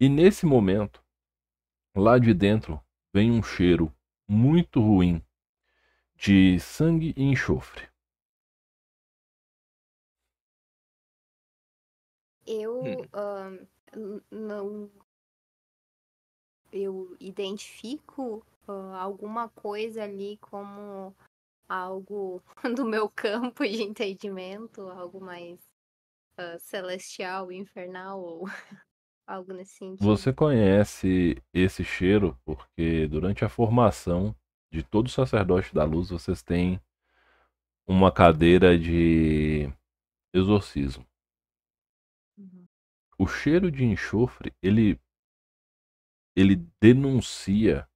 [0.00, 1.02] E nesse momento,
[1.94, 2.80] lá de dentro,
[3.12, 3.92] vem um cheiro
[4.26, 5.22] muito ruim
[6.16, 7.88] de sangue e enxofre.
[12.46, 13.02] Eu Hum.
[13.12, 14.90] ahn, n- não.
[16.72, 21.14] Eu identifico ah, alguma coisa ali como
[21.68, 22.42] algo
[22.76, 25.60] do meu campo de entendimento, algo mais
[26.36, 28.44] ah, celestial, infernal, ou
[29.26, 30.04] algo nesse sentido.
[30.04, 34.34] Você conhece esse cheiro porque durante a formação
[34.70, 36.80] de todo sacerdote da luz vocês têm
[37.86, 39.72] uma cadeira de
[40.32, 41.06] exorcismo.
[42.36, 42.66] Uhum.
[43.18, 45.00] O cheiro de enxofre, ele
[46.38, 47.88] ele denuncia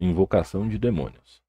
[0.00, 1.42] invocação de demônios.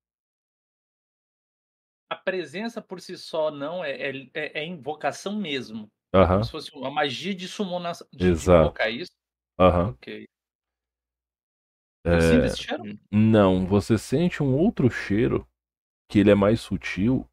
[2.10, 5.92] A presença por si só não é, é, é- é invocação mesmo.
[6.14, 8.08] Aham, Como se fosse uma magia de summonação.
[8.12, 8.70] De, de Exato.
[8.70, 9.12] invocar isso.
[9.60, 9.90] aham.
[9.94, 10.28] Ok.
[12.20, 12.84] Sinto É, esse cheiro?
[13.12, 15.48] não, você sente um outro cheiro
[16.10, 17.30] que ele é mais sutil,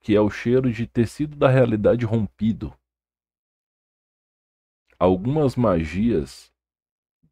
[0.00, 2.74] que é o cheiro de tecido da realidade rompido.
[5.00, 6.49] Algumas magias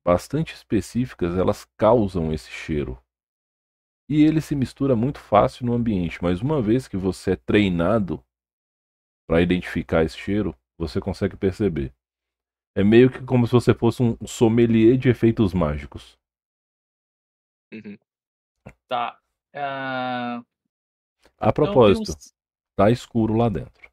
[0.08, 2.98] bastante específicas, elas causam esse cheiro.
[4.08, 8.24] E ele se mistura muito fácil no ambiente, mas uma vez que você é treinado
[9.28, 11.92] para identificar esse cheiro, você consegue perceber.
[12.76, 16.18] É meio que como se você fosse um sommelier de efeitos mágicos.
[17.72, 17.98] Uhum.
[18.88, 19.20] Tá.
[19.54, 20.42] Ah,
[21.40, 22.32] A então tenho propósito, uns-
[22.76, 23.90] tá escuro lá dentro.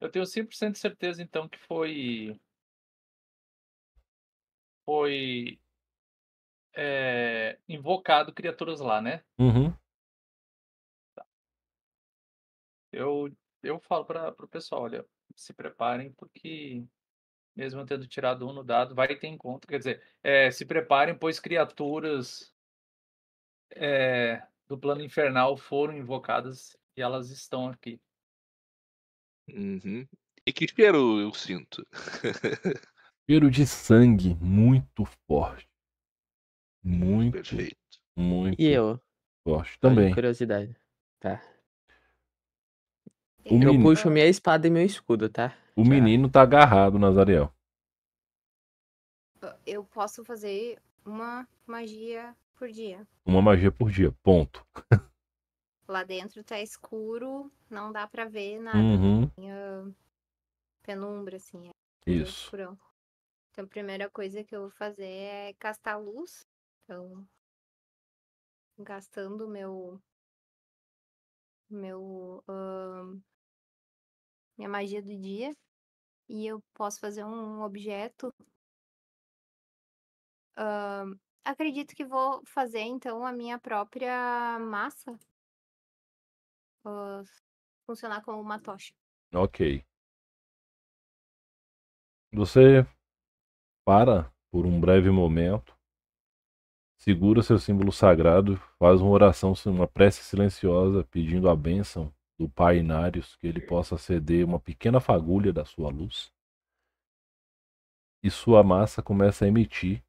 [0.00, 2.38] Eu tenho 100% de certeza, então, que foi.
[4.86, 5.58] Foi.
[6.74, 9.22] é, invocado criaturas lá, né?
[9.38, 9.74] Uhum.
[12.92, 13.30] Eu,
[13.62, 16.86] eu falo para o pessoal: olha, se preparem, porque
[17.56, 19.66] mesmo tendo tirado um no dado, vai ter encontro.
[19.66, 22.54] Quer dizer, é, se preparem, pois criaturas
[23.70, 27.98] é, do plano infernal foram invocadas e elas estão aqui.
[29.48, 30.06] Uhum.
[30.46, 31.86] E que cheiro eu sinto?
[33.28, 35.68] Cheiro de sangue muito forte.
[36.82, 37.76] Muito, Perfeito.
[38.16, 39.00] muito E eu?
[39.42, 40.14] forte também.
[40.14, 40.76] curiosidade.
[41.20, 41.42] Tá.
[43.44, 45.56] O Eu menino- puxo minha espada e meu escudo, tá?
[45.74, 45.90] O Já.
[45.90, 47.52] menino tá agarrado, Nazariel.
[49.64, 53.06] Eu posso fazer uma magia por dia.
[53.24, 54.64] Uma magia por dia, ponto.
[55.88, 58.78] Lá dentro tá escuro, não dá pra ver nada.
[58.78, 59.84] Uhum, Tem ah,
[60.82, 61.68] penumbra, assim,
[62.06, 62.44] é isso.
[62.46, 62.76] escurão.
[63.56, 66.46] Então a primeira coisa que eu vou fazer é castar luz.
[66.84, 67.26] Então,
[68.76, 69.98] gastando meu.
[71.70, 72.44] Meu.
[72.46, 73.18] ahn,
[74.58, 75.56] minha magia do dia.
[76.28, 78.30] E eu posso fazer um objeto.
[80.54, 85.18] Ahn, acredito que vou fazer então a minha própria massa.
[86.84, 87.22] ah,
[87.86, 88.92] funcionar como uma tocha.
[89.32, 89.82] Ok.
[92.34, 92.86] Você
[93.86, 95.78] para por um breve momento,
[96.98, 102.78] segura seu símbolo sagrado, faz uma oração, uma prece silenciosa pedindo a bênção do Pai
[102.78, 106.32] Inários, que ele possa ceder uma pequena fagulha da sua luz.
[108.24, 110.02] E sua massa começa a emitir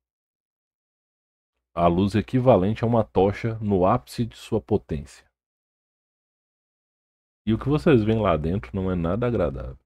[1.76, 5.24] a luz equivalente a uma tocha no ápice de sua potência.
[7.46, 9.78] E o que vocês veem lá dentro não é nada agradável.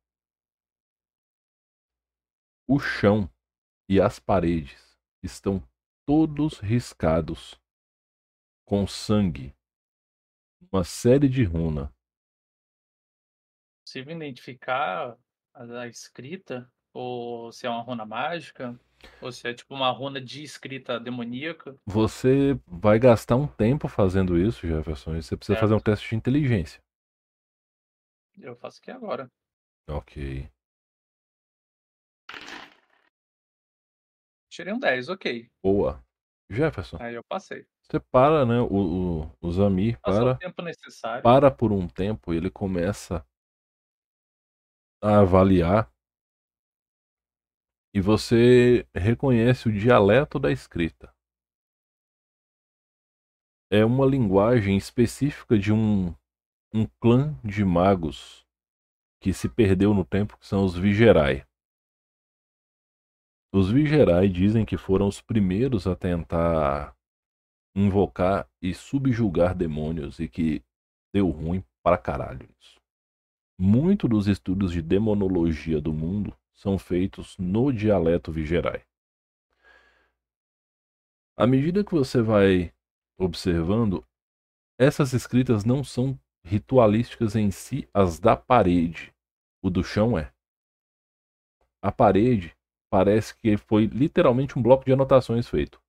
[2.66, 3.30] O chão
[3.92, 5.62] e as paredes estão
[6.06, 7.60] todos riscados
[8.64, 9.54] com sangue,
[10.72, 11.94] uma série de runa.
[13.86, 15.18] Possível identificar
[15.54, 18.80] a, a escrita, ou se é uma runa mágica,
[19.22, 21.76] ou se é tipo uma runa de escrita demoníaca.
[21.86, 26.16] Você vai gastar um tempo fazendo isso, Jefferson, e você precisa fazer um teste de
[26.16, 26.82] inteligência.
[28.40, 29.30] Eu faço aqui agora.
[29.90, 30.50] Ok.
[34.52, 35.50] Tirei um 10, ok.
[35.64, 36.04] Boa.
[36.50, 37.66] Jefferson, Aí eu passei.
[37.82, 38.60] você para, né?
[38.60, 41.24] O, o, o Zamir Passou para, o tempo necessário.
[41.24, 43.26] para por um tempo e ele começa
[45.02, 45.90] a avaliar.
[47.94, 51.16] E você reconhece o dialeto da escrita.
[53.72, 56.14] É uma linguagem específica de um,
[56.74, 58.46] um clã de magos
[59.22, 61.46] que se perdeu no tempo, que são os Vigerai.
[63.54, 66.96] Os Vigerai dizem que foram os primeiros a tentar
[67.76, 70.64] invocar e subjugar demônios e que
[71.14, 72.80] deu ruim pra caralho isso.
[74.08, 78.84] Dos estudos de demonologia do mundo são feitos no dialeto Vigerai.
[81.36, 82.74] À medida que você vai
[83.18, 84.06] observando,
[84.78, 89.14] essas escritas não são ritualísticas em si, as da parede.
[89.62, 90.32] O do chão é.
[91.82, 92.56] A parede
[92.92, 95.82] parece que foi literalmente um bloco de anotações feito.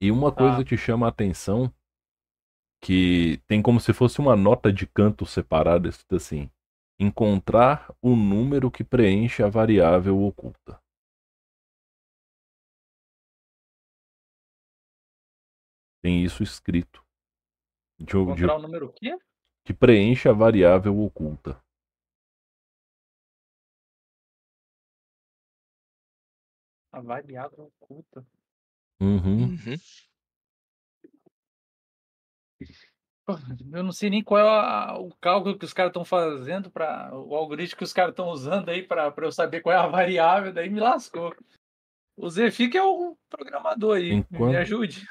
[0.00, 0.64] E uma coisa Ah.
[0.64, 1.72] que chama a atenção
[2.82, 6.50] que tem como se fosse uma nota de canto separada, escrito assim:
[7.00, 10.78] encontrar o número que preenche a variável oculta.
[16.02, 17.04] Tem isso escrito.
[17.98, 19.16] De- de- Encontrar o número o quê?
[19.64, 21.60] que preenche a variável oculta.
[26.96, 28.26] A variável oculta.
[29.02, 29.50] Uhum.
[29.50, 29.76] Uhum.
[33.70, 37.14] Eu não sei nem qual é a- o cálculo que os caras estão fazendo para
[37.14, 39.86] o algoritmo que os caras estão usando aí para eu saber qual é a
[40.40, 41.36] variável, daí me lascou.
[42.16, 45.06] O Zefi que é o programador aí, Enquanto- me ajude.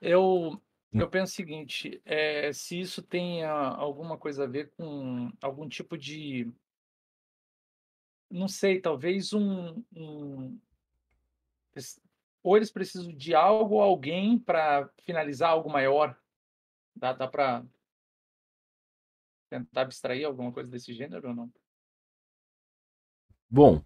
[0.00, 0.60] Eu
[0.92, 1.00] Hum.
[1.00, 5.96] eu penso o seguinte, é, se isso tem alguma coisa a ver com algum tipo
[5.96, 6.50] de
[8.30, 10.58] não sei, talvez um, um
[12.42, 16.16] ou eles precisam de algo ou alguém para finalizar algo maior.
[16.94, 17.64] Dá, dá para
[19.48, 21.52] tentar abstrair alguma coisa desse gênero ou não?
[23.50, 23.82] Bom,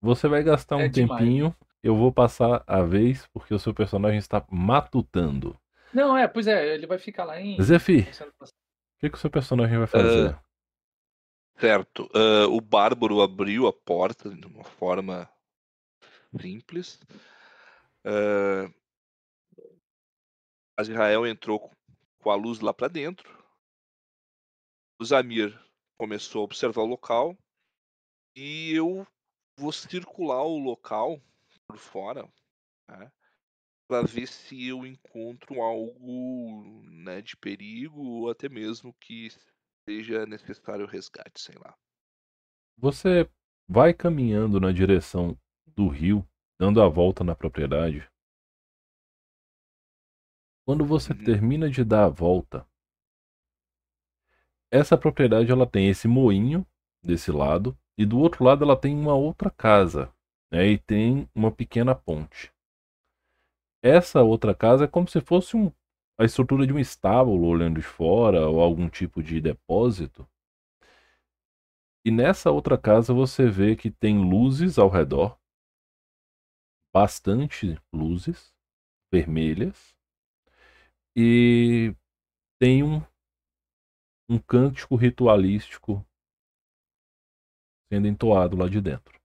[0.00, 1.20] você vai gastar um É demais.
[1.20, 1.54] tempinho.
[1.82, 5.58] Eu vou passar a vez porque o seu personagem está matutando.
[5.92, 7.60] Não, é, pois é, ele vai ficar lá em.
[7.62, 10.36] Zefi, o que, que o seu personagem vai fazer?
[11.58, 12.08] Certo.
[12.14, 15.28] Ah, o Bárbaro abriu a porta de uma forma
[16.40, 17.00] simples.
[18.04, 18.70] Ah,
[20.78, 21.58] Azrael entrou
[22.20, 23.30] com- a luz lá para dentro.
[25.00, 25.56] O Zamir
[25.96, 27.36] começou a observar o local.
[28.34, 29.06] E eu
[29.58, 31.20] vou circular o local
[31.66, 32.28] por fora
[33.88, 39.28] para ver se eu encontro algo né, de perigo ou até mesmo que
[39.88, 41.74] seja necessário resgate, sei lá.
[42.76, 43.28] Você
[43.68, 45.38] vai caminhando na direção
[45.76, 46.26] do rio,
[46.58, 48.08] dando a volta na propriedade.
[50.64, 51.24] Quando você Uhum.
[51.24, 52.66] termina de dar a volta,
[54.70, 56.66] essa propriedade ela tem esse moinho
[57.02, 60.12] desse lado e do outro lado ela tem uma outra casa,
[60.52, 62.52] né, e tem uma pequena ponte.
[63.82, 65.72] Essa outra casa é como se fosse um,
[66.18, 70.28] a estrutura de um estábulo olhando de fora ou algum tipo de depósito.
[72.04, 75.38] E nessa outra casa você vê que tem luzes ao redor,
[76.96, 78.54] bastante luzes
[79.12, 79.94] vermelhas,
[81.14, 81.94] e
[82.58, 83.02] tem um,
[84.30, 86.02] um cântico ritualístico
[87.92, 89.20] sendo entoado lá de dentro.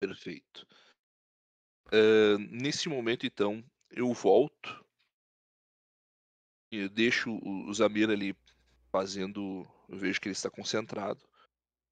[0.00, 0.64] Perfeito.
[1.92, 4.86] Ah, nesse momento, então, eu volto
[6.70, 8.36] e deixo o Zamir ali
[8.92, 9.66] fazendo.
[9.88, 11.28] Eu vejo que ele está concentrado.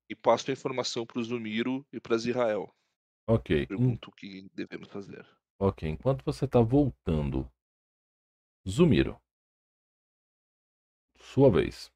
[0.09, 2.73] E passo a informação para o Zumiro e para Israel.
[3.27, 5.27] Ok, Pergunto o que devemos fazer.
[5.59, 5.83] ok.
[5.89, 7.51] Enquanto você está voltando,
[8.69, 9.21] Zumiro,
[11.19, 11.91] sua vez.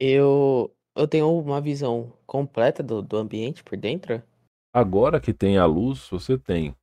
[0.00, 4.22] Eu, eu tenho uma visão completa do, do ambiente por dentro.
[4.72, 6.74] Agora que tem a luz, você tem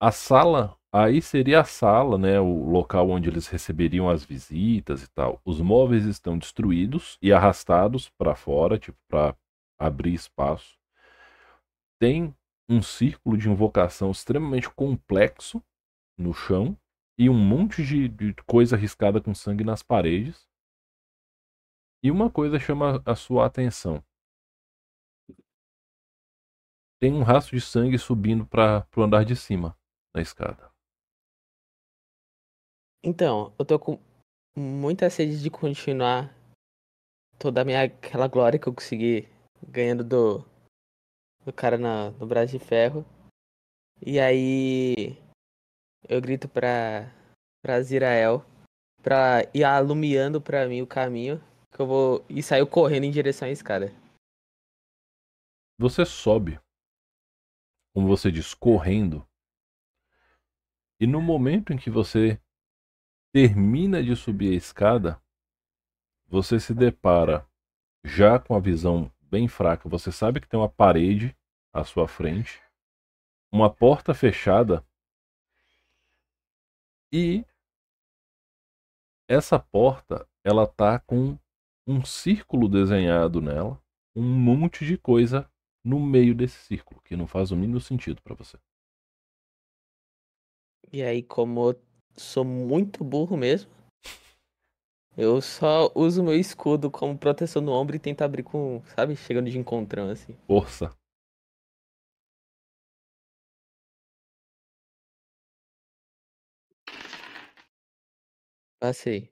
[0.00, 0.76] a sala.
[0.94, 2.40] Aí seria a sala, né?
[2.40, 5.40] O local onde eles receberiam as visitas e tal.
[5.44, 9.36] Os móveis estão destruídos e arrastados para fora, tipo, para
[9.80, 10.78] abrir espaço.
[12.02, 12.36] Tem
[12.68, 15.62] um círculo de invocação extremamente complexo
[16.18, 16.76] no chão
[17.16, 20.48] e um monte de, de coisa riscada com sangue nas paredes.
[22.02, 24.02] E uma coisa chama a sua atenção.
[27.00, 29.78] Tem um rastro de sangue subindo para o andar de cima
[30.12, 30.72] da escada.
[33.04, 33.96] Então, eu tô com
[34.58, 36.36] muita sede de continuar
[37.38, 39.28] toda a minha aquela glória que eu consegui
[39.64, 40.51] ganhando do,
[41.44, 43.04] do cara na, no braço de ferro.
[44.04, 45.16] E aí
[46.08, 47.12] eu grito pra,
[47.62, 48.44] pra Zirael
[49.02, 53.48] pra ir alumiando pra mim o caminho que eu vou e saio correndo em direção
[53.48, 53.92] à escada.
[55.78, 56.60] Você sobe,
[57.94, 59.26] como você diz, correndo.
[61.00, 62.40] E no momento em que você
[63.32, 65.20] termina de subir a escada,
[66.28, 67.48] você se depara
[68.04, 69.88] já com a visão bem fraca.
[69.88, 71.34] Você sabe que tem uma parede
[71.72, 72.62] à sua frente,
[73.50, 74.86] uma porta fechada
[77.10, 77.42] e
[79.26, 81.38] essa porta ela tá com
[81.86, 83.82] um círculo desenhado nela,
[84.14, 85.50] um monte de coisa
[85.82, 88.58] no meio desse círculo, que não faz o mínimo sentido pra você.
[90.92, 91.82] E aí, como eu
[92.14, 93.70] sou muito burro mesmo,
[95.16, 99.50] eu só uso meu escudo como proteção no ombro e tento abrir com, sabe, chegando
[99.50, 100.36] de encontrão assim.
[100.46, 100.94] Força.
[108.80, 109.30] Passei.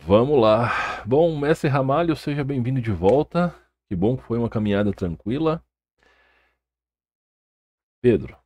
[0.00, 1.02] Vamos lá.
[1.06, 3.54] Bom, mestre Ramalho, seja bem-vindo de volta.
[3.88, 5.62] Que bom que foi uma caminhada tranquila.
[8.02, 8.39] Pedro,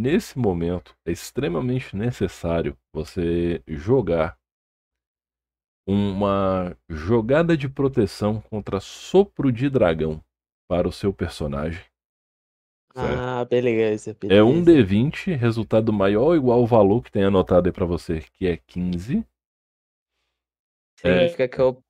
[0.00, 4.38] nesse momento é extremamente necessário você jogar
[5.86, 10.22] uma jogada de proteção contra sopro de dragão
[10.68, 11.84] para o seu personagem.
[12.94, 13.18] Certo?
[13.18, 14.64] Ah, beleza, É um beleza.
[14.64, 18.56] D20, resultado maior ou igual ao valor que tem anotado aí pra você, que é
[18.56, 19.24] 15.
[21.02, 21.08] É.
[21.08, 21.82] Significa que eu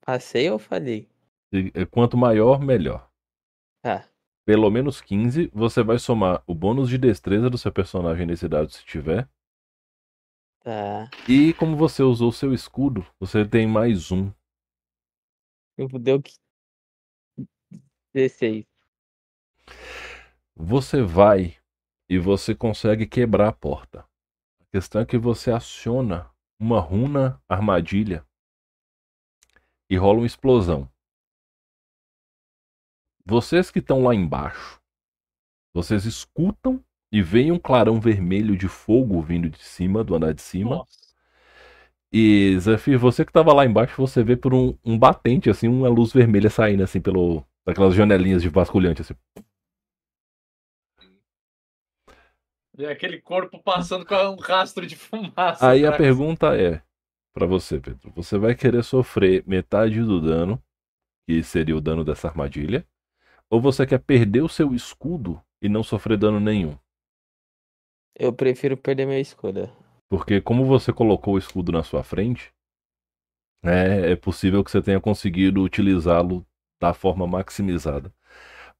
[0.00, 1.06] passei ou falhei?
[1.52, 3.08] Eh, Quanto maior, melhor.
[3.82, 4.08] Tá.
[4.46, 8.70] Pelo menos 15, você vai somar o bônus de destreza do seu personagem nesse dado
[8.70, 9.28] se tiver.
[10.60, 11.10] Tá.
[11.28, 14.30] E como você usou o seu escudo, você tem mais um.
[15.76, 16.32] Eu deu que
[18.14, 18.64] 16.
[20.54, 21.56] Você vai
[22.08, 24.06] e você consegue quebrar a porta.
[24.60, 28.24] A questão é que você aciona uma runa armadilha
[29.90, 30.88] e rola uma explosão.
[33.28, 34.80] Vocês que estão lá embaixo,
[35.74, 40.40] vocês escutam e veem um clarão vermelho de fogo vindo de cima, do andar de
[40.40, 40.76] cima.
[40.76, 41.06] Nossa.
[42.12, 45.88] E Zafir, você que tava lá embaixo, você vê por um, um batente, assim, uma
[45.88, 47.44] luz vermelha saindo, assim, pelo.
[47.66, 49.14] daquelas janelinhas de vasculhante, assim.
[52.78, 55.68] E aquele corpo passando com um rastro de fumaça.
[55.68, 55.96] Aí a atrás.
[55.96, 56.80] pergunta é
[57.34, 58.12] pra você, Pedro.
[58.14, 60.62] Você vai querer sofrer metade do dano,
[61.26, 62.86] que seria o dano dessa armadilha,
[63.50, 66.76] ou você quer perder o seu escudo e não sofrer dano nenhum?
[68.14, 69.72] Eu prefiro perder minha escolha.
[70.08, 72.52] Porque como você colocou o escudo na sua frente,
[73.62, 76.46] é, é possível que você tenha conseguido utilizá-lo
[76.80, 78.12] da forma maximizada.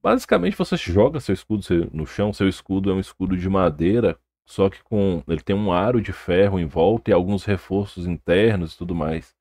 [0.03, 2.33] Basicamente, você joga seu escudo no chão.
[2.33, 6.13] Seu escudo é um escudo de madeira, só que com ele tem um aro de
[6.13, 9.35] ferro em volta e alguns reforços internos e tudo mais.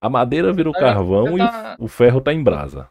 [0.00, 2.90] A madeira vira o É, carvão e tá- o, o ferro tá em brasa.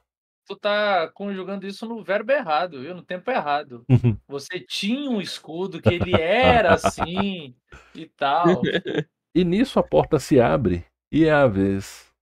[0.52, 2.94] Tu tá conjugando isso no verbo errado, viu?
[2.94, 3.86] No tempo errado.
[4.28, 7.56] Você tinha um escudo que ele era assim
[7.96, 8.44] e tal.
[9.34, 12.14] E nisso a porta se abre e é a vez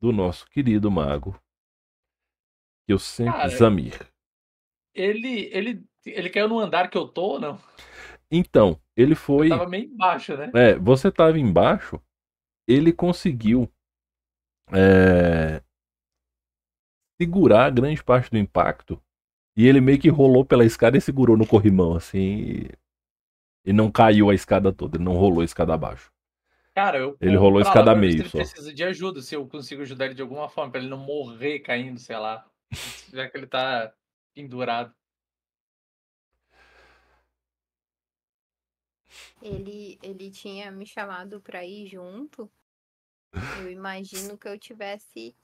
[0.00, 1.32] do nosso querido mago,
[2.86, 3.98] que eu sempre Cara, Zamir.
[4.94, 7.58] Ele, ele, ele caiu no andar que eu tô ou não?
[8.30, 9.46] Então, ele foi.
[9.46, 10.52] Eu tava meio embaixo, né?
[10.54, 12.00] É, você estava embaixo,
[12.68, 13.68] ele conseguiu
[14.72, 15.60] é,
[17.22, 19.00] segurar grande parte do impacto
[19.56, 22.66] e ele meio que rolou pela escada e segurou no corrimão, assim,
[23.64, 26.10] e, não caiu a escada toda, ele não rolou a escada abaixo.
[26.74, 28.38] Cara, eu Ele rolou a lá escada meio ele só.
[28.38, 31.60] precisa de ajuda, se eu consigo ajudar ele de alguma forma, pra ele não morrer
[31.60, 32.44] caindo, sei lá.
[33.12, 33.92] Já que ele tá
[34.34, 34.94] pendurado.
[39.42, 42.50] Ele, ele tinha me chamado pra ir junto.
[43.60, 45.34] Eu imagino que eu tivesse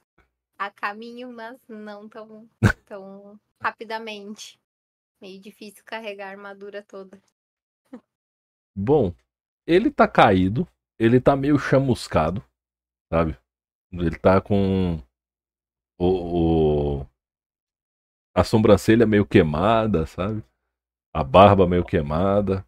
[0.59, 2.49] a caminho, mas não tão,
[2.85, 4.59] tão rapidamente.
[5.21, 7.21] Meio difícil carregar a armadura toda.
[8.75, 9.13] Bom,
[9.67, 10.67] ele tá caído,
[10.99, 12.43] ele tá meio chamuscado,
[13.11, 13.37] sabe?
[13.91, 15.01] Ele tá com
[15.99, 16.07] o,
[17.01, 17.07] o-
[18.35, 20.43] a sobrancelha meio queimada, sabe?
[21.13, 22.65] A barba meio queimada,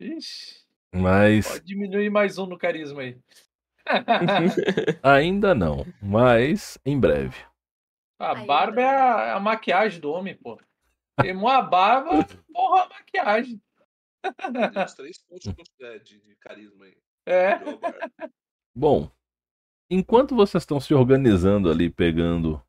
[0.00, 3.18] Ixi, mas pode diminuir mais um no carisma aí.
[5.02, 7.36] ainda não, mas em breve.
[8.18, 10.60] A barba é a, é a maquiagem do homem, pô.
[11.20, 12.10] Queimou a barba,
[12.52, 13.60] porra, a maquiagem.
[14.22, 16.96] Tem uns três pontos de, de, de carisma aí.
[17.26, 17.58] É.
[18.74, 19.10] Bom,
[19.90, 22.62] enquanto vocês estão se organizando ali, pegando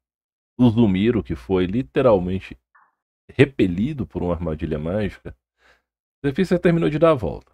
[0.58, 2.58] o Zumiro, que foi literalmente
[3.30, 5.36] repelido por uma armadilha mágica,
[6.26, 7.51] Zefir terminou de dar a volta.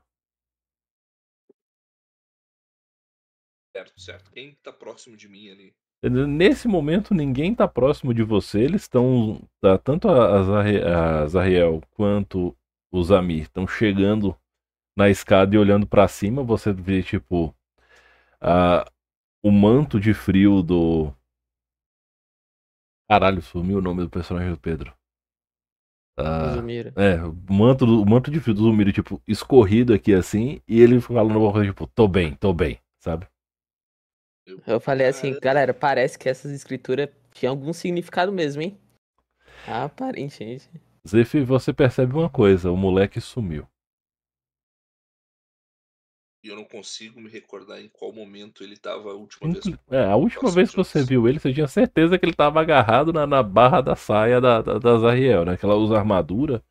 [3.78, 4.32] Certo, certo.
[4.32, 5.74] Quem tá próximo de mim ali?
[6.04, 8.62] Nesse momento, ninguém tá próximo de você.
[8.62, 9.40] Eles estão.
[9.62, 10.40] Tá, tanto a,
[11.24, 12.56] a Zahriel quanto
[12.92, 14.36] o Zamir estão chegando
[14.98, 16.44] na escada e olhando pra cima.
[16.44, 17.54] Você vê, tipo.
[18.42, 18.86] a-
[19.44, 21.14] o manto de frio do.
[23.10, 24.94] Caralho, sumiu o nome do personagem do Pedro.
[26.18, 26.92] Ah, Zumira.
[26.96, 30.60] é, o manto, do- o manto de frio do Zumiro, tipo, escorrido aqui assim.
[30.68, 33.28] E ele falando alguma coisa, tipo, tô bem, tô bem, sabe?
[34.66, 38.80] Eu falei assim, galera, parece que essas escrituras tinham algum significado mesmo, hein?
[39.68, 40.70] Aparentemente.
[41.08, 43.68] Zef, você percebe uma coisa, o moleque sumiu.
[46.44, 49.66] E eu não consigo me recordar em qual momento ele tava a última vez.
[49.90, 53.12] É, a última vez que você viu ele, você tinha certeza que ele tava agarrado
[53.12, 55.58] na, na barra da saia da, da, da Zariel, né?
[55.58, 56.64] Que ela usa armadura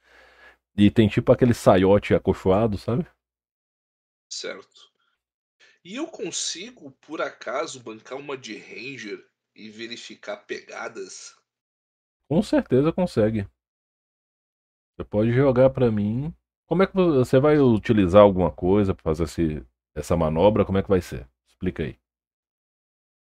[0.77, 3.07] e tem tipo aquele saiote acolchoado, sabe?
[4.31, 4.86] Certo.
[5.87, 11.35] E eu consigo, por acaso, bancar uma de Ranger e verificar pegadas?
[12.29, 13.49] Com certeza consegue.
[14.97, 16.35] Você pode jogar pra mim.
[16.67, 19.65] Como é que vo- você vai utilizar alguma coisa pra fazer esse,
[19.95, 20.65] essa manobra?
[20.65, 21.29] Como é que vai ser?
[21.49, 21.99] Explica aí.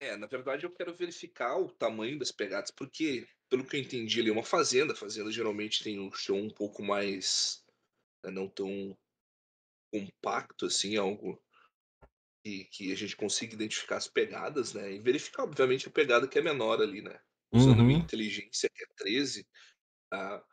[0.01, 4.21] É, na verdade eu quero verificar o tamanho das pegadas, porque, pelo que eu entendi,
[4.21, 4.95] ali é uma fazenda.
[4.95, 7.65] Fazenda geralmente tem um chão um pouco mais.
[8.25, 8.97] né, não tão
[9.93, 11.43] compacto assim, algo
[12.45, 14.93] que, que a gente consiga identificar as pegadas, né?
[14.93, 17.19] E verificar, obviamente, a pegada que é menor ali, né?
[17.51, 18.05] Usando a minha Uhum.
[18.05, 19.49] inteligência, que é 13,
[20.11, 20.45] tá?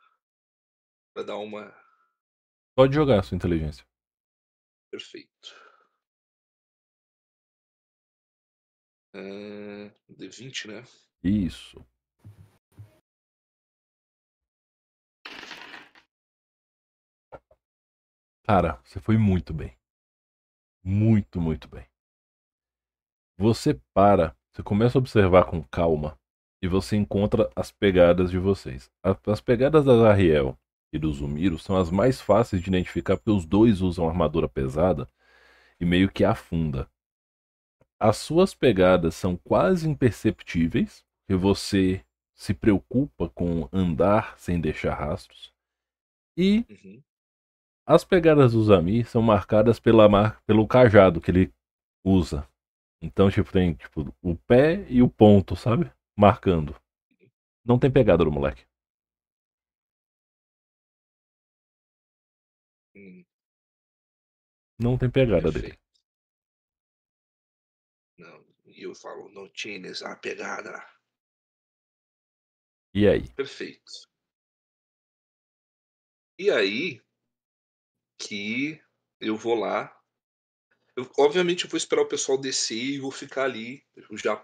[1.14, 1.70] pra dar uma.
[2.74, 3.84] Pode jogar a sua inteligência.
[4.90, 5.54] Perfeito.
[9.14, 9.90] É...
[10.08, 10.82] D20, né?
[11.22, 11.84] Isso.
[18.44, 19.76] Cara, você foi muito bem.
[20.84, 21.86] Muito, muito bem.
[23.38, 26.18] Você para, você começa a observar com calma
[26.60, 28.90] e você encontra as pegadas de vocês.
[29.26, 30.58] As pegadas da Zariel
[30.92, 35.08] e do Zumiro são as mais fáceis de identificar porque os dois usam armadura pesada
[35.80, 36.88] e meio que afunda.
[37.98, 42.04] As suas pegadas são quase imperceptíveis, porque você
[42.34, 45.52] se preocupa com andar sem deixar rastros.
[46.36, 47.02] E Uhum.
[47.86, 50.08] As pegadas do Zami são marcadas pela
[50.46, 51.52] pelo cajado que ele
[52.04, 52.48] usa.
[53.02, 55.90] Então, tipo, tem tipo, o pé e o ponto, sabe?
[56.18, 56.74] Marcando.
[57.64, 58.64] Não tem pegada do moleque.
[62.94, 63.24] Hum,
[64.78, 65.72] Não tem pegada dele.
[65.72, 65.82] perfeito.
[68.16, 70.82] Não, e eu falo, não tienes a pegada.
[72.94, 73.24] E aí?
[73.36, 73.92] Perfeito.
[76.38, 77.01] E aí
[78.22, 78.80] que
[79.20, 79.94] eu vou lá.
[80.96, 83.84] Eu, obviamente eu vou esperar o pessoal descer e vou ficar ali.
[83.96, 84.36] Eu já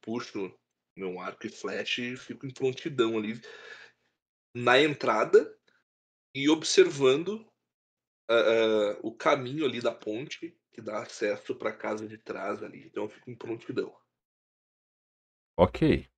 [0.00, 0.52] puxo
[0.96, 3.40] meu arco e flecha e fico em prontidão ali
[4.56, 5.58] na entrada
[6.34, 7.44] e observando
[8.28, 12.86] ah, ah, o caminho ali da ponte que dá acesso para casa de trás ali.
[12.86, 13.94] Então eu fico em prontidão.
[15.56, 16.08] Ok.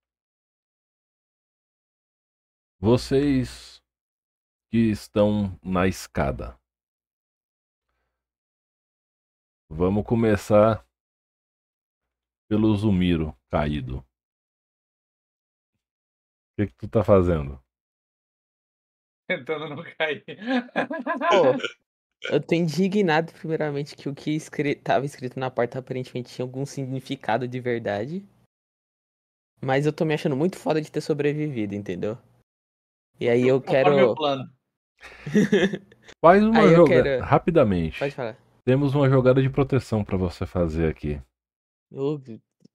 [2.78, 3.82] Vocês
[4.70, 6.59] que estão na escada.
[9.68, 10.86] Vamos começar
[12.48, 13.98] pelo Zumiro caído.
[13.98, 14.05] O
[16.56, 17.62] que, que tu tá fazendo?
[19.28, 20.24] Tentando não cair.
[20.24, 21.52] Pô,
[22.32, 24.76] eu tô indignado, primeiramente, que o que escri...
[24.76, 28.24] tava escrito na porta aparentemente tinha algum significado de verdade.
[29.60, 32.16] Mas eu tô me achando muito foda de ter sobrevivido, entendeu?
[33.18, 34.10] E aí eu Conforme quero.
[34.12, 34.44] o plano.
[36.24, 37.02] Faz uma Aí eu jogada.
[37.02, 37.98] quero- Rapidamente.
[37.98, 38.45] Pode falar.
[38.66, 41.22] Temos uma jogada de proteção pra você fazer aqui.
[41.88, 42.18] Ô,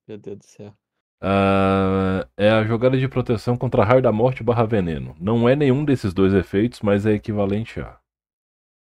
[0.08, 0.74] meu Deus do céu.
[1.22, 5.18] Ah, é a jogada de proteção contra raio da morte barra veneno.
[5.20, 8.00] Não é nenhum desses dois efeitos, mas é equivalente a.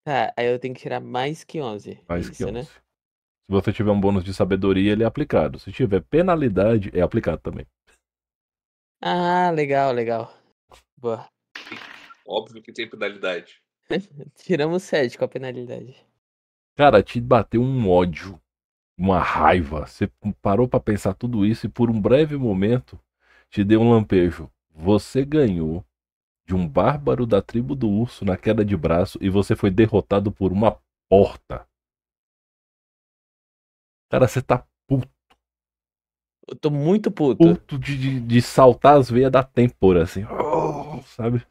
[0.07, 2.01] Tá, aí eu tenho que tirar mais que 11.
[2.09, 2.53] Mais isso, que 11.
[2.53, 2.63] né?
[2.63, 2.71] Se
[3.49, 5.59] você tiver um bônus de sabedoria, ele é aplicado.
[5.59, 7.67] Se tiver penalidade, é aplicado também.
[9.03, 10.33] Ah, legal, legal.
[10.97, 11.27] Boa.
[12.25, 13.61] Óbvio que tem penalidade.
[14.37, 16.14] Tiramos 7 com a penalidade.
[16.77, 18.41] Cara, te bateu um ódio,
[18.99, 19.87] uma raiva.
[19.87, 20.11] Você
[20.43, 22.99] parou pra pensar tudo isso e por um breve momento
[23.49, 24.51] te deu um lampejo.
[24.75, 25.85] Você ganhou
[26.47, 30.33] de um bárbaro da tribo do urso na queda de braço e você foi derrotado
[30.33, 30.77] por uma
[31.09, 31.67] porta.
[34.11, 35.09] Cara, você tá puto,
[36.47, 37.39] Eu tô muito puto.
[37.55, 40.25] puto de, de, de saltar as veias da têmpora, assim.
[40.25, 41.45] Oh, sabe?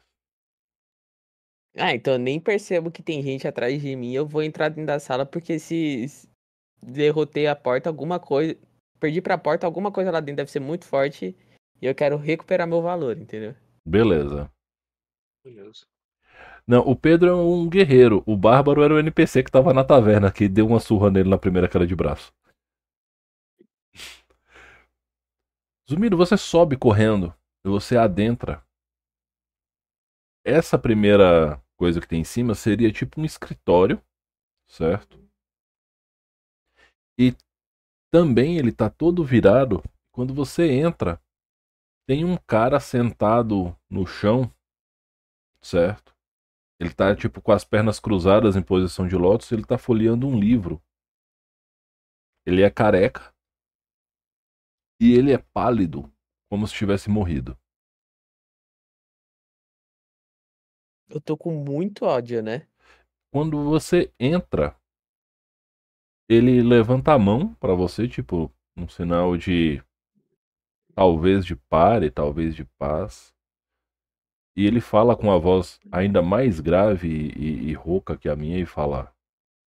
[1.76, 4.12] Ah, então eu nem percebo que tem gente atrás de mim.
[4.12, 6.06] Eu vou entrar dentro da sala porque se
[6.80, 8.56] derrotei a porta, alguma coisa.
[9.00, 11.36] Perdi pra porta, alguma coisa lá dentro deve ser muito forte.
[11.82, 13.54] E eu quero recuperar meu valor, entendeu?
[13.84, 14.50] Beleza.
[15.44, 15.84] Beleza.
[16.66, 18.22] Não, o Pedro é um guerreiro.
[18.24, 21.36] O Bárbaro era o NPC que tava na taverna, que deu uma surra nele na
[21.36, 22.32] primeira queda de braço.
[25.90, 27.34] Zumiro, você sobe correndo
[27.66, 28.64] e você adentra.
[30.46, 34.02] Essa primeira coisa que tem em cima seria tipo um escritório,
[34.66, 35.18] certo?
[37.18, 37.34] E
[38.10, 39.82] também ele tá todo virado.
[40.12, 41.20] Quando você entra,
[42.06, 44.52] tem um cara sentado no chão,
[45.60, 46.14] certo?
[46.78, 50.38] Ele tá tipo com as pernas cruzadas em posição de lótus, ele tá folheando um
[50.38, 50.82] livro.
[52.46, 53.34] Ele é careca
[55.00, 56.12] e ele é pálido,
[56.48, 57.58] como se tivesse morrido.
[61.08, 62.66] Eu tô com muito ódio, né?
[63.30, 64.76] Quando você entra,
[66.28, 69.82] ele levanta a mão pra você, tipo, um sinal de
[70.94, 73.34] talvez de pare, talvez de paz.
[74.56, 78.36] E ele fala com a voz ainda mais grave e, e, e rouca que a
[78.36, 79.12] minha e fala: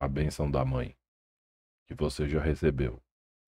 [0.01, 0.97] A benção da mãe,
[1.87, 3.03] que você já recebeu,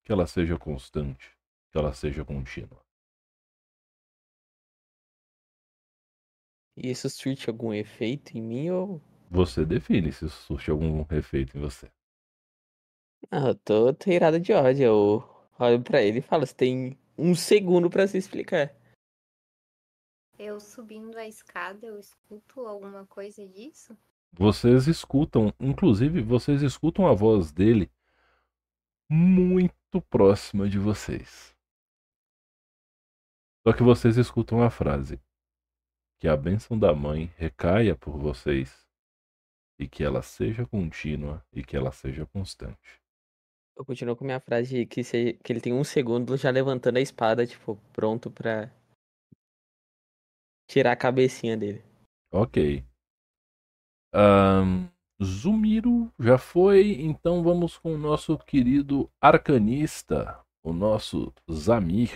[0.05, 1.37] que ela seja constante,
[1.71, 2.81] que ela seja contínua.
[6.77, 9.01] E isso surte algum efeito em mim ou.
[9.31, 11.91] Você define se isso surte algum efeito em você.
[13.31, 14.85] Ah, eu tô, tô irado de ódio.
[14.85, 18.75] Eu olho pra ele e falo: Você tem um segundo pra se explicar.
[20.39, 23.95] Eu subindo a escada, eu escuto alguma coisa disso?
[24.33, 27.91] Vocês escutam, inclusive, vocês escutam a voz dele
[29.11, 31.55] muito próxima de vocês.
[33.67, 35.21] Só que vocês escutam a frase:
[36.21, 38.87] Que a bênção da mãe recaia por vocês
[39.79, 43.01] e que ela seja contínua e que ela seja constante.
[43.75, 47.01] Eu continuo com minha frase que, se, que ele tem um segundo já levantando a
[47.01, 48.71] espada, tipo, pronto pra
[50.69, 51.83] tirar a cabecinha dele.
[52.31, 52.85] Ok.
[54.13, 54.91] Ahn,
[55.23, 62.13] Zumiro já foi, então vamos com o nosso querido arcanista, o nosso Zamir.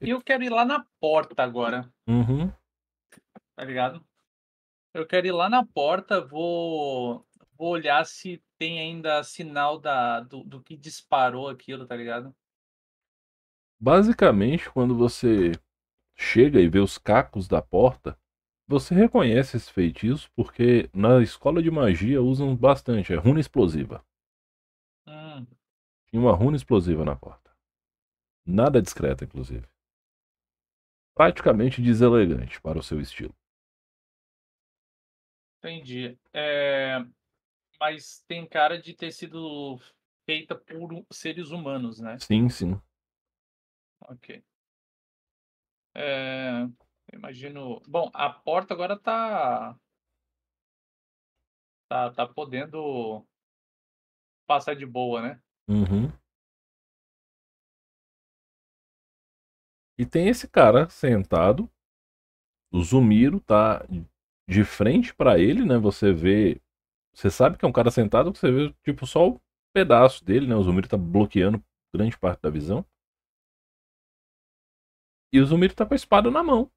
[0.00, 2.52] E eu quero ir lá na porta agora, Uhum.
[3.56, 4.04] Tá ligado?
[4.94, 7.26] Eu quero ir lá na porta, vou,
[7.58, 12.34] vou olhar se tem ainda sinal da, do, do que disparou aquilo, tá ligado?
[13.78, 15.52] Basicamente, quando você
[16.16, 18.18] chega e vê os cacos da porta,
[18.68, 24.04] você reconhece esse feitiço porque na escola de magia usam bastante, é runa explosiva.
[25.06, 25.46] Hum,
[26.08, 27.50] Tinha uma runa explosiva na porta.
[28.46, 29.66] Nada discreta, inclusive.
[31.14, 33.34] Praticamente deselegante para o seu estilo.
[35.62, 36.18] Entendi.
[36.32, 36.98] É,
[37.78, 39.78] mas tem cara de ter sido
[40.26, 42.18] feita por seres humanos, né?
[42.18, 42.80] Sim, sim.
[44.00, 44.42] Ok.
[45.94, 46.66] É,
[47.12, 47.80] imagino.
[47.86, 49.78] Bom, a porta agora tá.
[51.88, 53.26] Tá, tá podendo
[54.46, 55.40] passar de boa, né?
[55.68, 56.10] Uhum.
[59.98, 61.70] E tem esse cara sentado.
[62.72, 63.86] O Zumiro tá
[64.52, 65.78] de frente pra ele, né?
[65.78, 66.60] Você vê.
[67.14, 69.40] Você sabe que é um cara sentado, você vê tipo só o
[69.72, 70.54] pedaço dele, né?
[70.56, 71.62] O Zumiro tá bloqueando
[71.94, 72.84] grande parte da visão.
[75.32, 76.70] E o Zumiro tá com a espada na mão.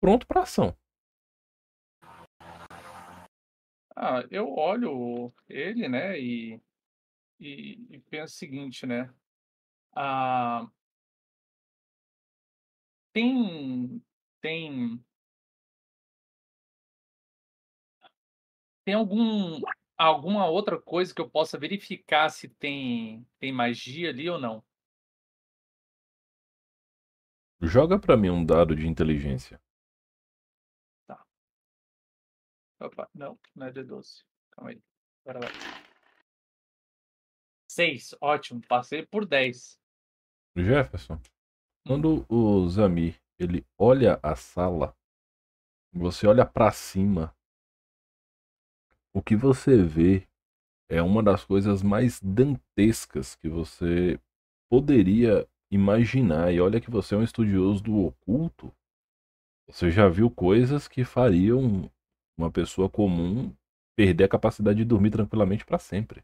[0.00, 0.76] Pronto pra ação.
[3.94, 6.60] Ah, eu olho ele, né, e,
[7.40, 9.12] e, e penso o seguinte, né?
[9.94, 10.68] Ah,
[13.12, 14.02] tem,
[14.42, 15.02] tem,
[18.86, 19.60] tem algum,
[19.98, 24.64] alguma outra coisa que eu possa verificar se tem, tem magia ali ou não?
[27.60, 29.60] Joga pra mim um dado de inteligência.
[32.78, 34.22] Opa, não, não é D12.
[34.52, 34.80] Calma aí.
[35.24, 35.50] Agora vai.
[37.68, 38.60] Seis, ótimo.
[38.68, 39.80] Passei por 10.
[40.56, 41.20] Jefferson,
[41.84, 44.96] quando o Zamir ele olha a sala,
[45.92, 47.35] você olha pra cima,
[49.16, 50.28] o que você vê
[50.90, 54.20] é uma das coisas mais dantescas que você
[54.70, 56.52] poderia imaginar.
[56.52, 58.70] E olha que você é um estudioso do oculto.
[59.66, 61.90] Você já viu coisas que fariam
[62.38, 63.56] uma pessoa comum
[63.96, 66.22] perder a capacidade de dormir tranquilamente para sempre.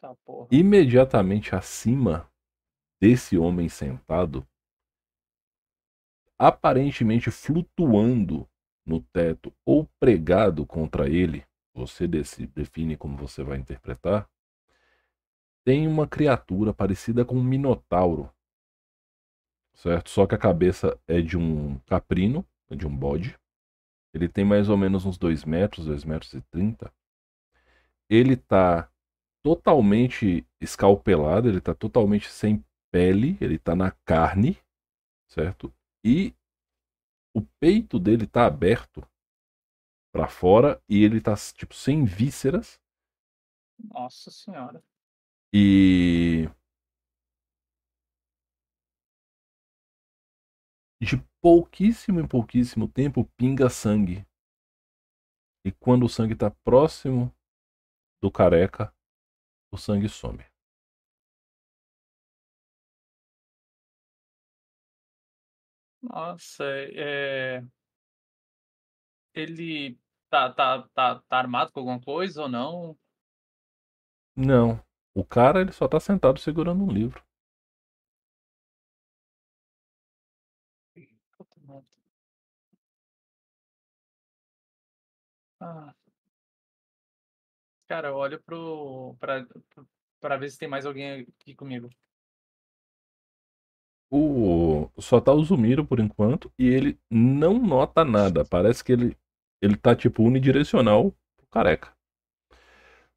[0.00, 0.12] Tá.
[0.50, 2.28] Imediatamente acima
[3.00, 4.44] desse homem sentado,
[6.36, 8.48] aparentemente flutuando
[8.84, 14.28] no teto ou pregado contra ele, você define como você vai interpretar,
[15.64, 18.32] tem uma criatura parecida com um minotauro.
[19.74, 20.10] Certo?
[20.10, 23.38] Só que a cabeça é de um caprino, é de um bode.
[24.12, 26.92] Ele tem mais ou menos uns 2 metros, 2 metros e 30.
[28.08, 28.90] Ele tá
[29.42, 34.58] totalmente escalpelado, ele tá totalmente sem pele, ele tá na carne,
[35.28, 35.72] certo?
[36.04, 36.34] E
[37.32, 39.06] o peito dele tá aberto
[40.12, 42.80] pra fora e ele tá tipo sem vísceras
[43.78, 44.82] Nossa senhora.
[45.52, 46.48] E
[51.02, 54.26] de pouquíssimo em pouquíssimo tempo pinga sangue.
[55.64, 57.34] E quando o sangue está próximo
[58.22, 58.94] do careca,
[59.72, 60.44] o sangue some.
[66.02, 66.64] Nossa,
[66.94, 67.62] é...
[69.34, 69.98] Ele
[70.28, 72.98] tá, tá, tá, tá armado com alguma coisa ou não?
[74.36, 74.82] Não.
[75.14, 77.22] O cara ele só tá sentado segurando um livro.
[85.60, 85.94] Ah.
[87.86, 89.46] Cara, eu olho pro, pra,
[90.20, 91.90] pra ver se tem mais alguém aqui comigo.
[94.10, 98.44] O só tá o Zumiro por enquanto e ele não nota nada.
[98.44, 99.16] Parece que ele
[99.62, 101.92] ele tá tipo unidirecional pro careca.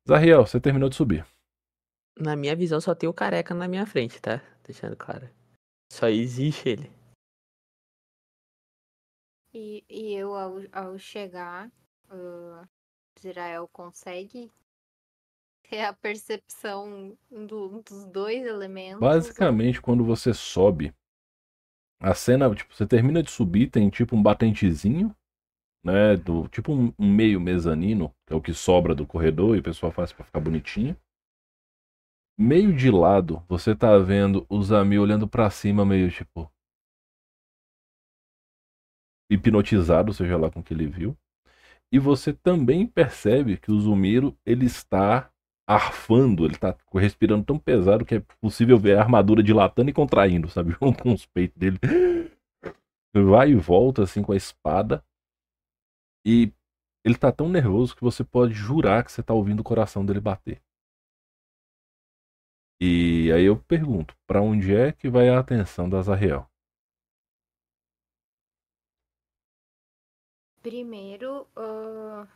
[0.08, 1.26] Zariel, você terminou de subir.
[2.20, 4.42] Na minha visão, só tem o careca na minha frente, tá?
[4.64, 5.30] Deixando claro.
[5.92, 6.92] Só existe ele.
[9.54, 11.72] E, e eu, ao, ao chegar,
[12.12, 12.68] uh,
[13.18, 14.52] Israel consegue
[15.74, 19.00] ter a percepção do- dos dois elementos.
[19.02, 20.94] Basicamente, quando você sobe,
[22.00, 25.16] a cena, tipo, você termina de subir, tem tipo um batentezinho,
[25.84, 26.16] né?
[26.18, 29.64] Do, tipo um, um meio mezanino, que é o que sobra do corredor e o
[29.64, 30.96] pessoal faz pra ficar bonitinho.
[32.38, 36.52] Meio de lado, você tá vendo o Zami olhando pra cima, meio tipo.
[39.32, 41.18] hipnotizado, seja lá com o que ele viu.
[41.92, 45.32] E você também percebe que o Zumiro ele está
[45.68, 50.50] arfando, ele está respirando tão pesado que é possível ver a armadura dilatando e contraindo,
[50.50, 50.76] sabe?
[51.02, 51.80] Com os peitos dele.
[53.16, 55.06] Vai e volta assim com a espada.
[56.26, 56.52] E
[57.06, 60.20] ele tá tão nervoso que você pode jurar que você tá ouvindo o coração dele
[60.20, 60.62] bater.
[62.82, 66.50] E aí eu pergunto, para onde é que vai a atenção da Zariel?
[70.62, 72.28] Primeiro, ah,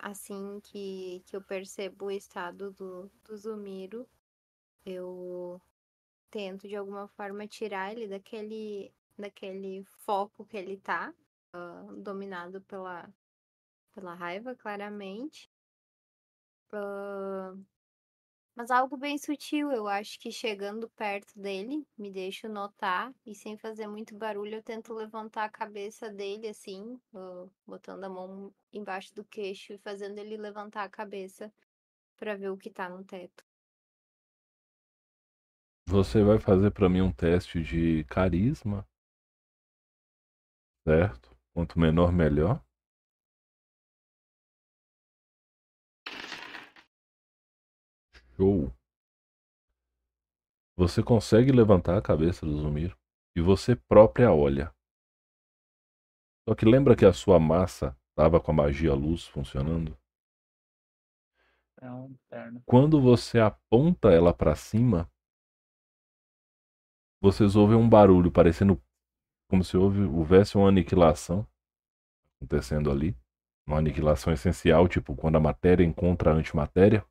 [0.00, 4.08] assim que, que eu percebo o estado do, do Zumiro,
[4.84, 5.60] eu
[6.30, 11.12] tento de alguma forma tirar ele daquele, daquele foco que ele tá,
[11.52, 13.08] ah, dominado pela,
[13.94, 15.50] pela raiva, claramente.
[16.72, 17.54] Ah,
[18.58, 23.56] mas algo bem sutil, eu acho que chegando perto dele, me deixo notar e sem
[23.56, 27.00] fazer muito barulho, eu tento levantar a cabeça dele assim,
[27.64, 31.52] botando a mão embaixo do queixo e fazendo ele levantar a cabeça
[32.16, 33.44] pra ver o que tá no teto.
[35.86, 38.84] Você vai fazer para mim um teste de carisma.
[40.84, 41.30] Certo?
[41.54, 42.60] Quanto menor, melhor.
[48.38, 48.72] Show.
[50.76, 52.96] Você consegue levantar a cabeça do Zumiro
[53.34, 54.72] e você própria olha.
[56.48, 59.98] Só que lembra que a sua massa estava com a magia luz funcionando?
[61.80, 62.16] É um.
[62.64, 65.10] Quando você aponta ela para cima,
[67.20, 68.80] vocês ouvem um barulho parecendo
[69.50, 71.44] como se houve, houvesse uma aniquilação
[72.36, 73.16] acontecendo ali.
[73.66, 77.04] Uma aniquilação essencial, tipo quando a matéria encontra a antimatéria.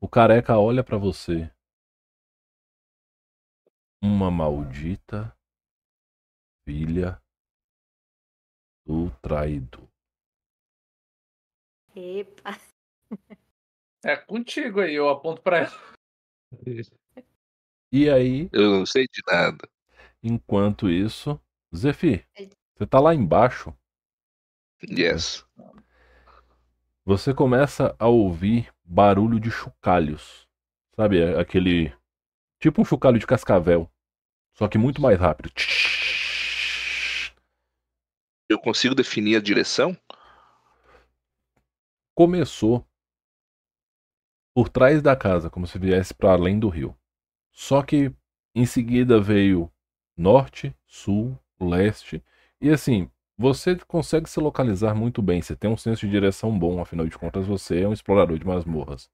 [0.00, 1.50] O careca olha para você.
[4.02, 5.36] Uma maldita
[6.64, 7.20] filha
[8.84, 9.88] do traidor.
[11.94, 12.58] Epa!
[14.04, 15.96] É contigo aí, eu aponto pra ela.
[17.90, 19.68] E aí, Eu não sei de nada.
[20.22, 21.40] enquanto isso,
[21.74, 22.24] Zefi,
[22.76, 23.76] você tá lá embaixo.
[24.82, 25.44] Yes.
[27.04, 30.46] Você começa a ouvir barulho de chocalhos.
[30.94, 31.92] Sabe, é aquele.
[32.60, 33.90] Tipo um chocalho de cascavel.
[34.54, 35.50] Só que muito mais rápido.
[38.48, 39.96] Eu consigo definir a direção?
[42.14, 42.86] Começou
[44.54, 46.96] por trás da casa, como se viesse para além do rio.
[47.52, 48.10] Só que
[48.54, 49.70] em seguida veio
[50.16, 52.24] norte, sul, leste.
[52.58, 55.42] E assim, você consegue se localizar muito bem.
[55.42, 58.46] Você tem um senso de direção bom, afinal de contas, você é um explorador de
[58.46, 59.10] masmorras.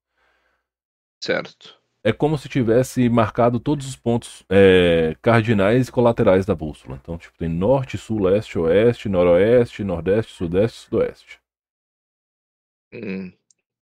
[1.20, 1.80] Certo.
[2.04, 6.98] É como se tivesse marcado todos os pontos é, cardinais e colaterais da bússola.
[7.00, 11.40] Então, tipo, tem norte, sul, leste, oeste, noroeste, nordeste, sudeste, sudoeste.
[12.92, 13.32] Hum,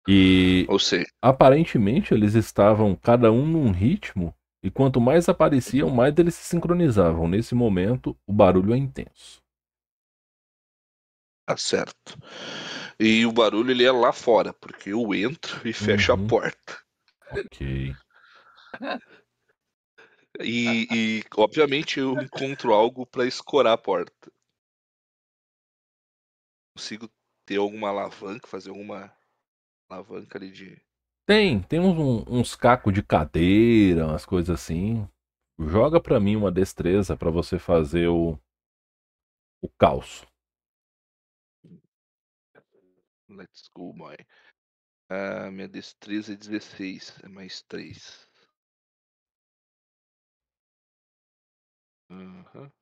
[0.08, 6.14] E ou seja, aparentemente eles estavam cada um num ritmo, e quanto mais apareciam, mais
[6.18, 7.28] eles se sincronizavam.
[7.28, 9.42] Nesse momento, o barulho é intenso.
[11.46, 12.18] Tá certo.
[12.98, 16.24] E o barulho ele é lá fora, porque eu entro e fecho Uhum.
[16.24, 16.78] a porta.
[17.30, 17.94] Ok.
[20.40, 24.30] E, e, obviamente eu encontro algo pra escorar a porta.
[26.76, 27.08] Consigo
[27.46, 29.10] ter alguma alavanca, fazer alguma
[29.88, 30.80] alavanca ali de.
[31.26, 35.08] Tem, tem uns, um- uns cacos de cadeira, umas coisas assim.
[35.58, 38.38] Joga pra mim uma destreza pra você fazer o,
[39.62, 40.26] o caos.
[43.28, 44.16] Let's go, boy.
[45.08, 48.28] Ah, minha destreza é 16, é mais 3.
[52.10, 52.72] Aham.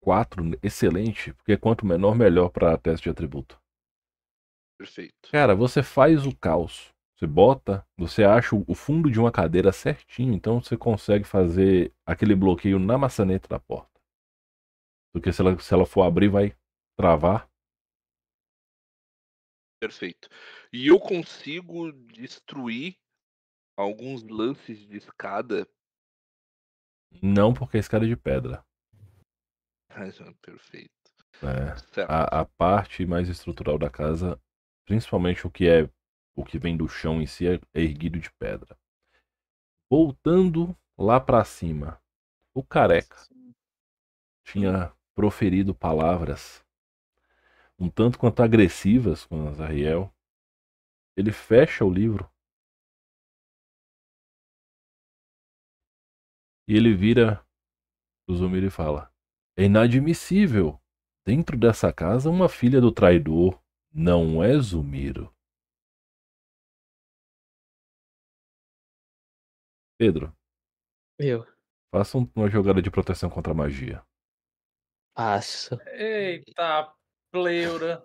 [0.00, 3.60] 4, excelente, porque quanto menor, melhor pra teste de atributo.
[4.78, 5.30] Perfeito.
[5.30, 6.94] Cara, você faz o caos.
[7.14, 11.92] Você bota, você acha o o fundo de uma cadeira certinho, então você consegue fazer
[12.06, 14.00] aquele bloqueio na maçaneta da porta.
[15.12, 16.54] Porque se ela, se ela for abrir, vai
[16.98, 17.48] travar.
[19.80, 20.28] Perfeito.
[20.72, 22.98] E eu consigo destruir
[23.76, 25.68] alguns lances de escada.
[27.22, 28.66] Não porque a escada é de pedra.
[30.42, 30.90] Perfeito.
[31.40, 31.76] né?
[31.92, 32.10] Certo.
[32.10, 34.40] a, a parte mais estrutural da casa,
[34.84, 35.88] principalmente o que é
[36.36, 38.76] o que vem do chão em si, é é erguido de pedra.
[39.90, 42.00] Voltando lá pra cima,
[42.54, 43.16] o careca
[44.44, 46.64] tinha proferido palavras
[47.78, 50.12] um tanto quanto agressivas com Azariel.
[51.16, 52.30] Ele fecha o livro
[56.68, 57.44] e ele vira
[58.28, 59.12] o Zumir e fala:
[59.56, 60.80] É inadmissível.
[61.26, 63.60] Dentro dessa casa, uma filha do traidor
[63.92, 65.34] não é Zumiro.
[69.96, 70.34] Pedro,
[71.18, 71.44] Eu
[71.92, 74.02] faça um- uma jogada de proteção contra a magia.
[75.14, 75.76] passo.
[75.92, 76.92] Eita,
[77.42, 78.04] pleura.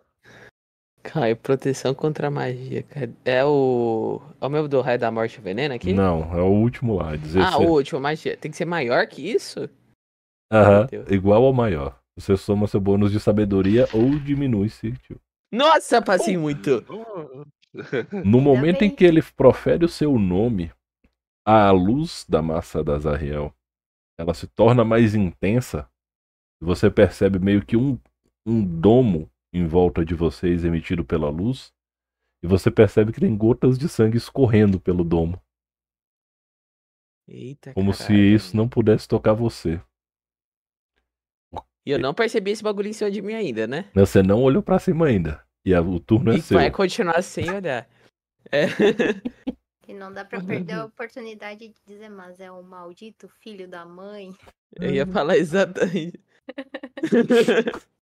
[1.04, 2.84] Cai, proteção contra a magia.
[2.84, 3.12] cara.
[3.26, 4.22] É o.
[4.40, 5.94] É o meu do raio da morte e veneno aqui?
[5.94, 7.46] Não, é o último lá, 16.
[7.46, 8.38] Ah, o último, magia.
[8.38, 9.70] Tem que ser maior que isso?
[10.52, 12.00] Aham, igual ao maior.
[12.16, 14.92] Você soma seu bônus de sabedoria ou diminui se.
[14.94, 15.20] tipo.
[15.52, 16.84] Nossa, passei muito.
[18.24, 20.72] No momento em que ele profere o seu nome,
[21.46, 23.54] a luz da massa da Zariel,
[24.18, 25.90] ela se torna mais intensa.
[26.62, 28.00] Você percebe meio que um,
[28.46, 31.72] um domo em volta de vocês emitido pela luz.
[32.44, 35.42] E você percebe que tem gotas de sangue escorrendo pelo domo.
[37.28, 38.20] Eita, Como se caralho.
[38.36, 39.82] isso não pudesse tocar você.
[41.86, 43.90] E eu não percebi esse bagulho em cima de mim ainda, né?
[43.94, 45.46] Você não olhou pra cima ainda.
[45.66, 46.58] E a- o turno é e seu.
[46.58, 47.88] vai continuar sem olhar.
[48.52, 48.66] É.
[49.86, 53.86] E não dá pra perder a oportunidade de dizer, mas é um maldito filho da
[53.86, 54.34] mãe.
[54.80, 56.18] Eu ia falar exatamente.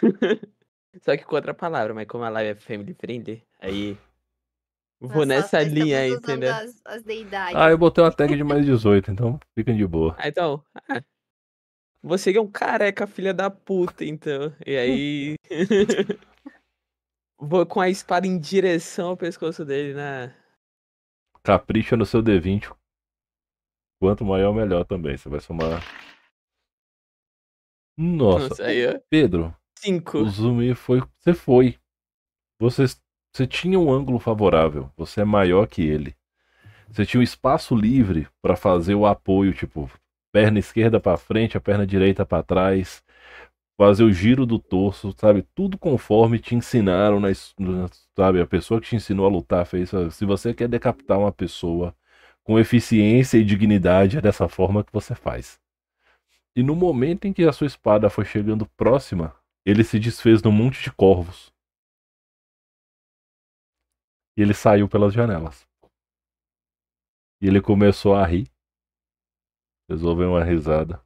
[1.00, 3.96] Só que com outra palavra, mas como a live é family friendly, aí.
[5.00, 6.54] Vou Nós só nessa linha aí, entendeu?
[6.54, 7.56] As, as deidades.
[7.56, 10.14] Ah, eu botei uma tag de mais 18, então fiquem de boa.
[10.18, 10.62] Ah, então.
[10.88, 11.02] ah,
[12.02, 14.54] você que é um careca, filha da puta, então.
[14.66, 15.34] E aí.
[17.38, 20.32] Vou com a espada em direção ao pescoço dele, né?
[21.42, 22.72] Capricha no seu D20.
[24.00, 25.16] Quanto maior, melhor também.
[25.16, 25.80] Você vai somar.
[27.96, 29.00] Nossa, Nossa, aí.
[29.10, 30.18] Pedro, Cinco.
[30.18, 31.02] o Zumi foi.
[31.18, 31.78] Você foi.
[32.60, 32.84] Você,
[33.32, 34.90] você tinha um ângulo favorável.
[34.96, 36.14] Você é maior que ele.
[36.90, 39.90] Você tinha um espaço livre pra fazer o apoio, tipo,
[40.32, 43.02] perna esquerda pra frente, a perna direita pra trás,
[43.78, 45.44] fazer o giro do torso, sabe?
[45.54, 47.30] Tudo conforme te ensinaram, na-
[48.16, 48.40] sabe?
[48.40, 49.90] A pessoa que te ensinou a lutar fez.
[50.12, 51.94] Se você quer decapitar uma pessoa
[52.44, 55.60] com eficiência e dignidade, é dessa forma que você faz.
[56.56, 59.34] E no momento em que a sua espada foi chegando próxima,
[59.64, 61.52] ele se desfez num monte de corvos.
[64.36, 65.66] E ele saiu pelas janelas.
[67.40, 68.50] E ele começou a rir.
[69.86, 71.02] Vocês ouvem uma risada.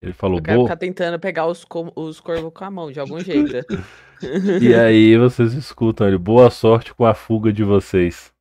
[0.00, 1.64] Ele falou, Eu quero ficar tentando pegar os,
[1.96, 3.52] os corvos com a mão, de algum jeito.
[4.62, 8.32] E aí vocês escutam ele, boa sorte com a fuga de vocês.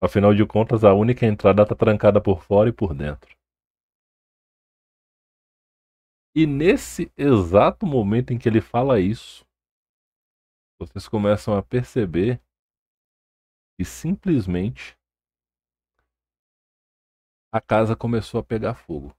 [0.00, 3.35] Afinal de contas, a única entrada tá trancada por fora e por dentro.
[6.38, 9.42] E nesse exato momento em que ele fala isso,
[10.78, 12.42] vocês começam a perceber
[13.78, 14.98] que simplesmente
[17.50, 19.16] a casa começou a pegar fogo.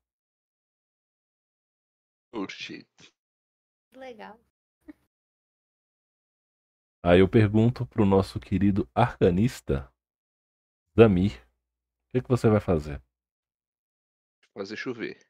[2.31, 2.87] Oh, shit.
[3.95, 4.39] Legal.
[7.03, 9.91] Aí eu pergunto pro nosso querido arcanista,
[10.95, 13.01] Zamir, o que, que você vai fazer?
[14.53, 15.26] Fazer chover.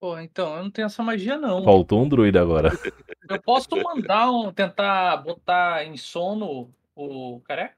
[0.00, 1.64] Pô, então, eu não tenho essa magia, não.
[1.64, 2.70] Faltou um druida agora.
[3.28, 4.52] Eu posso mandar um.
[4.52, 7.76] tentar botar em sono o careca?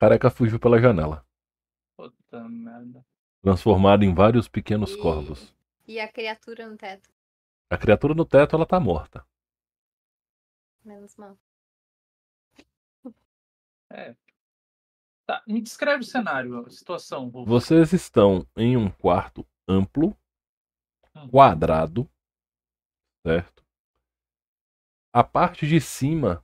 [0.00, 1.24] Careca fugiu pela janela,
[1.96, 3.04] Puta merda.
[3.42, 5.54] transformado em vários pequenos E- corvos.
[5.86, 7.08] E a criatura no teto.
[7.70, 9.24] A criatura no teto, ela tá morta.
[10.84, 11.38] Menos mal.
[15.26, 17.28] Tá, me descreve o cenário, a situação.
[17.28, 17.44] Rufo.
[17.44, 20.16] Vocês estão em um quarto amplo.
[21.30, 22.08] Quadrado,
[23.24, 23.62] certo?
[25.14, 26.42] A parte de cima,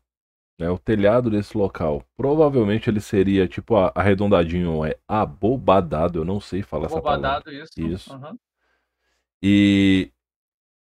[0.59, 6.63] né, o telhado desse local, provavelmente ele seria tipo arredondadinho, é abobadado, eu não sei
[6.63, 7.41] falar essa palavra.
[7.41, 7.81] Bobadado isso.
[7.81, 8.13] Isso.
[8.13, 8.39] Aham.
[9.43, 10.13] E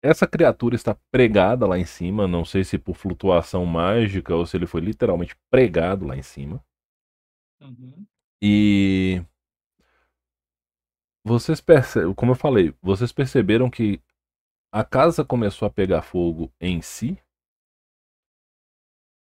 [0.02, 4.56] essa criatura está pregada lá em cima, não sei se por flutuação mágica ou se
[4.56, 6.64] ele foi literalmente pregado lá em cima.
[7.60, 8.06] Uhum.
[8.40, 9.22] E
[11.26, 14.00] vocês percebem, como eu falei, vocês perceberam que
[14.72, 17.20] a casa começou a pegar fogo em si.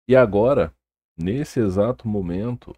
[0.07, 0.77] E agora,
[1.17, 2.77] nesse exato momento,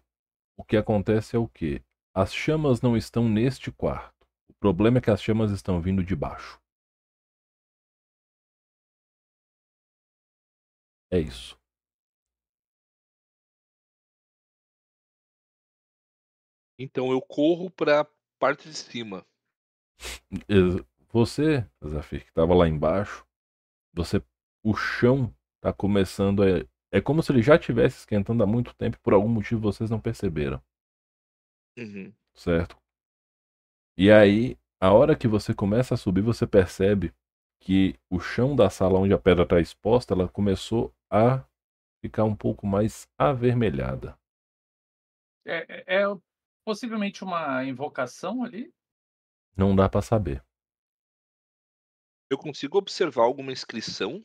[0.57, 1.83] o que acontece é o quê?
[2.15, 4.25] As chamas não estão neste quarto.
[4.49, 6.57] O problema é que as chamas estão vindo de baixo.
[11.11, 11.59] É isso.
[16.79, 18.07] Então eu corro pra
[18.39, 19.25] parte de cima.
[21.11, 23.25] Você, Zafir, que estava lá embaixo,
[23.93, 24.21] você,
[24.63, 28.97] o chão tá começando a, é como se ele já tivesse esquentando há muito tempo,
[28.97, 30.61] e por algum motivo vocês não perceberam,
[31.77, 32.15] Uhum.
[32.33, 32.77] certo?
[33.97, 37.13] E aí, a hora que você começa a subir, você percebe
[37.59, 41.43] que o chão da sala onde a pedra está exposta, ela começou a
[42.01, 44.17] ficar um pouco mais avermelhada.
[45.45, 46.07] É, é- é
[46.67, 48.73] possivelmente uma invocação ali?
[49.55, 50.43] Não dá para saber.
[52.29, 54.21] Eu consigo observar alguma inscrição?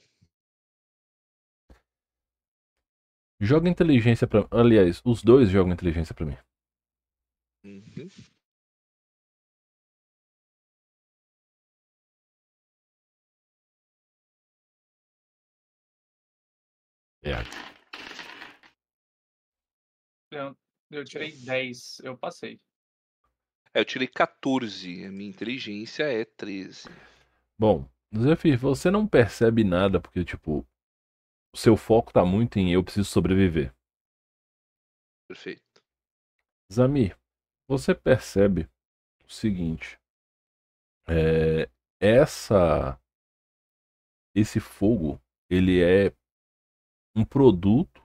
[3.40, 6.36] Joga inteligência para, aliás, os dois jogam inteligência para mim.
[7.62, 8.08] Uhum.
[17.22, 17.34] É.
[20.92, 22.60] Eu, tirei 10, eu passei.
[23.72, 25.06] É, eu tirei 14.
[25.06, 26.86] A minha inteligência é 13.
[27.58, 30.66] Bom, Zephyr, você não percebe nada porque, tipo,
[31.50, 33.74] o seu foco tá muito em eu preciso sobreviver.
[35.26, 35.82] Perfeito.
[36.70, 37.16] Zamir,
[37.66, 38.68] você percebe
[39.26, 39.98] o seguinte:
[41.08, 43.00] é, essa,
[44.34, 46.14] esse fogo, ele é
[47.16, 48.02] um produto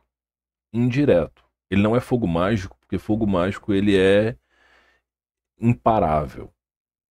[0.74, 1.46] indireto.
[1.70, 4.38] Ele não é fogo mágico, porque fogo mágico ele é
[5.60, 6.52] imparável.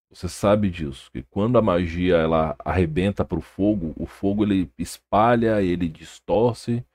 [0.10, 4.72] Você sabe disso, que quando a magia ela arrebenta para o fogo, o fogo ele
[4.78, 6.86] espalha, ele distorce,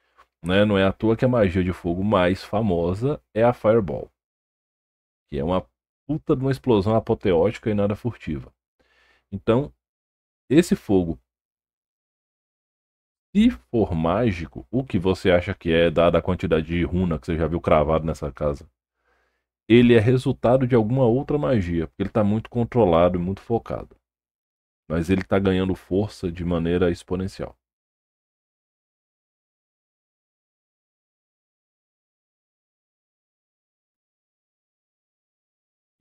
[0.43, 0.65] né?
[0.65, 4.11] Não é à toa que a magia de fogo mais famosa é a Fireball,
[5.29, 5.67] que é uma
[6.07, 8.51] puta de uma explosão apoteótica e nada furtiva.
[9.31, 9.71] Então,
[10.49, 11.19] esse fogo,
[13.35, 17.27] se for mágico, o que você acha que é, dada a quantidade de runa que
[17.27, 18.69] você já viu cravado nessa casa,
[19.69, 23.97] ele é resultado de alguma outra magia, porque ele está muito controlado e muito focado.
[24.89, 27.57] Mas ele está ganhando força de maneira exponencial.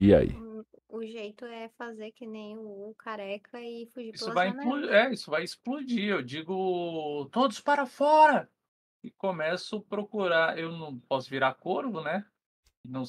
[0.00, 0.49] E aí?
[1.00, 4.66] O jeito é fazer que nem o careca e fugir Isso pela vai, janela.
[4.66, 6.10] implodir, é, isso vai explodir.
[6.10, 8.50] Eu digo, todos para fora!
[9.02, 10.58] E começo a procurar.
[10.58, 12.22] Eu não posso virar corvo, né?
[12.84, 13.04] Não...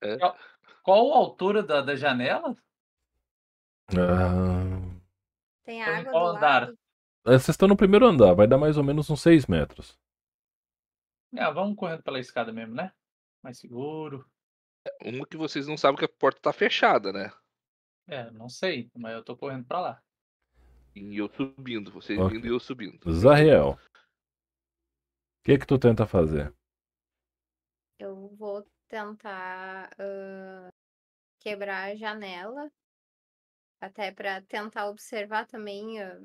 [0.00, 0.16] É.
[0.16, 0.36] Qual,
[0.84, 2.56] qual a altura da, da janela?
[3.88, 4.94] Ah,
[5.64, 6.60] Tem em água qual do andar?
[6.68, 6.78] lado.
[7.24, 9.98] Vocês estão no primeiro andar, vai dar mais ou menos uns 6 metros.
[11.36, 12.92] Ah, vamos correndo pela escada mesmo, né?
[13.42, 14.24] Mais seguro.
[15.02, 17.32] Uma que vocês não sabem que a porta tá fechada, né?
[18.06, 20.02] É, não sei, mas eu tô correndo pra lá.
[20.94, 22.34] E eu subindo, vocês Ok.
[22.34, 23.12] vindo e eu subindo.
[23.12, 23.78] Zariel, o
[25.44, 26.54] que que tu tenta fazer?
[27.98, 30.68] Eu vou tentar ah,
[31.40, 32.70] quebrar a janela.
[33.80, 36.20] Até para tentar observar também ah,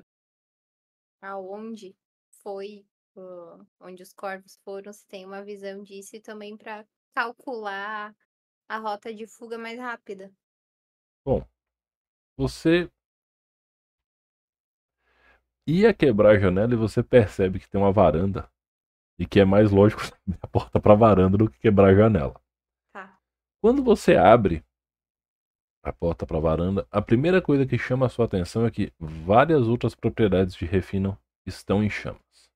[1.22, 1.96] aonde
[2.42, 8.14] foi, ah, onde os corvos foram, se tem uma visão disso, e também para calcular
[8.70, 10.32] a rota de fuga mais rápida.
[12.36, 12.88] Você
[15.66, 18.48] ia quebrar a janela e você percebe que tem uma varanda
[19.18, 21.94] e que é mais lógico abrir a porta para a varanda do que quebrar a
[21.94, 22.40] janela.
[22.92, 23.18] Tá.
[23.60, 24.64] Quando você abre,
[25.82, 28.92] a porta para a varanda, a primeira coisa que chama a sua atenção é que
[29.00, 32.52] várias outras propriedades de refino estão em chamas.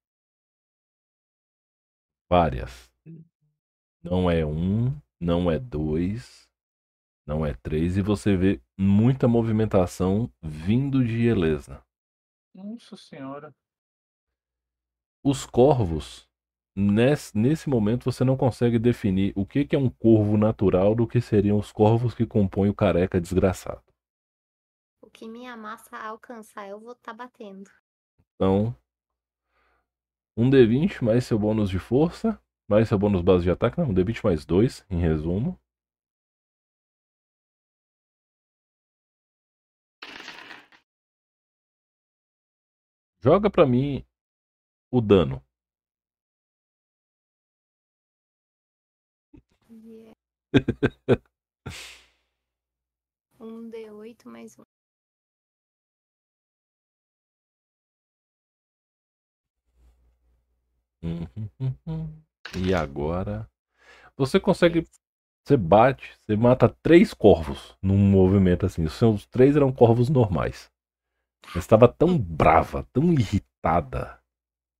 [2.30, 2.92] Várias.
[4.02, 6.48] Não é um, não é dois,
[7.26, 11.84] não é três, e você vê muita movimentação vindo de Elesna.
[12.54, 13.54] Nossa senhora.
[15.24, 16.28] Os corvos,
[16.76, 21.06] nesse, nesse momento, você não consegue definir o que, que é um corvo natural do
[21.06, 23.82] que seriam os corvos que compõem o careca desgraçado.
[25.00, 27.70] O que minha massa alcançar, eu vou estar batendo.
[28.34, 28.76] Então,
[30.36, 34.22] um D20 mais seu bônus de força, mais seu bônus base de ataque, não, D20
[34.24, 35.58] mais dois, em resumo.
[43.20, 44.04] Joga pra mim
[44.90, 45.42] o dano.
[49.68, 50.14] Yeah.
[53.40, 54.64] um D8 mais um.
[61.02, 61.50] Uhum,
[61.86, 62.24] uhum.
[62.56, 63.48] E agora
[64.16, 64.86] você consegue,
[65.44, 68.84] você bate, você mata três corvos num movimento assim.
[68.84, 70.70] Os seus três eram corvos normais.
[71.52, 74.18] Você estava tão brava, tão irritada,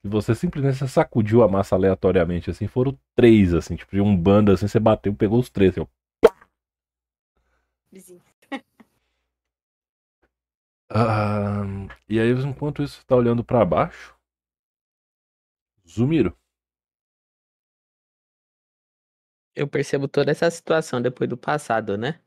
[0.03, 2.67] que você simplesmente sacudiu a massa aleatoriamente assim.
[2.69, 4.69] Foram três assim, tipo de um bando assim.
[4.69, 5.73] Você bateu, pegou os três.
[5.73, 5.87] Assim, ó.
[10.89, 11.63] Ah,
[12.09, 14.15] e aí, enquanto isso, você tá olhando pra baixo.
[15.87, 16.37] Zumiro.
[19.55, 22.21] Eu percebo toda essa situação depois do passado, né?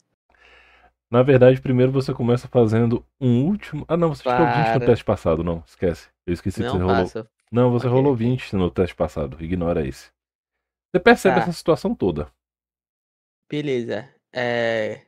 [1.10, 3.86] Na verdade, primeiro você começa fazendo um último.
[3.88, 4.86] Ah, não, você tirou 20 no Para.
[4.86, 5.64] teste passado, não.
[5.66, 6.10] Esquece.
[6.26, 7.10] Eu esqueci que Não você rolou.
[7.10, 7.30] passa.
[7.52, 8.28] Não, você Ok, rolou ok.
[8.28, 9.42] 20 no teste passado.
[9.42, 10.12] Ignora esse.
[10.92, 11.42] Você percebe Tá.
[11.42, 12.30] essa situação toda.
[13.50, 14.08] Beleza.
[14.34, 15.06] É...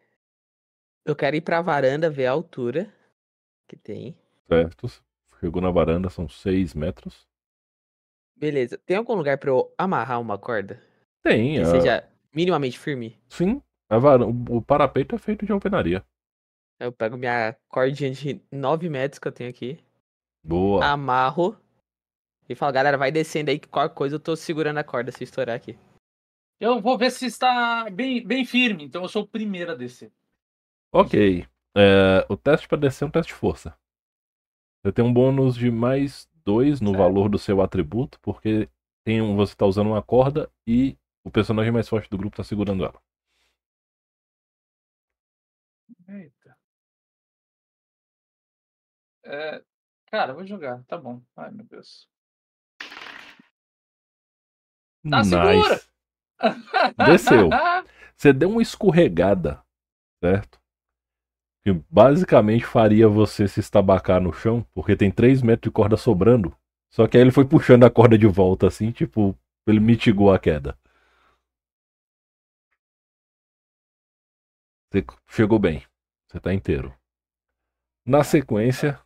[1.05, 2.93] Eu quero ir pra varanda ver a altura
[3.67, 4.17] que tem.
[4.49, 4.87] Certo?
[5.39, 7.25] Chegou na varanda, são 6 metros.
[8.35, 8.77] Beleza.
[8.85, 10.81] Tem algum lugar pra eu amarrar uma corda?
[11.23, 11.65] Tem, Que a...
[11.65, 13.17] seja minimamente firme?
[13.29, 13.61] sim.
[13.91, 14.21] A var...
[14.21, 16.05] o- parapeito é feito de alvenaria.
[16.79, 19.79] Eu pego minha cordinha de 9 metros que eu tenho aqui,
[20.43, 20.85] Boa.
[20.85, 21.57] amarro
[22.47, 25.23] e falo, galera, vai descendo aí que qualquer coisa eu tô segurando a corda se
[25.23, 25.77] estourar aqui.
[26.59, 30.11] Eu vou ver se está bem, bem firme, então eu sou o primeiro a descer.
[30.93, 31.45] Ok.
[31.75, 33.75] É, o teste para descer é um teste de força.
[34.83, 36.99] Você tem um bônus de mais 2 no Certo.
[36.99, 38.69] valor do seu atributo, porque
[39.03, 42.43] tem um, você tá usando uma corda e o personagem mais forte do grupo tá
[42.43, 43.01] segurando ela.
[46.07, 46.57] Eita.
[49.25, 49.63] É,
[50.07, 51.21] cara, vou jogar, tá bom.
[51.35, 52.07] Ai, meu Deus.
[55.09, 55.81] Tá segura!
[57.05, 57.49] Desceu.
[58.15, 59.61] Você deu uma escorregada,
[60.23, 60.59] certo?
[61.63, 66.55] Que basicamente faria você se estabacar no chão, porque tem 3 metros de corda sobrando.
[66.89, 69.37] Só que aí ele foi puxando a corda de volta, assim, tipo,
[69.67, 70.77] ele mitigou a queda.
[74.91, 75.85] Você chegou bem.
[76.27, 76.95] Você tá inteiro.
[78.05, 78.99] Na sequência,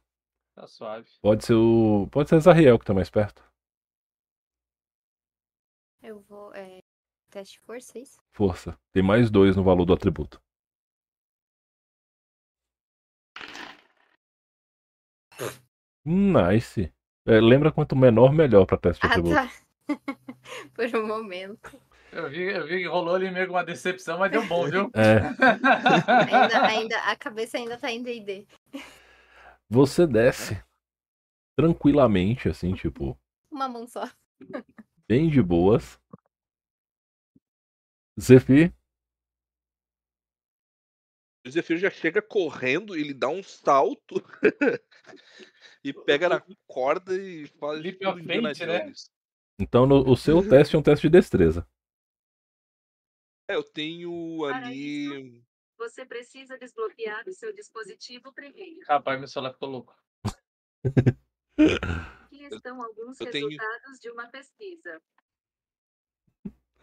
[0.55, 1.10] Tá suave.
[1.22, 2.07] pode ser o.
[2.11, 3.43] Pode ser Zariel que tá mais perto.
[6.01, 6.53] Eu vou.
[6.53, 6.80] É...
[7.30, 8.22] Teste de força, é isso?
[8.31, 8.80] Força.
[8.93, 10.41] Tem mais dois no valor do atributo.
[16.05, 16.91] Nice.
[17.26, 19.35] É, lembra quanto menor, melhor pra teste de Ah, atributo.
[19.35, 19.49] tá.
[20.76, 21.80] Por um momento.
[22.15, 24.91] Eu vi, eu vi que rolou ali meio uma decepção, mas deu bom, viu?
[24.94, 25.18] É.
[26.31, 28.48] Ainda, ainda, a cabeça ainda tá em D&D.
[29.68, 30.64] Você desce
[31.57, 33.18] tranquilamente, assim, tipo,
[33.49, 34.07] Uma mão só.
[35.07, 35.99] bem de boas.
[38.19, 38.72] Zefi,
[41.45, 44.15] O Zefiro já chega correndo, ele dá um salto
[45.84, 48.94] e pega na corda e faz Leap of né?
[49.60, 51.68] Então no- o seu teste é um teste de destreza.
[53.47, 55.43] É, eu tenho Para ali.
[55.77, 58.85] Você precisa desbloquear o seu dispositivo primeiro.
[58.87, 59.95] Rapaz, meu celular ficou louco.
[61.55, 65.01] Aqui estão alguns eu tenho- resultados de uma pesquisa.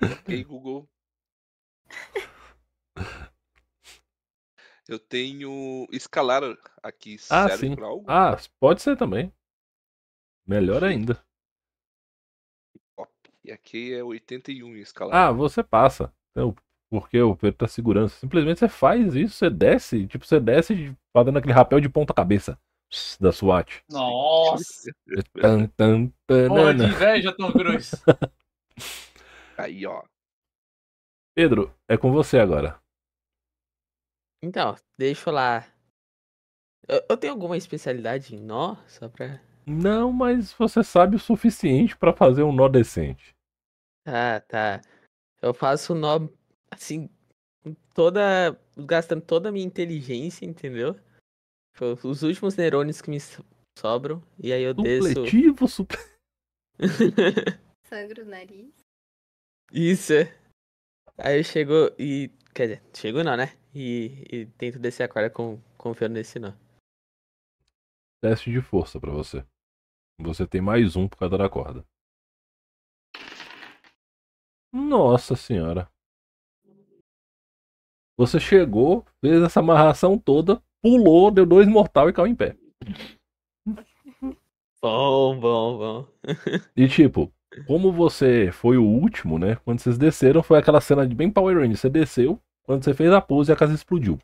[0.02, 0.88] Ok, Google.
[4.88, 6.42] Eu tenho escalar
[6.82, 7.16] aqui.
[7.30, 7.76] Ah, sim.
[7.76, 8.04] pra algo?
[8.10, 9.32] Ah, pode ser também.
[10.46, 11.14] Melhor ainda.
[12.96, 13.12] Top.
[13.44, 15.14] E aqui é 81 em escalar.
[15.14, 16.12] Ah, você passa.
[16.30, 16.54] Então,
[16.90, 18.08] porque o Pedro tá segurando.
[18.08, 22.58] Simplesmente você faz isso, você desce, tipo, você desce fazendo aquele rapel de ponta cabeça
[23.20, 23.84] da SWAT.
[23.88, 24.90] Nossa!
[25.40, 27.92] Tan, tan, Porra de inveja, Tom Cruise.
[29.56, 30.02] Aí, ó.
[31.36, 32.80] Pedro, é com você agora.
[34.42, 35.66] Então, deixa eu lá.
[36.88, 38.76] Eu, eu tenho alguma especialidade em nó?
[38.86, 39.40] Só pra.
[39.66, 43.36] Não, mas você sabe o suficiente pra fazer um nó decente.
[44.04, 44.80] Tá, tá.
[45.42, 46.28] Eu faço nó
[46.70, 47.08] assim,
[47.62, 48.58] com toda.
[48.76, 50.94] gastando toda a minha inteligência, entendeu?
[51.74, 53.44] Tipo, Os últimos neurônios que me so-
[53.78, 54.22] sobram.
[54.38, 55.08] E aí eu desço.
[55.08, 55.96] Supletivo, suple...
[57.86, 58.72] Sangra o nariz.
[59.72, 60.12] Isso.
[61.18, 62.30] Aí eu chego e.
[62.54, 63.56] Quer dizer, chego não, né?
[63.74, 66.52] E, e tento descer a corda com, confiando nesse nó.
[68.22, 69.44] Teste de força pra você.
[70.20, 71.84] Você tem mais um por causa da corda.
[74.72, 75.90] Nossa senhora.
[78.16, 82.56] Você chegou, fez essa amarração toda, pulou, deu dois mortal e caiu em pé.
[84.82, 86.08] Bom, bom, bom.
[86.76, 87.32] E tipo,
[87.66, 89.56] como você foi o último, né?
[89.56, 91.80] Quando vocês desceram, foi aquela cena de bem Power Rangers.
[91.80, 94.18] Você desceu, quando você fez a pose, a casa explodiu.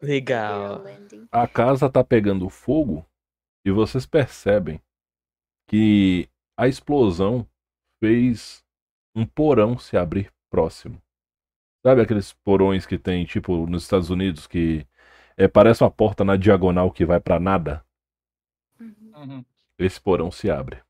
[0.00, 0.84] Legal.
[1.32, 3.06] A casa tá pegando fogo
[3.64, 4.80] e vocês percebem
[5.66, 7.46] que a explosão
[8.00, 8.64] fez
[9.14, 11.00] um porão se abrir próximo.
[11.84, 14.86] Sabe aqueles porões que tem, tipo, nos Estados Unidos, que
[15.36, 17.84] é, parece uma porta na diagonal que vai pra nada?
[18.80, 19.12] Uhum.
[19.16, 19.44] Uhum.
[19.78, 20.82] Esse porão se abre.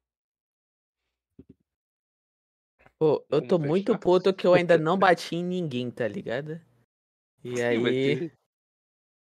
[2.99, 6.61] Pô, eu tô muito puto que eu ainda não bati em ninguém, tá ligado?
[7.45, 8.33] E aí,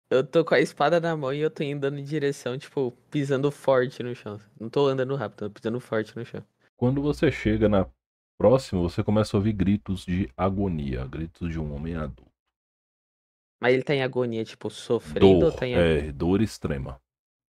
[0.10, 3.52] eu tô com a espada na mão e eu tô indo em direção, tipo, pisando
[3.52, 4.40] forte no chão.
[4.60, 6.44] Não tô andando rápido, tô pisando forte no chão.
[6.78, 7.88] Quando você chega na
[8.38, 12.32] próxima, você começa a ouvir gritos de agonia, gritos de um homem adulto.
[13.62, 16.10] Mas ele tá em agonia, tipo, sofrendo ou Dor, tá em agonia?
[16.10, 17.00] é, dor extrema.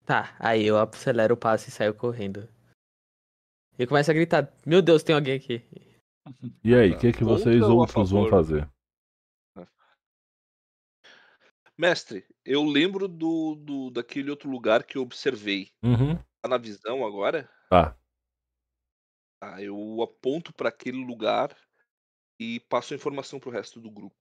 [0.06, 2.48] Tá, aí eu acelero o passo e saio correndo.
[3.78, 5.62] E começa a gritar, meu Deus, tem alguém aqui.
[6.62, 8.68] E aí, o que, que vocês ou a outros vão fazer?
[11.76, 15.72] Mestre, eu lembro do, do daquele outro lugar que eu observei.
[15.82, 16.16] Uhum.
[16.40, 17.50] Tá na visão agora?
[17.68, 17.96] Tá.
[19.40, 21.56] Tá, eu aponto pra aquele lugar
[22.38, 24.16] e passo a informação pro resto do grupo.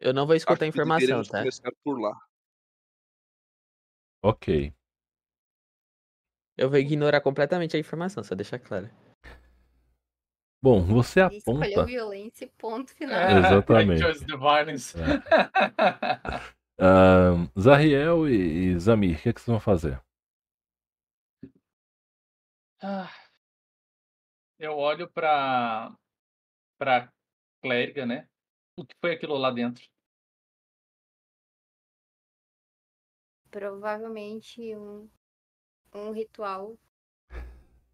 [0.00, 1.38] Eu não vou escutar a informação, tá?
[1.38, 2.12] começar por lá.
[4.22, 4.72] Ok.
[6.56, 8.90] Eu vou ignorar completamente a informação, só deixar claro.
[10.62, 11.84] Bom, você Ele escolheu aponta.
[11.84, 13.16] violência e ponto final.
[13.18, 14.26] É, Exatamente.
[14.26, 14.96] The violence.
[16.80, 20.00] Ahn, Zariel e, e Zamir, o que, que vocês vão fazer?
[22.80, 23.10] Ah,
[24.58, 25.92] Eu olho pra,
[26.78, 27.12] pra
[27.62, 28.28] clériga, né?
[28.76, 29.84] O que foi aquilo lá dentro?
[33.50, 35.08] Provavelmente um,
[35.94, 36.76] um ritual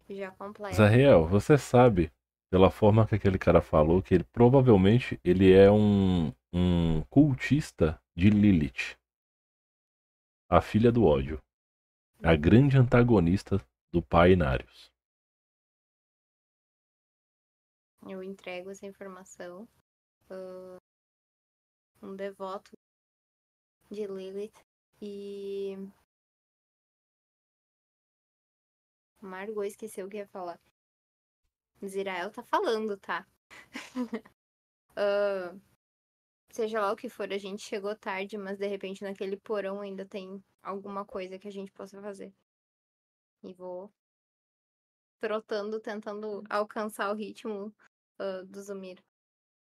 [0.09, 0.75] já completo.
[0.75, 2.11] Zariel, você sabe,
[2.55, 8.29] pela forma que aquele cara falou, que ele provavelmente ele é um, um cultista de
[8.29, 8.97] Lilith,
[10.47, 11.43] a filha do ódio,
[12.23, 13.57] a grande antagonista
[13.91, 14.89] do pai Inarius.
[18.07, 19.67] Eu entrego essa informação.
[20.29, 20.77] ah,
[22.01, 22.71] um devoto
[23.91, 24.63] de Lilith
[25.01, 25.75] e.
[29.19, 30.57] Margot esqueceu o que ia falar.
[31.83, 33.25] Zirael tá falando, tá?
[34.97, 35.53] Ah,
[36.49, 40.05] seja lá o que for, a gente chegou tarde, mas de repente naquele porão ainda
[40.05, 42.33] tem alguma coisa que a gente possa fazer.
[43.43, 43.91] E vou
[45.19, 47.75] trotando, tentando alcançar o ritmo
[48.17, 49.03] ah, do Zumir.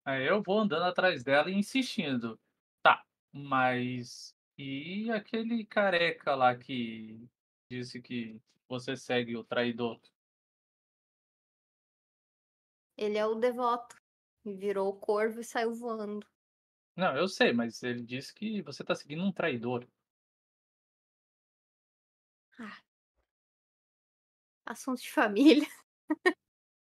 [0.05, 2.39] Aí eu vou andando atrás dela e insistindo.
[2.83, 3.03] Tá,
[3.33, 4.35] mas.
[4.57, 7.27] E aquele careca lá que
[7.69, 9.99] disse que você segue o traidor?
[12.97, 13.95] Ele é o devoto.
[14.45, 16.25] E virou o corvo e saiu voando.
[16.95, 19.85] Não, eu sei, mas ele disse que você tá seguindo um traidor.
[24.65, 25.67] Assunto de família.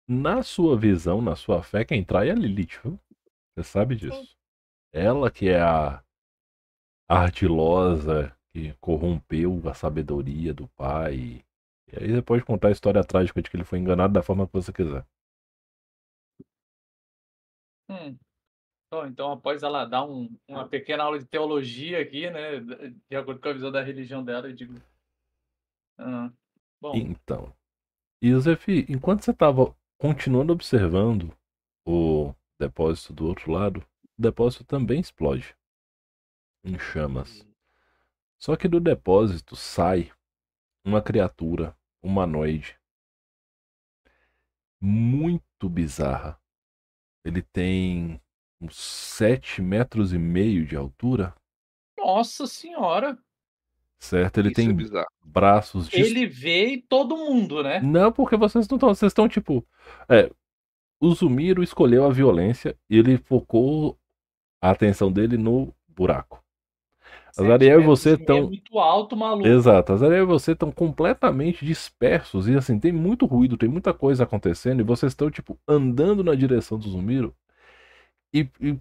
[0.08, 3.00] Na sua visão, na sua fé, quem trai é a Lilith, viu?
[3.56, 4.36] Você sabe disso.
[4.92, 6.04] Ela que é a
[7.08, 11.46] ardilosa que corrompeu a sabedoria do pai.
[11.88, 14.46] E aí você pode contar a história trágica de que ele foi enganado da forma
[14.46, 15.06] que você quiser.
[17.92, 18.18] Hum.
[18.90, 22.60] Bom, então, após ela dar um- uma pequena aula de teologia aqui, né?
[23.10, 24.74] De acordo com a visão da religião dela, eu digo.
[25.98, 26.32] ah,
[26.82, 27.54] bom, Então.
[28.22, 31.36] E Zefi, enquanto você estava continuando observando
[31.86, 33.80] o depósito do outro lado,
[34.18, 35.56] o depósito também explode
[36.64, 37.46] em chamas.
[38.40, 40.12] Só que do depósito sai
[40.86, 42.80] uma criatura humanoide
[44.82, 46.41] muito bizarra.
[47.24, 48.20] Ele tem
[48.60, 51.34] uns 7 metros e meio de altura,
[51.98, 53.18] Nossa senhora.
[54.00, 54.40] certo?
[54.40, 55.08] Ele Isso é tem bizarro.
[55.24, 57.80] braços de Ele vê todo mundo, né?
[57.82, 58.90] Não, porque vocês não estão.
[58.90, 59.66] Vocês estão tipo.
[60.10, 60.30] É.
[61.00, 63.98] O Zumiro escolheu a violência e ele focou
[64.62, 66.41] a atenção dele no buraco.
[67.38, 68.38] Azariel e você e estão.
[68.38, 69.48] É muito alto, maluco.
[69.48, 74.24] Exato, Azariel e você estão completamente dispersos e assim, tem muito ruído, tem muita coisa
[74.24, 77.36] acontecendo e vocês estão, tipo, andando na direção do Zumiro
[78.34, 78.78] e, e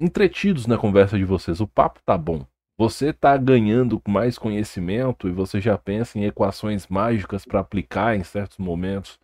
[0.00, 1.60] entretidos na conversa de vocês.
[1.60, 2.44] O papo tá bom.
[2.78, 8.22] Você tá ganhando mais conhecimento e você já pensa em equações mágicas para aplicar em
[8.22, 9.18] certos momentos,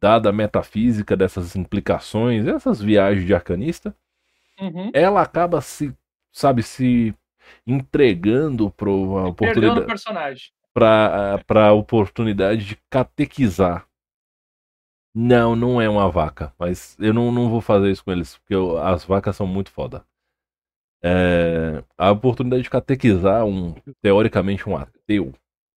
[0.00, 3.94] dada a metafísica dessas implicações, essas viagens de arcanista
[4.60, 4.90] Uhum.
[4.92, 5.92] ela acaba se,
[6.30, 7.14] sabe, se
[7.66, 10.52] entregando para a oportunidade, personagem.
[10.74, 13.86] pra, pra oportunidade de catequizar.
[15.14, 18.54] Não, não é uma vaca, mas eu não, não vou fazer isso com eles, porque
[18.54, 20.04] eu- as vacas são muito foda.
[21.02, 25.32] É, a oportunidade de catequizar um, teoricamente, um ateu,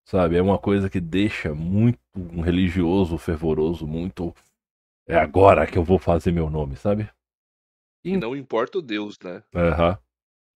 [0.06, 4.34] sabe, é uma coisa que deixa muito um religioso fervoroso, muito.
[5.08, 7.10] É agora que eu vou fazer meu nome, sabe?
[8.04, 9.44] E não importa o Deus, né?
[9.56, 9.98] Aham.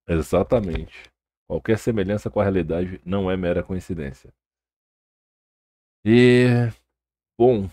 [0.07, 1.11] Exatamente.
[1.47, 4.34] Qualquer semelhança com a realidade não é mera coincidência.
[6.05, 6.47] E,
[7.38, 7.69] bom,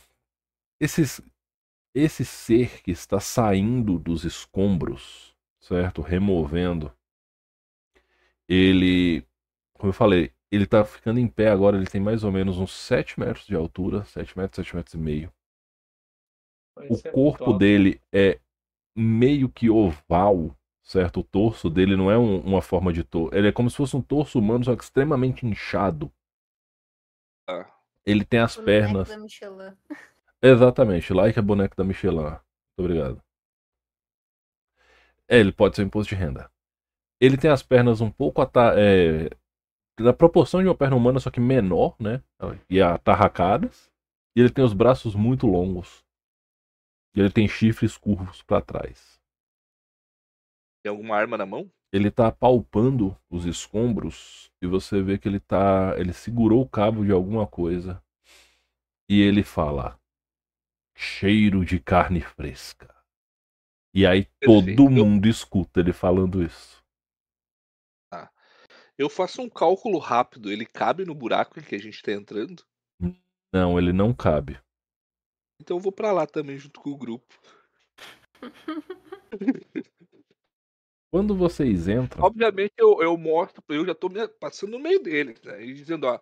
[0.80, 1.20] esses,
[1.94, 6.02] esse ser que está saindo dos escombros, certo?
[6.02, 6.92] Removendo,
[8.48, 9.26] ele,
[9.74, 12.72] como eu falei, ele está ficando em pé agora, ele tem mais ou menos uns
[12.72, 15.32] 7 metros de altura, 7 metros, 7 metros e meio.
[16.90, 18.40] O corpo dele é
[18.96, 21.20] meio que oval, certo?
[21.20, 23.34] O torso dele não é um- uma forma de torso.
[23.36, 26.12] Ele é como se fosse um torso humano, só que extremamente inchado.
[27.48, 27.66] Ah,
[28.06, 29.08] Ele tem as pernas.
[29.08, 29.72] da Michelin.
[30.42, 32.22] Exatamente, like é boneco da Michelin.
[32.22, 32.40] Muito
[32.78, 33.22] obrigado.
[35.28, 36.50] É, ele pode ser um imposto de renda.
[37.20, 39.30] Ele tem as pernas um pouco ata é,
[40.00, 42.22] da proporção de uma perna humana, só que menor, né?
[42.68, 43.90] E atarracadas.
[44.36, 46.04] E ele tem os braços muito longos.
[47.16, 49.13] E ele tem chifres curvos para trás.
[50.84, 51.68] Tem alguma arma na mão?
[51.94, 57.04] ele tá palpando os escombros e você vê que ele tá, ele segurou o cabo
[57.04, 58.02] de alguma coisa
[59.08, 59.96] e ele fala
[60.96, 62.92] cheiro de carne fresca.
[63.94, 64.90] E aí todo Perfeito.
[64.90, 66.82] mundo escuta ele falando isso.
[68.98, 70.50] Eu faço um cálculo rápido.
[70.50, 72.64] Ele cabe no buraco em que a gente tá entrando?
[73.52, 74.60] Não, ele não cabe.
[75.60, 77.32] Então eu vou pra lá também junto com o grupo.
[81.14, 85.40] Quando vocês entram, Obviamente eu, eu mostro, eu já tô me- passando no meio deles,
[85.42, 85.64] né?
[85.64, 86.18] E dizendo, ó,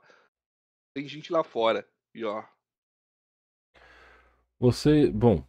[0.95, 1.89] tem gente lá fora.
[2.15, 2.45] E ó,
[4.59, 5.45] você, bom,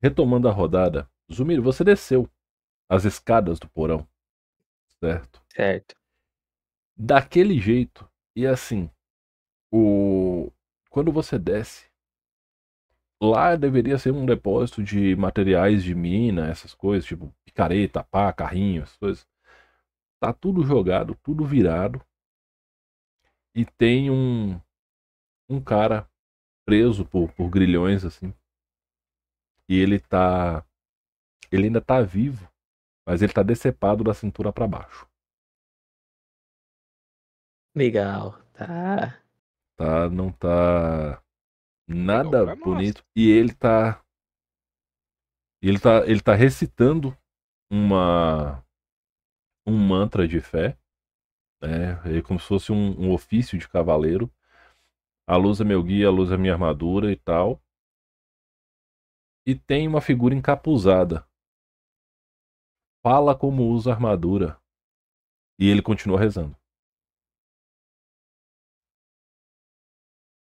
[0.00, 2.30] retomando a rodada, Zumir, você desceu
[2.88, 4.06] as escadas do porão,
[5.00, 5.42] certo?
[5.54, 5.94] Certo.
[6.96, 8.08] daquele jeito.
[8.36, 8.90] E assim,
[9.72, 10.50] o
[10.90, 11.90] quando você desce,
[13.20, 18.82] lá deveria ser um depósito de materiais de mina, essas coisas, tipo picareta, pá, carrinho,
[18.82, 19.28] essas coisas.
[20.20, 22.04] Tá tudo jogado, tudo virado.
[23.54, 24.60] E tem um
[25.48, 26.10] um cara
[26.66, 28.34] preso por, por grilhões assim.
[29.68, 30.66] E ele tá
[31.52, 32.50] ele ainda tá vivo,
[33.06, 35.08] mas ele tá decepado da cintura para baixo.
[37.76, 38.42] Legal.
[38.52, 39.20] Tá.
[39.76, 40.08] tá?
[40.10, 41.22] Não tá
[41.86, 42.58] nada nós.
[42.58, 43.04] bonito.
[43.14, 44.02] E ele tá.
[45.62, 47.16] Ele tá, ele tá recitando
[47.74, 48.64] uma.
[49.66, 50.78] Um mantra de fé.
[51.60, 52.18] Né?
[52.18, 54.30] É como se fosse um, um ofício de cavaleiro.
[55.26, 57.60] A luz é meu guia, a luz é minha armadura e tal.
[59.46, 61.26] E tem uma figura encapuzada.
[63.02, 64.60] Fala como usa a armadura.
[65.58, 66.56] E ele continua rezando.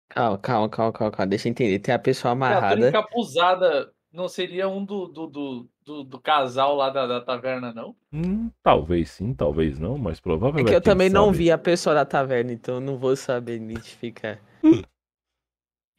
[0.09, 1.29] Calma, calma, calma, calma, calma.
[1.29, 1.79] Deixa eu entender.
[1.79, 2.89] Tem a pessoa Criatura amarrada.
[2.89, 7.95] encapuzada não seria um do, do, do, do, do casal lá da, da taverna, não?
[8.13, 10.69] Hum, talvez sim, talvez não, mas É provavelmente.
[10.69, 11.37] que eu também não sabe.
[11.37, 14.39] vi a pessoa da taverna, então eu não vou saber identificar.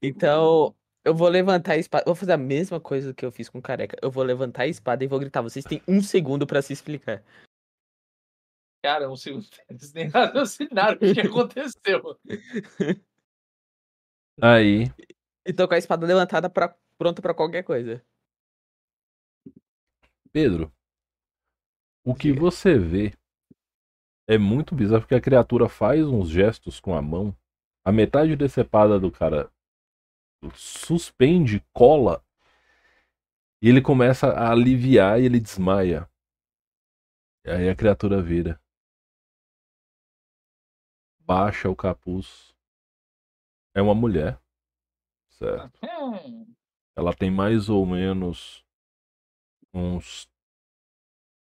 [0.04, 2.02] Então, eu vou levantar a espada.
[2.04, 3.96] Vou fazer a mesma coisa que eu fiz com o careca.
[4.02, 5.42] Eu vou levantar a espada e vou gritar.
[5.42, 7.22] Vocês têm um segundo pra se explicar.
[8.84, 9.46] Cara, um segundo.
[9.70, 12.18] Eles nem raciocinaram o que, que aconteceu.
[14.40, 14.90] Aí,
[15.46, 18.04] E tô com a espada levantada pra, pronta pra qualquer coisa.
[20.32, 20.72] Pedro,
[22.04, 23.12] o que você vê
[24.28, 27.36] é muito bizarro porque a criatura faz uns gestos com a mão,
[27.84, 29.50] a metade decepada do cara
[30.54, 32.24] suspende, cola
[33.62, 36.10] E ele começa a aliviar e ele desmaia.
[37.44, 38.60] E aí a criatura vira.
[41.20, 42.52] Baixa o capuz.
[43.74, 44.40] É uma mulher.
[45.30, 45.78] Certo.
[45.82, 46.52] Hum,
[46.96, 48.64] Ela tem mais ou menos
[49.72, 50.28] uns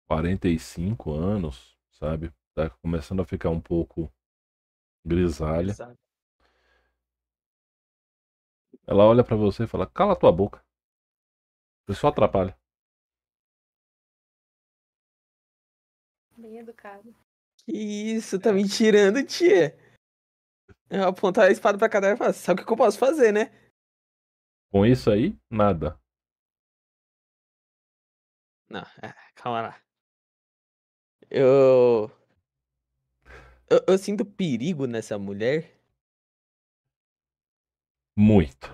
[0.08, 2.34] 45 anos, sabe?
[2.54, 4.12] Tá começando a ficar um pouco
[5.06, 5.72] grisalha.
[5.72, 5.98] exato.
[8.86, 10.64] Ela olha pra você e fala: Cala tua boca.
[11.88, 12.58] Você só atrapalha.
[16.38, 17.16] Bem educado.
[17.66, 19.78] Que isso, tá me tirando, tia.
[20.90, 23.52] Eu apontar a espada pra cada e falar, sabe o que eu posso fazer, né?
[24.72, 26.00] Com isso aí, nada.
[28.72, 29.82] Não, é, calma lá.
[31.30, 32.10] Eu...
[33.70, 33.84] eu.
[33.88, 35.78] Eu sinto perigo nessa mulher.
[38.18, 38.70] Muito.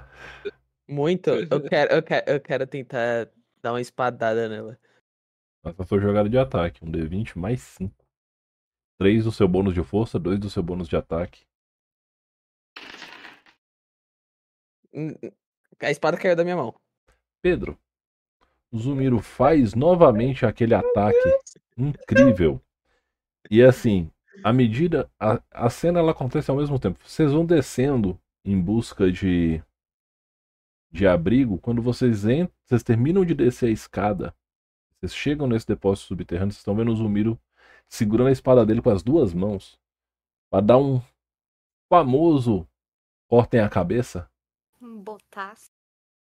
[0.88, 1.32] Muito.
[1.32, 3.30] Eu quero, eu quero, eu quero tentar
[3.62, 4.80] dar uma espadada nela.
[5.64, 6.86] Faça sua jogada de ataque.
[6.86, 7.94] Um D20 mais 5.
[9.00, 11.46] 3 do seu bônus de força, 2 do seu bônus de ataque.
[14.94, 15.32] Hum, hum,
[15.82, 16.74] A espada caiu da minha mão.
[17.42, 17.80] Pedro,
[18.72, 21.40] o Zumiro faz novamente aquele ataque
[21.78, 22.62] incrível.
[23.50, 24.12] E assim,
[24.44, 25.10] à medida.
[25.20, 27.00] A, a cena ela acontece ao mesmo tempo.
[27.04, 29.62] Vocês vão descendo em busca de.
[30.92, 31.58] de abrigo.
[31.60, 34.34] Quando vocês entram, vocês terminam de descer a escada.
[35.00, 36.52] Vocês chegam nesse depósito subterrâneo.
[36.52, 37.40] Vocês estão vendo o Zumiro
[37.88, 39.80] segurando a espada dele com as duas mãos.
[40.50, 41.02] Pra dar um
[41.90, 42.68] famoso
[43.28, 44.30] cortem a cabeça.
[44.80, 45.72] Botaço.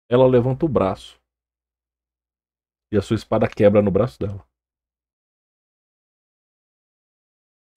[0.09, 1.18] Ela levanta o braço.
[2.91, 4.45] E a sua espada quebra no braço dela.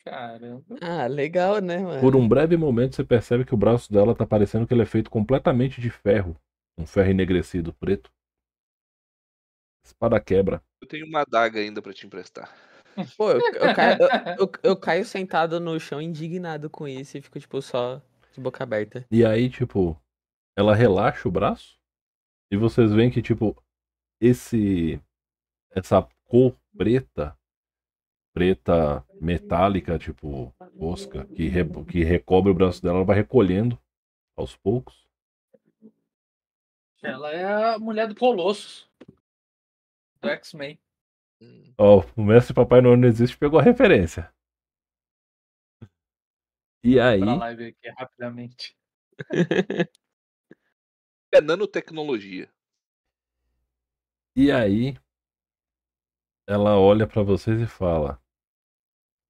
[0.04, 0.64] Caramba.
[0.82, 2.02] Ah, legal, né, mano?
[2.02, 4.86] Por um breve momento você percebe que o braço dela tá parecendo que ele é
[4.86, 6.36] feito completamente de ferro.
[6.78, 8.12] Um ferro enegrecido, preto.
[9.86, 10.64] Espada quebra.
[10.82, 12.52] Eu tenho uma adaga ainda pra te emprestar.
[13.18, 17.22] Pô, eu, eu caio, eu- eu- eu caio sentado no chão indignado com isso e
[17.22, 18.02] fico, tipo, só
[18.34, 19.06] de boca aberta.
[19.12, 20.02] E aí, tipo,
[20.58, 21.80] ela relaxa o braço.
[22.52, 23.61] E vocês veem que, tipo,
[24.22, 25.02] esse.
[25.72, 27.38] Essa cor preta.
[28.34, 33.78] Preta metálica, tipo, osca, que, re- que recobre o braço dela, ela vai recolhendo
[34.38, 35.06] aos poucos.
[37.04, 38.90] Ela é a mulher do Colossus.
[40.22, 40.80] Do X-Men.
[41.78, 44.32] Ó, o mestre Papai Noel não existe pegou a referência.
[46.84, 48.78] E aí, Pra live aqui rapidamente.
[51.34, 52.52] É nanotecnologia.
[54.36, 54.98] E aí,
[56.48, 58.22] ela olha pra vocês e fala: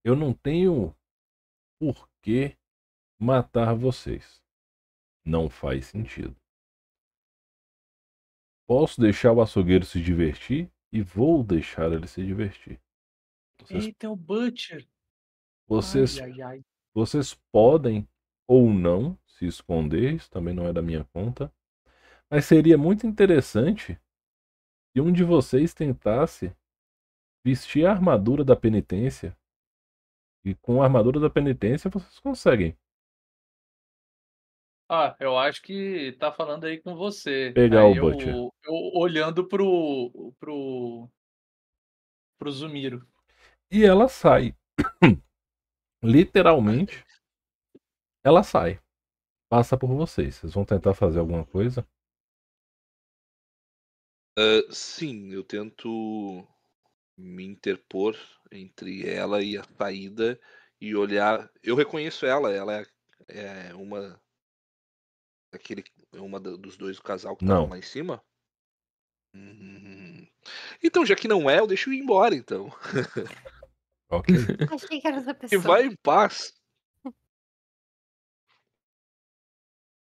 [0.04, 0.96] Eu não tenho
[1.80, 2.58] por que
[3.20, 4.42] matar vocês.
[5.26, 6.36] Não faz sentido.
[8.68, 12.82] Posso deixar o açougueiro se divertir e vou deixar ele se divertir.
[13.60, 14.88] Vocês, Eita, é o Butcher.
[15.68, 16.66] vocês Ai, ai, ai.
[16.94, 18.08] Vocês podem
[18.48, 21.54] ou não se esconder, isso também não é da minha conta.
[22.30, 24.00] Mas seria muito interessante
[24.94, 26.54] se um de vocês tentasse
[27.46, 29.36] vestir a armadura da penitência.
[30.44, 32.76] E com a armadura da penitência vocês conseguem
[34.90, 37.54] Ah, eu acho que tá falando aí com você.
[37.56, 38.34] O eu, Butcher.
[38.34, 38.52] eu
[38.96, 41.10] olhando pro, pro,
[42.38, 43.08] pro Zumiro.
[43.72, 44.56] E ela sai.
[46.04, 47.06] Literalmente,
[48.26, 48.82] ela sai.
[49.48, 50.36] Passa por vocês.
[50.36, 51.88] Vocês vão tentar fazer alguma coisa?
[54.38, 56.48] Ah, sim, eu tento
[57.18, 58.18] me interpor
[58.52, 60.40] entre ela e a saída
[60.80, 61.50] e olhar.
[61.62, 62.82] Eu reconheço ela, ela
[63.28, 64.22] é, é uma.
[65.54, 65.84] Aquele,
[66.14, 67.56] uma da- dos dois do casal que Não.
[67.56, 68.24] estavam lá em cima?
[69.34, 70.28] Hum.
[70.84, 72.72] Então, já que não é, eu deixo ir embora, então.
[74.10, 74.36] Ok.
[74.70, 75.62] Achei que era outra E pessoa.
[75.62, 76.54] vai em paz.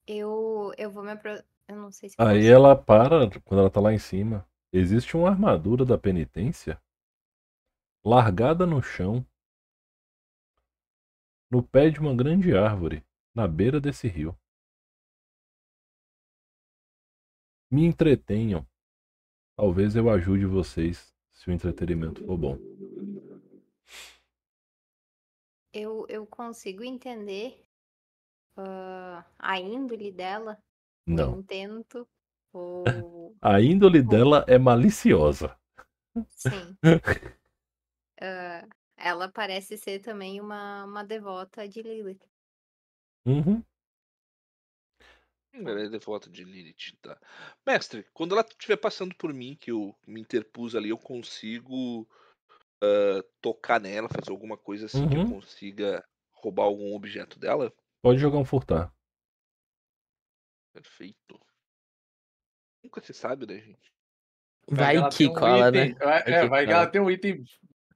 [0.05, 1.43] Eu, eu vou me apro...
[1.67, 2.51] Eu não sei se Aí posso.
[2.51, 4.47] ela para quando ela tá lá em cima.
[4.71, 6.81] Existe uma armadura da penitência
[8.03, 9.25] largada no chão,
[11.51, 14.37] no pé de uma grande árvore, na beira desse rio.
[17.71, 18.65] Me entretenham.
[19.57, 22.57] Talvez eu ajude vocês se o entretenimento for bom.
[25.73, 27.63] Eu, eu consigo entender
[28.55, 30.57] ah, a índole dela,
[31.07, 31.39] Não.
[31.39, 32.07] intento,
[32.53, 35.57] ou A índole dela é maliciosa.
[36.29, 36.77] sim.
[38.21, 42.21] Ah, ela parece ser também uma, uma devota de Lilith.
[43.25, 43.63] Uhum.
[45.53, 47.19] Hum, Ela é devota de Lilith, tá.
[47.65, 52.07] Mestre, quando ela estiver passando por mim, que eu me interpus ali, eu consigo
[52.83, 55.23] ah, tocar nela, fazer alguma coisa assim que eu Uhum.
[55.23, 56.03] consiga
[56.33, 57.73] roubar algum objeto dela?
[58.01, 58.91] Pode jogar um furtar.
[60.81, 61.39] Perfeito.
[62.83, 63.91] Nunca se sabe, né, gente?
[64.69, 65.85] Vai ela que tem um cola, né?
[65.87, 67.43] item- Vai, Vai é, que vai que ela tem um item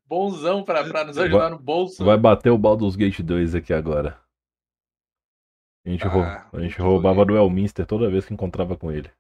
[0.06, 2.04] bonzão pra, pra nos Vai- ajudar no bolso.
[2.04, 4.20] Vai bater o Baldur's Gate 2 aqui agora.
[5.86, 9.12] A gente, rou- Ah, a gente roubava do Elminster toda vez que encontrava com ele.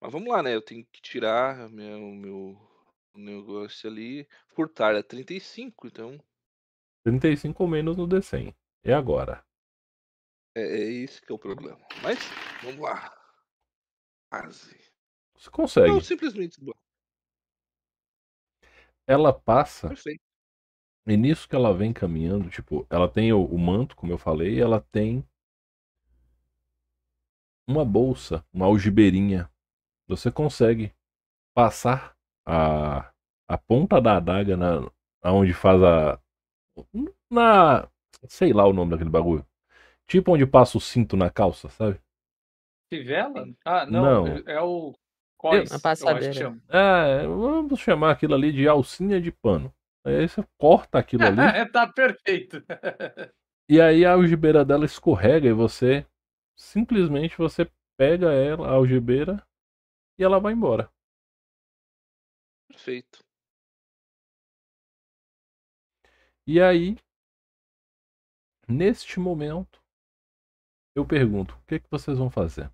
[0.00, 0.54] Mas vamos lá, né?
[0.54, 2.58] Eu tenho que tirar meu, meu
[3.14, 4.26] negócio ali.
[4.48, 6.18] Furtar é 35, então
[7.04, 8.54] 35 ou menos no D100.
[8.82, 9.44] E agora?
[10.54, 11.80] É, é esse que é o problema.
[12.02, 12.18] Mas,
[12.62, 13.12] vamos lá.
[14.30, 14.76] Quase.
[15.36, 15.88] Você consegue.
[15.88, 16.60] Não, simplesmente.
[19.06, 20.22] Ela passa, Perfeito.
[21.06, 24.54] e nisso que ela vem caminhando, tipo, ela tem o, o manto, como eu falei,
[24.54, 25.26] e ela tem
[27.68, 29.50] uma bolsa, uma algibeirinha.
[30.06, 30.94] Você consegue
[31.54, 32.16] passar
[32.46, 33.12] a,
[33.48, 34.90] a ponta da adaga na
[35.22, 36.20] aonde faz a
[37.30, 37.88] na
[38.28, 39.46] sei lá o nome daquele bagulho.
[40.06, 42.00] Tipo onde passa o cinto na calça, sabe?
[42.92, 43.46] Fivela?
[43.64, 44.24] Ah, não.
[44.24, 44.26] Não.
[44.46, 44.94] É o
[45.36, 45.70] Cois.
[45.70, 46.18] Uma eu passadeira.
[46.30, 46.62] acho que chama.
[46.70, 49.72] É, vamos chamar aquilo ali de alcinha de pano.
[50.04, 52.62] Aí você corta aquilo ali É, tá perfeito.
[53.68, 56.06] e aí a algibeira dela escorrega e você
[56.56, 59.42] simplesmente você pega ela, a algibeira
[60.18, 60.90] e ela vai embora.
[62.68, 63.20] Perfeito.
[66.46, 66.96] E aí,
[68.68, 69.83] neste momento,
[70.94, 72.70] eu pergunto, o que, que vocês vão fazer?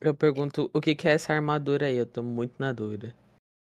[0.00, 3.14] Eu pergunto o que que é essa armadura aí, eu tô muito na dúvida.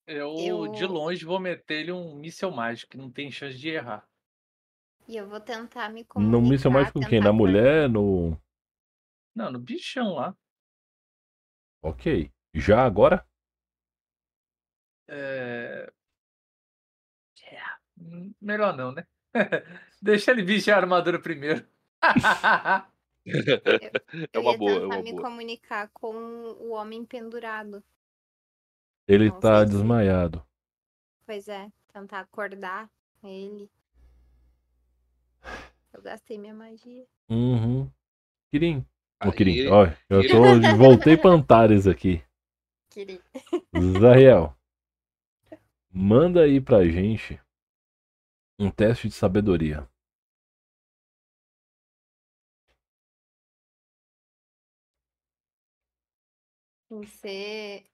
[0.06, 3.68] Eu, Eu- de longe, vou meter ele um míssel mágico, que não tem chance de
[3.68, 4.06] errar.
[5.08, 6.40] E eu vou tentar me comunicar.
[6.40, 7.20] No míssil mágico quem?
[7.20, 7.88] Na mulher?
[7.88, 8.36] No.
[9.34, 10.36] Não, no bichão lá.
[11.82, 12.30] Ok.
[12.54, 13.26] Já agora?
[15.08, 15.92] É...
[17.44, 17.60] é,
[17.98, 19.06] hum, Melhor não, né?
[20.00, 21.66] Deixa ele vestir a armadura primeiro.
[23.24, 25.22] É Eu uma boa, é tentar uma me boa.
[25.22, 27.82] comunicar com o homem pendurado.
[29.06, 30.44] Ele Não tá sei se- desmaiado.
[31.24, 32.90] Pois é, tentar acordar
[33.22, 33.70] ele.
[35.92, 37.06] Eu gastei minha magia.
[37.28, 37.88] Uhum.
[38.50, 38.78] Kirin.
[39.24, 40.32] Ô, Aí Kirin, ó, eu ele- tô,
[40.76, 42.22] voltei pra Antares aqui.
[42.90, 43.20] Queria.
[44.00, 44.54] Zariel,
[45.90, 47.40] manda aí pra gente
[48.58, 49.88] um teste de sabedoria.
[57.00, 57.86] Ser.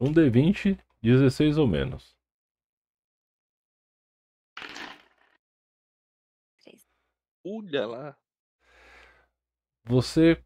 [0.00, 2.16] Um D20, 16 ou menos.
[7.44, 8.18] Olha lá.
[9.84, 10.44] Você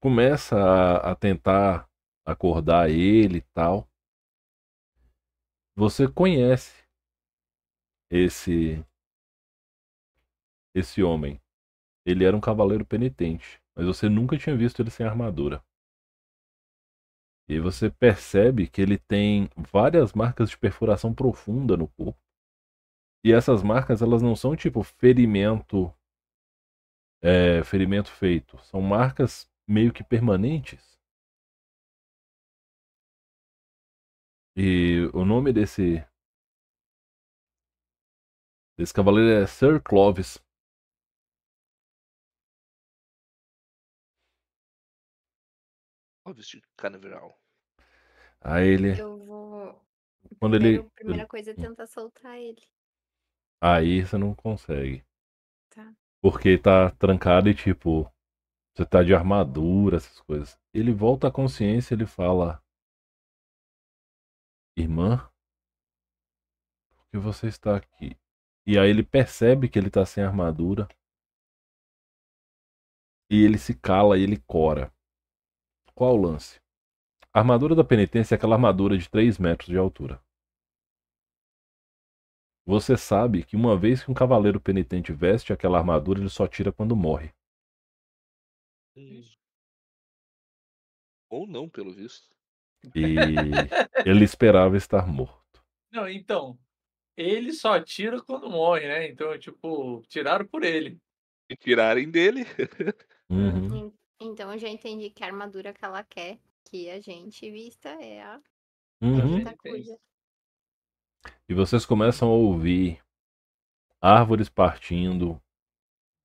[0.00, 1.88] começa a, a tentar
[2.24, 3.88] acordar ele e tal.
[5.76, 6.84] Você conhece
[8.10, 8.84] esse
[10.74, 11.40] esse homem.
[12.04, 15.64] Ele era um cavaleiro penitente, mas você nunca tinha visto ele sem armadura.
[17.48, 22.20] E você percebe que ele tem várias marcas de perfuração profunda no corpo.
[23.24, 25.92] E essas marcas, elas não são tipo ferimento
[27.22, 28.58] é, ferimento feito.
[28.64, 30.98] São marcas meio que permanentes.
[34.56, 36.04] E o nome desse
[38.76, 40.38] desse cavaleiro é Sir Clovis.
[46.28, 47.34] Óbvio de canaveral.
[48.42, 49.80] Aí ele, Eu vou.
[50.38, 52.62] quando ele, Primeiro, primeira coisa é tentar soltar ele.
[53.62, 55.02] aí você não consegue.
[55.70, 55.90] Tá.
[56.20, 58.12] Porque tá trancado e tipo,
[58.74, 60.58] você tá de armadura, essas coisas.
[60.74, 62.62] Ele volta à consciência, ele fala:
[64.76, 65.30] "Irmã,
[66.94, 68.16] por que você está aqui?"
[68.66, 70.86] E aí ele percebe que ele tá sem armadura.
[73.30, 74.92] E ele se cala e ele cora.
[75.98, 76.60] Qual o lance?
[77.34, 80.22] A armadura da penitência é aquela armadura de 3 metros de altura.
[82.64, 86.70] Você sabe que uma vez que um cavaleiro penitente veste aquela armadura, ele só tira
[86.70, 87.34] quando morre.
[91.28, 92.28] Ou não, pelo visto.
[92.94, 93.16] E
[94.06, 95.60] ele esperava estar morto.
[95.90, 96.56] Não, então.
[97.16, 99.08] Ele só tira quando morre, né?
[99.08, 100.96] Então, tipo, tiraram por ele.
[101.50, 102.44] E tirarem dele.
[103.30, 103.92] Uhum.
[104.20, 107.88] En- Então eu já entendi que a armadura que ela quer que a gente vista
[107.88, 108.40] é a
[109.00, 109.42] Uhum.
[109.44, 109.96] da cuja.
[111.48, 113.00] E vocês começam a ouvir
[114.00, 115.40] árvores partindo,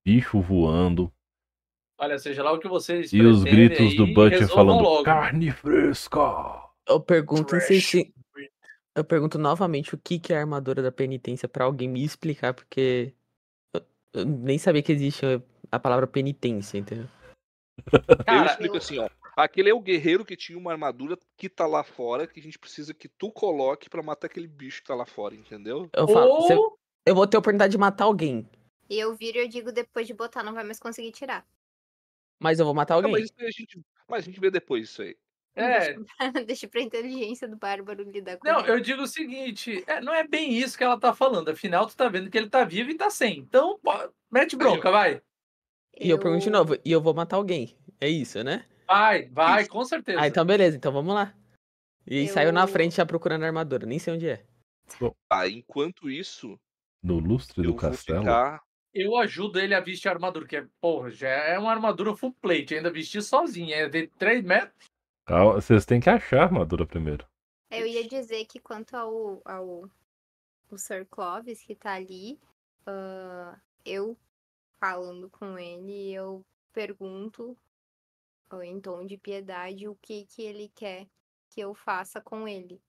[0.06, 1.12] bicho voando.
[1.98, 5.04] Olha, seja lá o que vocês E os gritos do aí, Butcher resolvam falando logo.
[5.04, 6.20] carne fresca.
[6.88, 8.14] Eu pergunto insisti-
[8.96, 12.54] Eu pergunto novamente o que, que é a armadura da penitência pra alguém me explicar,
[12.54, 13.12] porque
[13.74, 13.82] eu,
[14.14, 15.26] eu nem sabia que existe
[15.72, 17.08] a palavra penitência, entendeu?
[17.92, 19.10] Eu Cara, explico eu- assim, ó.
[19.36, 22.60] Aquele é o guerreiro que tinha uma armadura que tá lá fora, que a gente
[22.60, 25.90] precisa que tu coloque pra matar aquele bicho que tá lá fora, entendeu?
[25.92, 28.48] Eu falo, "Você- ou eu vou ter a oportunidade de matar alguém,
[28.90, 31.48] E eu viro e eu digo depois de botar, não vai mais conseguir tirar.
[32.40, 33.12] mas eu vou matar Ah, alguém.
[33.12, 35.18] mas, a gente, mas a gente vê depois isso aí.
[35.56, 35.96] é,
[36.46, 38.70] Deixa pra inteligência do bárbaro lidar com Não, ele.
[38.72, 41.50] eu digo o seguinte, é, não é bem isso que ela tá falando.
[41.50, 43.40] Afinal, tu tá vendo que ele tá vivo e tá sem.
[43.40, 43.92] Então, pô,
[44.32, 45.22] mete bronca, vai.
[46.00, 47.76] E eu pergunto de novo, e eu vou matar alguém.
[48.02, 48.66] É isso, né?
[48.88, 49.72] Vai, vai, Isso.
[49.72, 50.20] com certeza.
[50.20, 51.34] Ah, então beleza, então vamos lá.
[52.06, 54.46] E saiu na Eu- frente já procurando a armadura, nem sei onde é.
[55.30, 56.60] Tá, enquanto isso,
[57.02, 58.20] No lustre eu do vou castelo.
[58.20, 58.62] ficar.
[58.94, 62.34] Eu ajudo ele a vestir a armadura, que é, porra, já é uma armadura full
[62.34, 64.88] plate, ainda vestir sozinho, é de 3 metros.
[65.26, 67.26] Calma, vocês têm que achar a armadura primeiro.
[67.72, 69.90] Eu ia dizer que quanto ao, ao
[70.70, 72.38] o Sir Clovis que tá ali,
[72.86, 74.16] ah, eu
[74.84, 77.58] falando com ele, eu pergunto
[78.64, 81.08] em tom de piedade o que que ele quer
[81.50, 82.82] que eu faça com ele.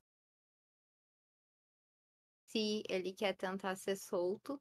[2.46, 4.58] Se ele quer tentar ser solto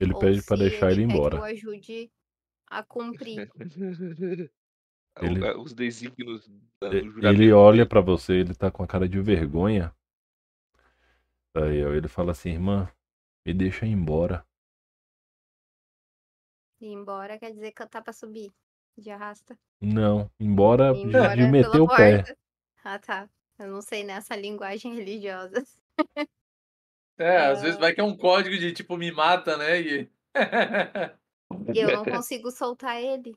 [0.00, 1.38] Ele pede pra se deixar ele, quer que embora.
[1.38, 2.10] eu ajude
[2.68, 3.48] a cumprir.
[5.20, 6.50] Ele- O- Os desígnios
[7.22, 9.94] Ele olha pra você, ele tá com a cara de vergonha.
[11.54, 12.88] Aí ele fala assim, irmã,
[13.46, 14.44] me deixa ir embora.
[16.82, 18.50] Ir embora quer dizer que tá pra subir.
[18.98, 19.58] De arrasta.
[19.80, 22.36] Não, embora, embora de meter pela o pé.
[22.84, 23.28] Ah, tá.
[23.58, 25.64] Eu não sei nessa linguagem religiosa.
[27.18, 27.62] É, às Ah.
[27.62, 29.80] vezes vai que é um código de tipo, me mata, né?
[29.80, 30.10] E...
[31.74, 33.34] E eu não consigo soltar ele.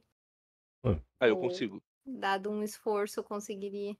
[1.19, 1.81] Ah, eu Ou- consigo.
[2.05, 3.95] Dado um esforço, eu conseguiria.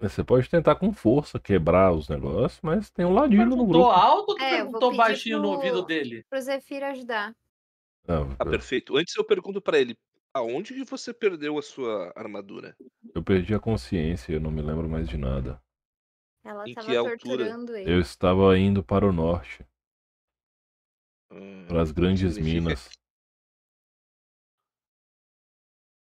[0.00, 3.90] Você pode tentar com força quebrar os negócios, mas tem um ladinho no perguntou grupo.
[3.90, 6.24] alto ou É, eu pedir baixinho no pro- ouvido dele?
[6.28, 7.34] Pro Zefiro ajudar.
[8.08, 8.96] Não, Ah, perfeito.
[8.96, 9.96] Antes eu pergunto pra ele,
[10.34, 12.76] aonde que você perdeu a sua armadura?
[13.14, 15.60] eu perdi a consciência, eu não me lembro mais de nada.
[16.44, 17.44] Ela Em tava que altura?
[17.44, 17.92] torturando ele.
[17.92, 19.64] Eu estava indo para o norte,
[21.30, 22.90] Hum, para as grandes minas.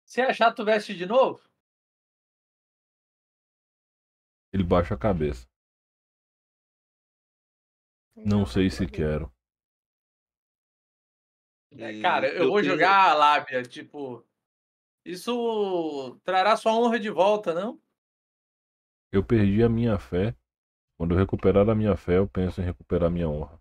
[0.07, 1.43] Se achar, tu veste de novo?
[4.55, 5.47] Ele baixa a cabeça.
[8.25, 9.33] Não sei se quero.
[11.79, 14.25] É, cara, eu, eu vou tenho- jogar a lábia, tipo.
[15.05, 17.81] Isso trará sua honra de volta, não?
[19.13, 20.35] Eu perdi a minha fé.
[20.97, 23.61] Quando eu recuperar a minha fé, eu penso em recuperar a minha honra.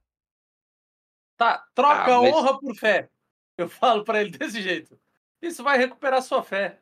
[1.37, 3.09] Tá, troca Ah, mas- honra por fé.
[3.57, 4.97] Eu falo pra ele desse jeito.
[5.41, 6.79] Isso vai recuperar sua fé.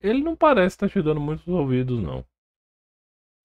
[0.00, 2.26] Ele não parece estar te dando muitos ouvidos, não.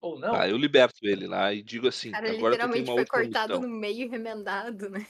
[0.01, 0.33] Ou não?
[0.33, 3.69] Ah, eu liberto ele lá e digo assim, cara agora literalmente uma foi cortado missão.
[3.69, 5.05] no meio e remendado, né?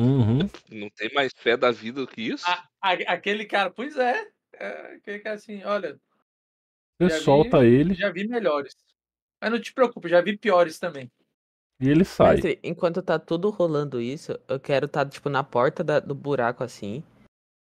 [0.00, 0.38] Uhum.
[0.70, 2.44] Não tem mais fé da vida do que isso?
[2.48, 4.26] A- a- aquele cara, pois é.
[4.54, 4.94] é.
[4.96, 5.98] Aquele cara assim, olha,
[7.00, 8.76] Você Já vi- solta ele já vi melhores.
[9.40, 11.10] Mas não te preocupe, já vi piores também.
[11.80, 12.32] e ele sai.
[12.34, 16.62] Mestre, enquanto tá tudo rolando isso, eu quero estar, tipo, na porta da- do buraco
[16.62, 17.02] assim.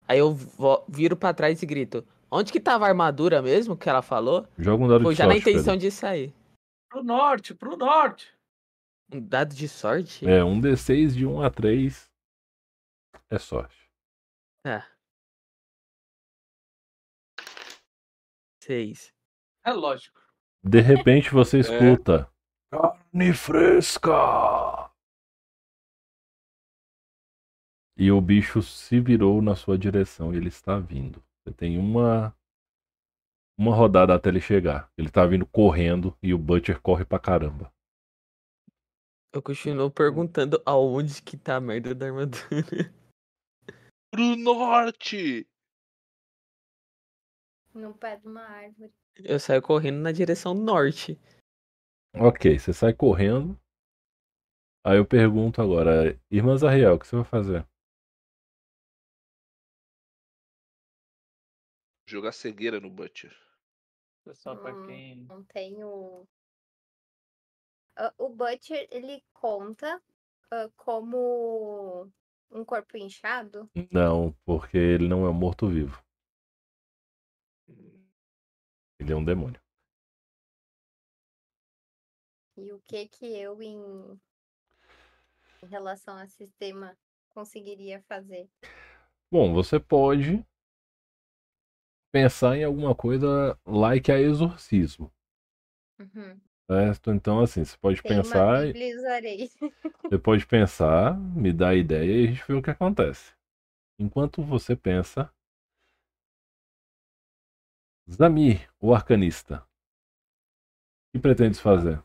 [0.07, 3.88] Aí eu vo- viro pra trás e grito: Onde que tava a armadura mesmo que
[3.90, 4.45] ela falou?
[4.57, 5.80] Joga um dado Ou de já na sorte, intenção Pedro.
[5.80, 6.34] de sair.
[6.90, 8.28] Pro norte, pro norte.
[9.14, 10.28] Um dado de sorte?
[10.30, 12.09] É, um D6 de 1 a 3
[13.30, 13.90] é sorte.
[18.64, 19.14] Seis.
[19.66, 20.22] É lógico.
[20.64, 22.32] De repente você escuta.
[22.72, 24.92] Carne fresca!
[27.98, 31.22] E o bicho se virou na sua direção e ele está vindo.
[31.44, 32.36] Você tem uma.
[33.58, 34.90] Uma rodada até ele chegar.
[34.98, 37.74] Ele tá vindo correndo e o Butcher corre pra caramba.
[39.34, 42.40] Eu continuo perguntando aonde que tá a merda da armadura.
[44.11, 45.48] Pro norte!
[47.73, 48.94] No pé de uma árvore.
[49.23, 51.19] Eu saio correndo na direção norte.
[52.15, 53.60] Ok, você sai correndo.
[54.84, 57.68] Aí eu pergunto agora, Irmã Zariel, o que você vai fazer?
[62.07, 63.36] Jogar cegueira no Butcher.
[64.34, 64.86] Só pra Hum.
[64.86, 65.15] quem.
[65.26, 66.27] Não tenho.
[67.95, 70.02] Ah, o Butcher, ele conta
[70.49, 72.11] ah, como
[72.52, 73.70] um corpo inchado.
[73.92, 76.02] Não, porque ele não é um morto-vivo.
[79.00, 79.60] Ele é um demônio.
[82.56, 84.20] E o que que eu, em,
[85.64, 86.98] em relação a sistema,
[87.30, 88.50] conseguiria fazer?
[89.32, 90.46] Bom, você pode
[92.12, 95.12] pensar em alguma coisa like a exorcismo,
[96.00, 96.42] Uhum.
[96.70, 97.12] Certo?
[97.12, 98.62] Então, assim, você pode Tem pensar,
[100.04, 103.34] você pode pensar, me dá a ideia e a gente vê o que acontece.
[104.00, 105.34] Enquanto você pensa,
[108.08, 109.66] Zamir, o arcanista,
[111.08, 112.02] o que pretendes fazer?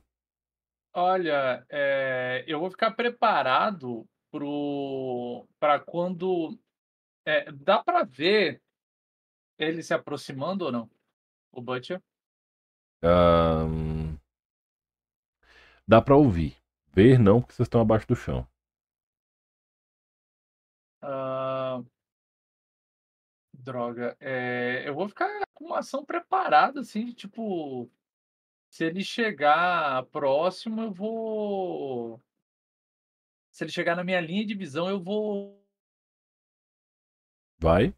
[0.95, 6.59] Olha, é, eu vou ficar preparado pro para quando
[7.27, 8.63] é, dá para ver
[9.59, 10.91] ele se aproximando ou não?
[11.53, 12.03] O Butcher?
[13.03, 14.19] Ahn,
[15.87, 16.57] Dá pra ouvir.
[16.93, 18.47] Ver não, porque vocês estão abaixo do chão.
[21.03, 21.83] Ah,
[23.53, 24.17] droga.
[24.21, 27.91] É, eu vou ficar com uma ação preparada, assim, de, tipo.
[28.71, 32.21] Se ele chegar próximo, eu vou.
[33.51, 35.63] Se ele chegar na minha linha de visão, eu vou.
[37.59, 37.95] Vai.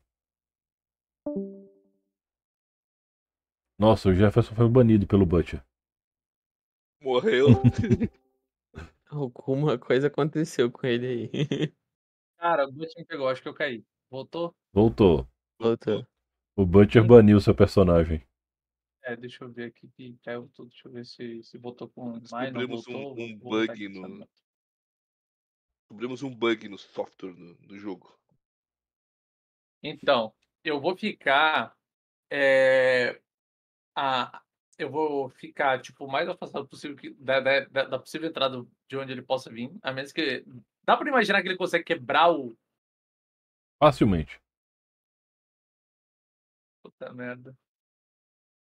[3.79, 5.63] Nossa, o Jefferson foi banido pelo Butcher.
[7.01, 7.49] Morreu.
[9.09, 11.31] Alguma coisa aconteceu com ele aí.
[12.39, 13.85] Cara, o Butcher me pegou, acho que eu caí.
[14.11, 14.55] Voltou?
[14.73, 15.27] Voltou.
[15.59, 16.07] Voltou.
[16.57, 18.27] O Butcher baniu seu personagem.
[19.03, 20.69] É, deixa eu ver aqui que caiu tudo.
[20.71, 23.25] Deixa eu ver se, se voltou com mais, não Descobrimos um- voltou.
[23.25, 24.29] um voltar bug no-?
[25.83, 28.19] Descobrimos um bug no software do, do jogo.
[29.83, 31.77] Então, eu vou ficar.
[32.31, 33.21] é,
[33.95, 34.43] a,
[34.79, 38.97] eu vou ficar, tipo, o mais afastado possível que- da, da, da- possível entrada de
[38.97, 39.71] onde ele possa vir.
[39.83, 40.45] A menos que.
[40.85, 42.57] Dá pra imaginar que ele consegue quebrar o.
[43.79, 44.41] Facilmente.
[46.83, 47.57] Puta merda.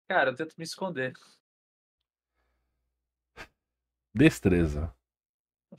[0.08, 1.12] Cara, eu tento me esconder.
[4.14, 4.94] Destreza.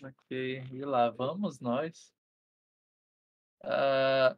[0.02, 2.14] Ok, e lá vamos nós.
[3.64, 4.38] Ah,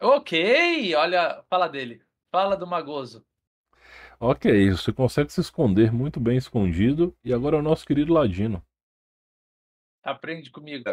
[0.00, 2.02] Ok, olha, fala dele.
[2.30, 3.24] Fala do Magoso.
[4.20, 7.16] Ok, você consegue se esconder muito bem escondido.
[7.24, 8.64] E agora é o nosso querido Ladino.
[10.02, 10.84] Aprende comigo.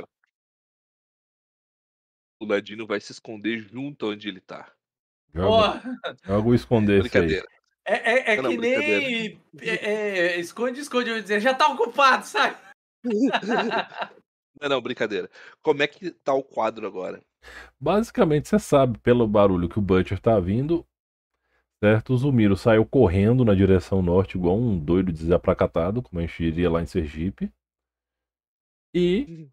[2.40, 4.72] O Ladino vai se esconder junto onde ele tá.
[5.34, 5.82] Joga,
[6.24, 7.00] joga o esconder aí.
[7.02, 7.48] Brincadeira.
[7.86, 9.42] é é, é Não, que nem.
[9.60, 11.10] é- é, esconde, esconde.
[11.10, 12.58] Eu ia dizer, já tá ocupado, sai.
[14.62, 15.30] Não, não, brincadeira.
[15.62, 17.22] Como é que tá o quadro agora?
[17.80, 20.86] Basicamente, você sabe pelo barulho que o Butcher tá vindo,
[21.84, 22.14] certo?
[22.14, 26.70] O Zumiro saiu correndo na direção norte, igual um doido desapracatado, como a gente diria
[26.70, 27.52] lá em Sergipe.
[28.94, 29.50] E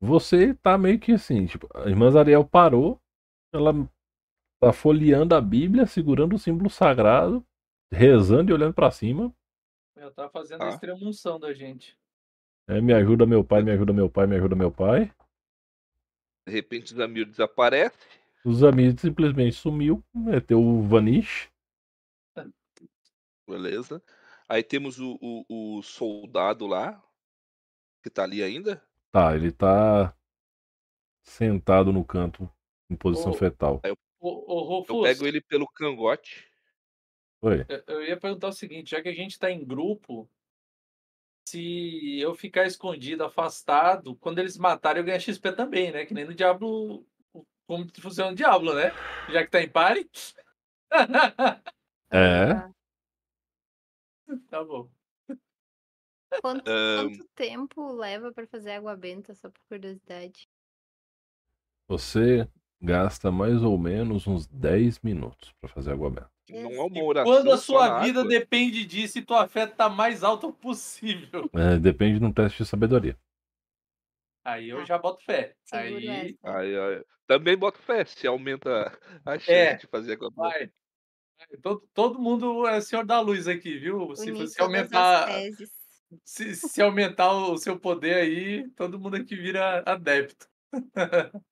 [0.00, 3.00] você tá meio que assim, tipo, a irmã Zariel parou,
[3.54, 3.72] ela
[4.60, 7.44] tá folheando a Bíblia, segurando o símbolo sagrado,
[7.92, 9.32] rezando e olhando pra cima.
[9.96, 10.70] Eu tava fazendo a Ah.
[10.70, 11.96] extremunção da gente.
[12.68, 15.12] É, me ajuda meu pai, me ajuda meu pai, me ajuda meu pai.
[16.46, 18.08] De repente o Zamir desaparece.
[18.44, 21.48] O Zamir simplesmente sumiu, meteu o Vanish.
[23.46, 24.02] Beleza.
[24.48, 27.02] Aí temos o, o, o soldado lá.
[28.02, 28.82] Que tá ali ainda.
[29.12, 30.14] Tá, ele tá
[31.24, 32.48] sentado no canto
[32.90, 33.80] em posição Ô, fetal.
[34.20, 36.46] Ô, ô Eu Rufus, pego ele pelo cangote.
[37.42, 37.64] Oi.
[37.68, 40.28] eu- eu ia perguntar o seguinte, já que a gente tá em grupo,
[41.44, 46.04] se eu ficar escondido, afastado, quando eles matarem eu ganho XP também, né?
[46.06, 47.06] Que nem no Diablo,
[47.66, 48.92] como funciona o Diablo, né?
[49.30, 50.08] Já que tá em pare.
[52.14, 52.52] É.
[52.52, 52.70] Ah,
[54.50, 54.86] tá bom.
[56.42, 57.08] Quanto, Ahn.
[57.08, 60.46] quanto tempo leva pra fazer água benta, só por curiosidade?
[61.88, 62.46] Você
[62.80, 66.30] gasta mais ou menos uns 10 minutos pra fazer água benta.
[66.50, 67.32] Não é uma oração.
[67.32, 68.30] quando a sua vida água.
[68.30, 71.48] depende disso e tua fé tá mais alta possível.
[71.54, 73.16] É, depende de um teste de sabedoria.
[74.44, 74.84] Aí eu Tá.
[74.84, 75.56] já boto fé.
[75.70, 76.36] Aí.
[76.42, 78.68] Aí, aí, também boto fé, se aumenta
[79.24, 80.70] a chance É, de fazer vai.
[81.62, 84.14] Todo, todo mundo é senhor da luz aqui, viu?
[84.14, 85.28] Se, se aumentar,
[86.24, 90.48] se, se aumentar o seu poder aí, todo mundo aqui vira adepto.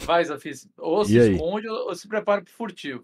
[0.00, 0.68] Vai, Zafis.
[0.76, 1.32] Ou se aí?
[1.32, 3.02] esconde ou, se prepara pro furtivo.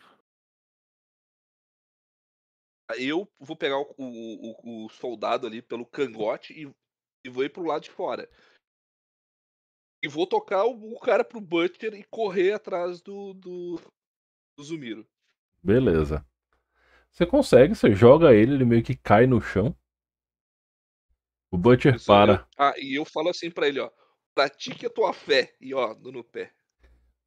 [2.99, 6.73] Eu vou pegar o, o- o- o soldado ali pelo cangote e,
[7.25, 8.29] e vou ir pro lado de fora.
[10.03, 13.81] E vou tocar o, o cara pro Butcher e correr atrás do, do,
[14.57, 15.07] do Zumiro.
[15.63, 16.27] Beleza.
[17.11, 19.77] Você consegue, você joga ele, ele meio que cai no chão.
[21.53, 22.33] O Butcher Isso, para.
[22.33, 23.91] eu- ah, e eu falo assim pra ele, ó.
[24.35, 25.55] Pratique a tua fé.
[25.61, 26.53] E ó, no, no pé.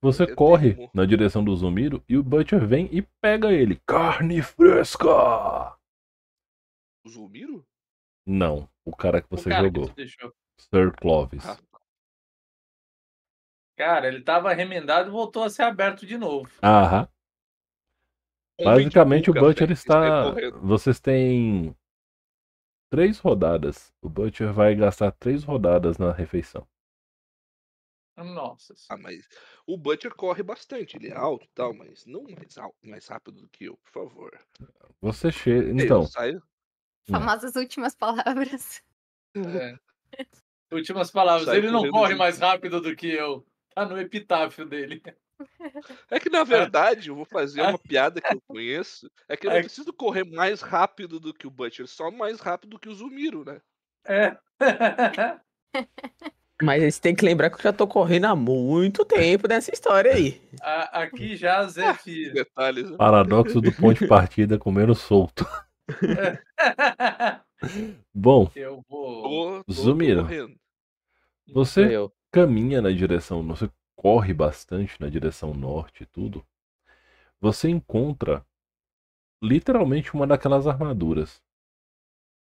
[0.01, 3.79] Você eu corre tenho- na direção do Zumiro e o Butcher vem e pega ele.
[3.87, 5.77] Carne fresca!
[7.05, 7.65] O Zumiro?
[8.25, 9.93] Não, o cara que você cara jogou.
[9.93, 10.07] que.
[10.57, 11.45] Sir Clovis.
[11.45, 11.57] Ah.
[13.77, 16.49] Cara, ele tava remendado e voltou a ser aberto de novo.
[16.63, 17.07] Aham.
[18.63, 20.31] Basicamente o Butcher está.
[20.61, 21.75] Vocês têm
[22.89, 23.93] três rodadas.
[24.01, 26.65] O Butcher vai gastar três rodadas na refeição.
[28.15, 28.73] Nossa.
[28.89, 29.27] Ah, mas
[29.67, 33.41] o Butcher corre bastante, ele é alto e tal, mas não mais alto, mais rápido
[33.41, 34.39] do que eu, por favor.
[35.01, 35.67] Você chega.
[35.67, 36.41] Eu Então, saio.
[37.09, 37.11] Hum.
[37.13, 38.81] Famosas últimas palavras.
[39.35, 39.75] É.
[40.71, 41.45] Últimas palavras.
[41.45, 43.45] Sai Ele não corre mais rápido do que eu.
[43.73, 45.01] Tá no epitáfio dele.
[46.09, 49.11] É que na verdade eu vou fazer uma piada que eu conheço.
[49.27, 49.61] É que eu não É.
[49.61, 53.43] preciso correr mais rápido do que o Butcher, só mais rápido do que o Zumiro,
[53.43, 53.59] né?
[54.07, 54.37] É.
[56.63, 60.13] Mas você tem que lembrar que eu já tô correndo há muito tempo nessa história
[60.13, 60.41] aí.
[60.61, 62.33] A- Aqui já, Zé Filho.
[62.33, 62.91] Detalhes.
[62.91, 62.95] né?
[62.97, 65.45] paradoxo do ponto de partida comendo solto.
[68.13, 69.63] Bom, Eu vou.
[70.23, 70.59] Correndo.
[71.47, 72.13] você Eu.
[72.31, 76.45] caminha na direção, você corre bastante na direção norte e tudo,
[77.39, 78.45] você encontra
[79.41, 81.41] literalmente uma daquelas armaduras.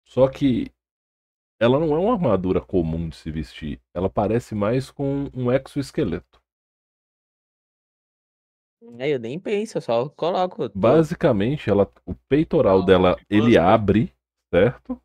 [0.06, 0.72] Só que
[1.60, 6.39] ela não é uma armadura comum de se vestir, ela parece mais com um exoesqueleto.
[9.00, 10.70] Aí eu nem penso, eu só coloco.
[10.70, 13.60] tô- Basicamente, ela, o peitoral Ah, dela, ele gosto.
[13.60, 14.14] abre,
[14.54, 15.02] certo?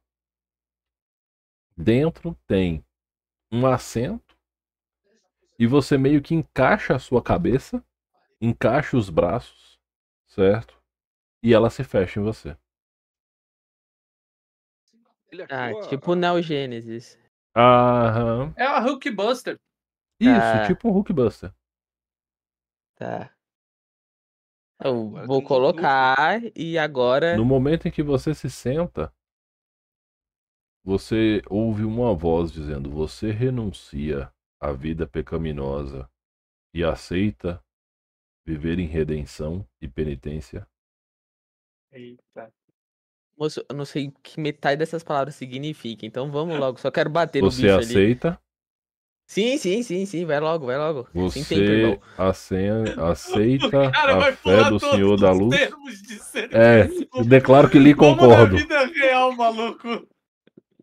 [1.77, 2.85] Dentro tem
[3.53, 4.37] um assento
[5.59, 7.83] e você meio que encaixa a sua cabeça,
[8.41, 9.79] encaixa os braços,
[10.27, 10.81] certo?
[11.43, 12.57] E ela se fecha em você.
[15.31, 17.19] Ele Ah, tipo Neo Gênesis.
[17.57, 18.55] Aham.
[18.57, 19.59] É a Hulkbuster.
[20.21, 20.67] Isso, Ah.
[20.67, 21.53] tipo um Hulkbuster.
[22.97, 23.34] Tá.
[24.85, 27.37] Eu Agora vou colocar e agora.
[27.37, 29.13] No momento em que você se senta,
[30.85, 34.31] você ouve uma voz dizendo: Você renuncia
[34.61, 36.09] à vida pecaminosa
[36.75, 37.63] e aceita
[38.47, 40.69] viver em redenção e penitência.
[41.91, 42.53] Eita.
[43.37, 46.79] Moço, eu não sei o que metade dessas palavras significa, então vamos logo.
[46.79, 47.85] Só quero bater no Você bicho ali.
[47.85, 48.41] aceita,
[49.27, 50.25] Sim, sim, sim, sim.
[50.25, 51.05] Vai logo, vai logo.
[51.05, 51.65] Tempo, você
[52.19, 55.55] ace- aceita a fé do Senhor da Luz.
[56.53, 58.57] É, eu declaro que lhe Como concordo.
[58.57, 60.07] na vida real, maluco.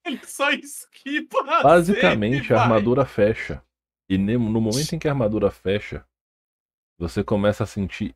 [0.05, 1.43] Ele só esquipa.
[1.63, 2.63] Basicamente, sempre, a vai.
[2.65, 3.63] armadura fecha.
[4.09, 6.03] E no momento em que a armadura fecha,
[6.99, 8.15] você começa a sentir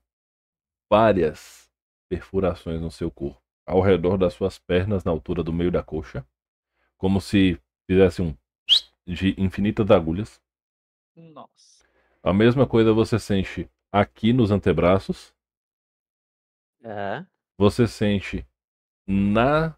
[0.92, 1.70] várias
[2.10, 6.26] perfurações no seu corpo, ao redor das suas pernas, na altura do meio da coxa,
[6.98, 8.36] como se fizesse um
[9.08, 10.42] de infinitas agulhas.
[11.16, 11.86] Nossa.
[12.24, 15.34] A mesma coisa você sente aqui nos antebraços,
[16.82, 17.28] Tá.
[17.58, 18.46] você sente
[19.08, 19.76] na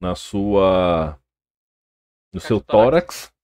[0.00, 1.18] na sua
[2.32, 3.28] no seu tórax.
[3.30, 3.34] tórax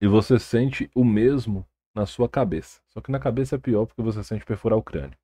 [0.00, 2.82] e você sente o mesmo na sua cabeça.
[2.88, 5.16] Só que na cabeça é pior porque você sente perfurar o crânio.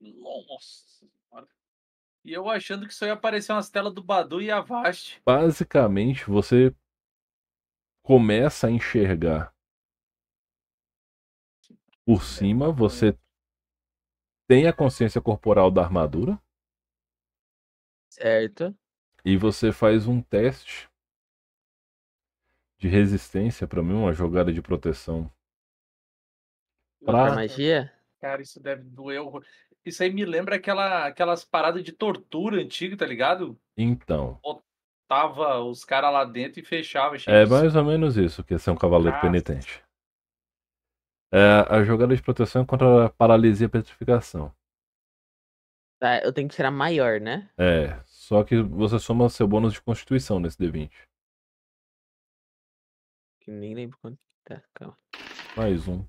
[0.00, 0.84] Nossa.
[0.88, 1.48] senhora.
[2.24, 5.20] E eu achando que isso ia aparecer umas telas do Badu e Avast.
[5.24, 6.74] Basicamente, você
[8.04, 9.52] começa a enxergar
[12.04, 13.18] por cima, você
[14.46, 16.38] tem a consciência corporal da armadura
[18.10, 18.76] Certo.
[19.24, 20.88] e você faz um teste
[22.78, 25.32] de resistência para mim, uma jogada de proteção.
[27.02, 27.90] Pra- Pra magia?
[28.20, 29.22] Cara, isso deve doer.
[29.84, 33.58] Isso aí me lembra aquela, aquelas paradas de tortura antiga, tá ligado?
[33.76, 34.38] Então,
[35.08, 37.16] Tava os caras lá dentro e fechava.
[37.26, 39.26] é mais ou menos isso que é ser um cavaleiro Nossa.
[39.26, 39.84] penitente.
[41.32, 44.54] É, a jogada de proteção é contra a paralisia e petrificação.
[45.98, 47.50] Tá, eu tenho que tirar maior, né?
[47.58, 50.90] É, só que você soma seu bônus de constituição nesse D20.
[53.40, 54.18] Que nem lembro quanto.
[54.44, 54.96] Tá, calma.
[55.56, 56.06] Mais um.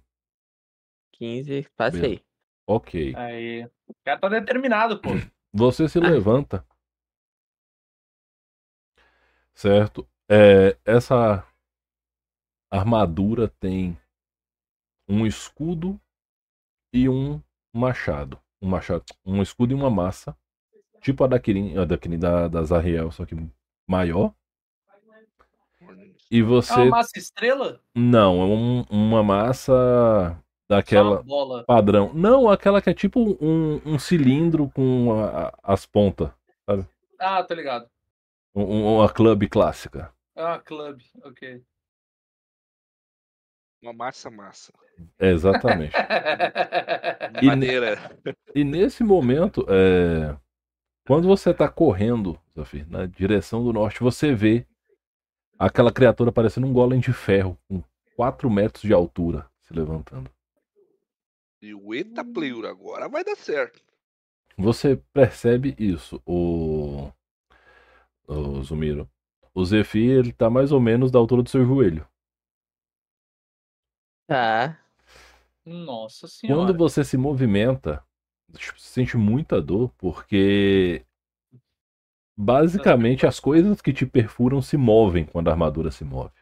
[1.14, 2.24] 15, passei.
[2.68, 3.14] Ok.
[3.16, 3.66] Aí.
[3.88, 5.10] O cara tá determinado, pô.
[5.54, 6.66] Você se levanta.
[9.56, 10.08] Certo?
[10.30, 11.46] É, essa
[12.72, 13.98] armadura tem
[15.08, 16.00] um escudo
[16.94, 17.42] e um
[17.74, 18.40] machado.
[18.62, 20.36] Um machado, um escudo e uma massa.
[21.02, 23.36] Tipo a da Kirin, a da, Kirin, da, da Zariel, só que
[23.88, 24.34] maior.
[26.32, 26.74] E É você.
[26.74, 27.80] uma massa estrela?
[27.94, 31.64] Não, é um- uma massa uma daquela bola.
[31.66, 32.12] padrão.
[32.14, 36.32] Não, aquela que é tipo um, um cilindro com a- a- as pontas.
[37.20, 37.88] Ah, tô ligado.
[38.56, 40.14] Um- um- uma clube clássica.
[40.36, 41.02] Ah, club.
[41.24, 41.62] Ok.
[43.82, 44.74] Uma massa massa.
[45.20, 45.94] É, exatamente.
[47.42, 47.98] E- Maneira.
[48.54, 50.36] E nesse momento, é,
[51.06, 54.66] quando você tá correndo, Zafir, na direção do norte, você vê
[55.60, 57.84] aquela criatura parecendo um golem de ferro, com
[58.16, 60.32] 4 metros de altura, se levantando.
[61.62, 63.82] E o Eta Pleura agora vai dar certo.
[64.58, 66.75] Você percebe isso, o,
[68.28, 69.10] o Zumiro.
[69.54, 72.08] O Zephyr, ele tá mais ou menos da altura do seu joelho.
[74.28, 74.80] Tá.
[75.66, 76.60] Nossa senhora.
[76.60, 78.06] Quando você se movimenta,
[78.54, 81.06] tipo, você sente muita dor, porque
[82.38, 86.34] basicamente as coisas que te perfuram se movem quando a armadura se move.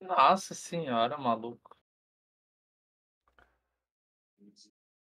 [0.00, 1.76] Nossa senhora, maluco.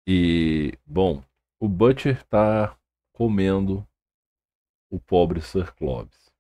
[0.07, 1.23] E, bom,
[1.59, 2.77] o Butcher tá
[3.13, 3.87] comendo
[4.93, 6.31] o pobre Sir Clovis.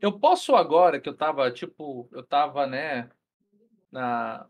[0.00, 3.10] Eu posso agora que eu tava, tipo, eu tava, né,
[3.92, 4.48] na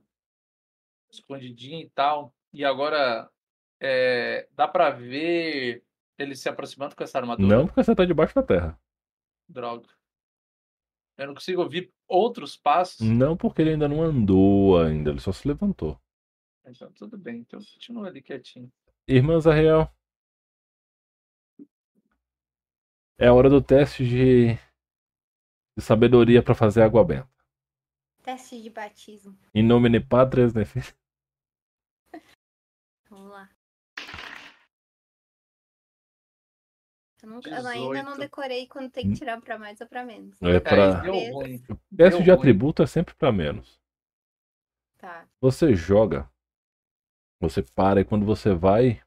[1.10, 3.28] escondidinho e tal, e agora
[3.80, 5.82] é, dá pra ver
[6.16, 7.48] ele se aproximando com essa armadura?
[7.48, 8.80] Não porque você tá debaixo da terra.
[9.48, 9.88] Droga.
[11.16, 13.00] Eu não consigo ouvir outros passos.
[13.00, 16.00] Não porque ele ainda não andou ainda, ele só se levantou.
[16.64, 17.38] Então, tudo bem.
[17.38, 18.70] Então, continua ali quietinho.
[19.08, 19.90] Irmã Zahriel.
[23.18, 24.54] É a hora do teste de,
[25.76, 27.28] de sabedoria pra fazer água benta.
[28.22, 29.36] Teste de batismo.
[29.54, 30.86] Em nome de Patres, né, filho?
[33.10, 33.48] Vamos lá.
[37.20, 38.18] Eu, nunca- eu ainda não 18.
[38.20, 40.40] decorei quando tem que tirar pra mais ou pra menos.
[40.40, 41.02] É pra...
[41.96, 43.80] Teste de atributo é sempre pra menos.
[44.98, 45.26] Tá.
[45.40, 46.30] Você joga,
[47.40, 49.02] você para e quando você vai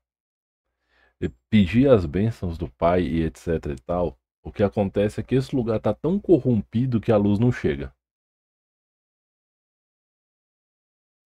[1.30, 5.56] pedir as bênçãos do pai e etc e tal, o que acontece é que esse
[5.56, 7.94] lugar tá tão corrompido que a luz não chega.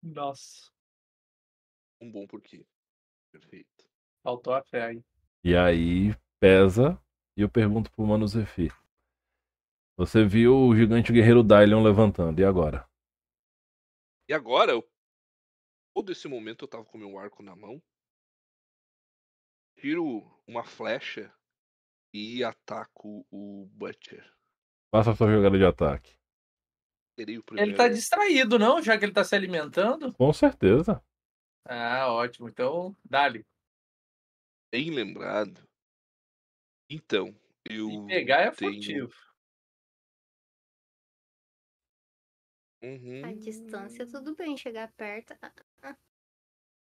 [0.02, 0.70] Nossa.
[2.00, 2.66] Um bom porquê.
[3.30, 3.88] Perfeito.
[4.22, 5.04] Faltou a fé aí.
[5.42, 7.00] E aí pesa
[7.36, 8.74] e eu pergunto pro Mano Zephyr.
[9.96, 12.88] Você viu o gigante guerreiro Dylion levantando, e agora?
[14.28, 14.84] E agora, eu...
[15.94, 17.80] todo esse momento eu tava com meu arco na mão.
[19.84, 21.30] Tiro uma flecha
[22.10, 24.24] e ataco o Butcher.
[24.90, 26.18] Faça a sua jogada de ataque.
[27.18, 28.80] Ele tá distraído, não?
[28.82, 30.14] Já que ele tá se alimentando?
[30.14, 31.04] Com certeza.
[31.66, 32.48] Ah, ótimo.
[32.48, 33.44] Então, dale.
[34.72, 35.68] Bem lembrado.
[36.88, 37.38] Então,
[37.68, 37.90] eu.
[37.90, 39.12] E pegar é tenho- furtivo.
[42.82, 43.22] Uhum.
[43.26, 44.56] A distância, tudo bem.
[44.56, 45.34] Chegar perto.
[45.82, 45.94] ah,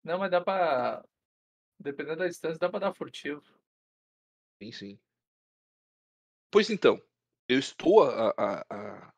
[0.06, 1.06] Não, mas dá pra.
[1.80, 3.42] Dependendo da distância, dá pra dar furtivo.
[4.62, 5.00] Sim, sim.
[6.52, 7.02] Pois então,
[7.48, 9.14] eu estou a, a, a,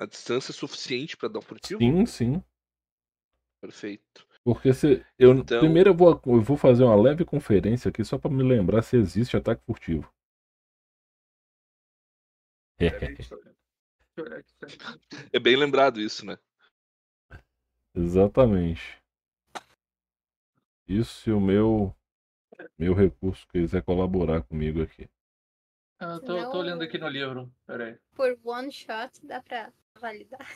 [0.00, 1.80] a distância suficiente para dar um furtivo?
[1.80, 2.44] Sim, sim.
[3.60, 4.26] Perfeito.
[4.44, 8.18] Porque se eu Então- primeiro eu vou, eu vou fazer uma leve conferência aqui só
[8.18, 10.12] pra me lembrar se existe ataque furtivo.
[12.78, 13.16] Também.
[15.32, 16.38] É bem lembrado isso, né?
[17.94, 19.02] Exatamente.
[20.86, 21.94] Isso se o meu
[22.78, 25.08] meu recurso quiser colaborar comigo aqui.
[25.98, 27.52] Ah, eu tô, tô olhando aqui no livro.
[27.66, 27.98] Peraí.
[28.14, 30.46] Por one shot dá pra validar.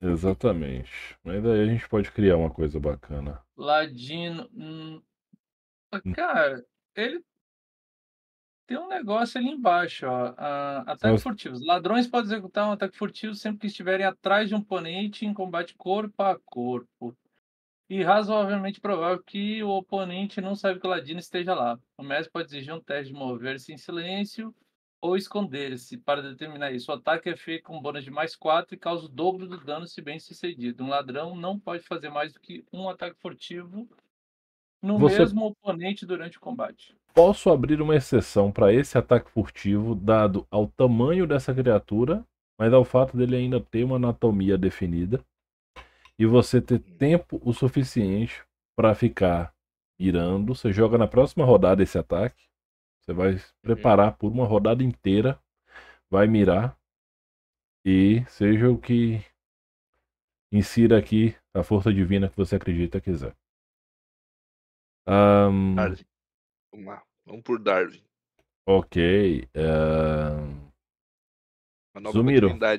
[0.00, 0.90] Exatamente.
[1.22, 3.42] Mas daí a gente pode criar uma coisa bacana.
[3.56, 4.48] Ladino.
[4.52, 5.02] hum,
[5.92, 6.12] ah, Hum.
[6.12, 6.64] Cara,
[6.96, 7.24] ele
[8.66, 10.34] tem um negócio ali embaixo, ó.
[10.36, 11.54] Ah, ataque Mas- furtivo.
[11.54, 15.34] Os ladrões podem executar um ataque furtivo sempre que estiverem atrás de um oponente em
[15.34, 17.16] combate corpo a corpo.
[17.88, 21.78] E razoavelmente provável que o oponente não saiba que o ladino esteja lá.
[21.98, 24.54] O mestre pode exigir um teste de mover-se em silêncio
[25.02, 25.98] ou esconder-se.
[25.98, 29.08] Para determinar isso, o ataque é feito com bônus de mais 4 e causa o
[29.08, 30.82] dobro do dano se bem sucedido.
[30.82, 33.86] Um ladrão não pode fazer mais do que um ataque furtivo
[34.82, 36.96] no Você- mesmo oponente durante o combate.
[37.14, 42.24] Posso abrir uma exceção para esse ataque furtivo, dado ao tamanho dessa criatura,
[42.58, 45.22] mas ao fato dele ainda ter uma anatomia definida
[46.18, 48.44] e você ter tempo o suficiente
[48.76, 49.54] para ficar
[49.98, 50.54] mirando.
[50.54, 52.44] Você joga na próxima rodada esse ataque.
[53.00, 55.38] Você vai se preparar por uma rodada inteira,
[56.10, 56.78] vai mirar
[57.84, 59.22] e seja o que
[60.50, 63.36] insira aqui a força divina que você acredita quiser.
[65.06, 66.06] Ahn, Darwin.
[66.72, 67.02] Vamos lá.
[67.26, 68.02] Vamos por Darwin.
[68.66, 69.46] Ok.
[69.54, 70.64] ahn,
[71.94, 72.48] Uma nova Zumiro.
[72.48, 72.78] Ainda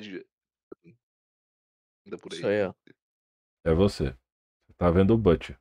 [2.18, 2.40] por aí.
[2.40, 2.74] Sou eu.
[3.66, 4.14] É você.
[4.66, 5.58] Você tá vendo o Butcher.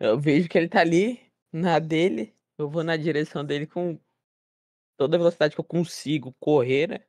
[0.00, 1.20] Eu vejo que ele tá ali,
[1.52, 2.34] na dele.
[2.58, 3.98] Eu vou na direção dele com
[4.96, 7.00] toda a velocidade que eu consigo correr, né?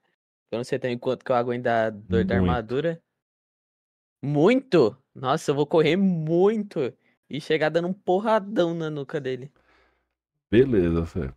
[0.52, 2.50] Eu não sei também quanto que eu aguento da dor da Muito.
[2.50, 3.02] armadura.
[4.22, 4.98] Muito!
[5.14, 6.94] Nossa, eu vou correr muito
[7.30, 9.52] e chegar dando um porradão na nuca dele.
[10.50, 11.34] Beleza, você.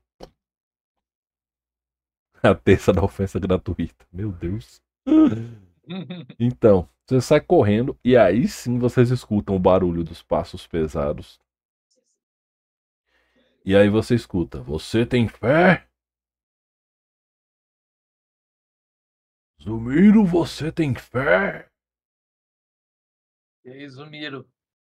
[2.42, 4.06] A terça da ofensa gratuita.
[4.12, 4.80] Meu Deus.
[6.38, 11.40] Então, você sai correndo e aí sim vocês escutam o barulho dos passos pesados.
[13.64, 15.86] E aí você escuta: Você tem fé?
[19.62, 21.68] Zumiro, você tem fé?
[23.64, 24.48] E aí, Zumiro?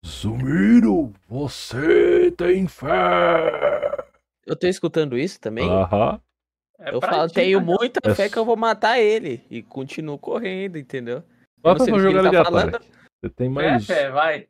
[0.07, 2.89] Zumiro, você tem fé?
[4.47, 5.69] Eu tô escutando isso também?
[5.69, 6.21] Aham.
[6.85, 9.45] É eu falo, ti, tenho muita É fé que eu vou matar ele.
[9.51, 11.19] E continuo correndo, entendeu?
[11.19, 11.25] Eu
[11.63, 12.81] Bota pra jogar ele tá falando.
[13.23, 13.87] Você tem Fé, mais.
[13.87, 14.49] fé, vai.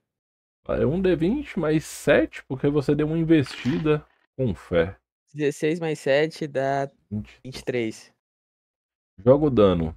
[0.69, 4.05] É um D20 mais 7, porque você deu uma investida
[4.37, 4.97] com fé.
[5.35, 7.41] 16 mais 7 dá 20.
[7.45, 8.13] 23.
[9.19, 9.97] Joga o dano.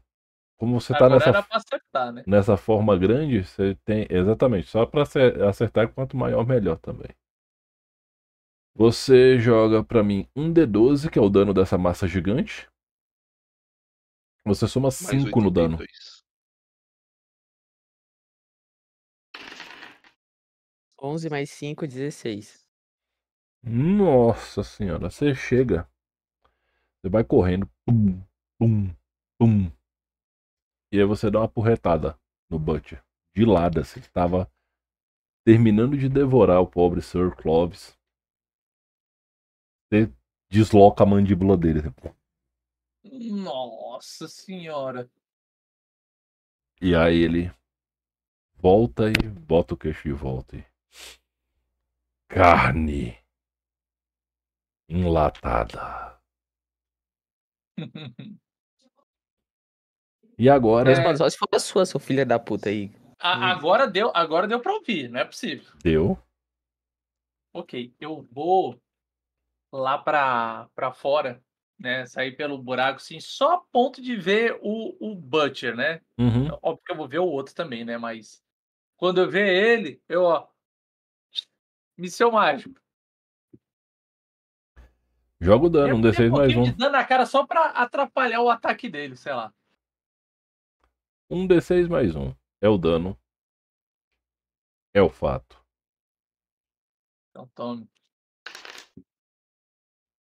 [0.57, 2.23] Como você tá Agora nessa, era pra acertar, né?
[2.25, 4.07] nessa forma grande, você tem.
[4.09, 7.09] Exatamente, só pra acer- acertar, quanto maior, melhor também.
[8.77, 12.69] Você joga pra mim um D12, que é o dano dessa massa gigante.
[14.43, 15.77] Você soma Mais 5 no dano.
[15.77, 16.25] 82.
[21.01, 22.67] 11 mais 5, 16.
[23.63, 25.89] Nossa senhora, você chega.
[26.99, 27.69] Você vai correndo.
[27.85, 28.21] Pum,
[28.59, 28.93] pum,
[29.39, 29.71] pum.
[30.91, 33.01] E aí você dá uma porretada no Butcher.
[33.33, 34.01] De lado, assim.
[34.11, 34.51] Tava
[35.45, 37.97] terminando de devorar o pobre Sir Clovis.
[40.03, 40.13] Você
[40.49, 41.81] desloca a mandíbula dele.
[43.31, 45.09] Nossa senhora.
[46.81, 47.51] E aí ele
[48.55, 50.57] volta e bota o queixo de volta.
[50.57, 50.65] E...
[52.27, 53.17] Carne
[54.89, 56.19] enlatada.
[60.37, 61.01] E agora É.
[61.01, 62.91] Mas só se for a sua, seu filho da puta aí.
[63.17, 65.73] A- agora, deu, agora deu pra ouvir, não é possível.
[65.81, 66.19] deu.
[67.53, 68.77] Ok, eu vou
[69.71, 71.43] lá pra, pra fora,
[71.77, 72.05] né?
[72.05, 76.01] Sair pelo buraco, assim, só a ponto de ver o, o Butcher, né?
[76.17, 76.47] Uhum.
[76.61, 77.97] Óbvio que eu vou ver o outro também, né?
[77.97, 78.43] Mas
[78.97, 80.47] quando eu ver ele, eu, ó.
[81.97, 82.79] Missão mágico.
[85.39, 86.63] Joga o dano, Eu um dei D6 mais um.
[86.63, 89.53] de dano na cara só pra atrapalhar o ataque dele, sei lá.
[91.29, 92.33] Um D6 mais um.
[92.61, 93.19] É o dano.
[94.93, 95.63] É o fato.
[97.29, 97.89] Então tome.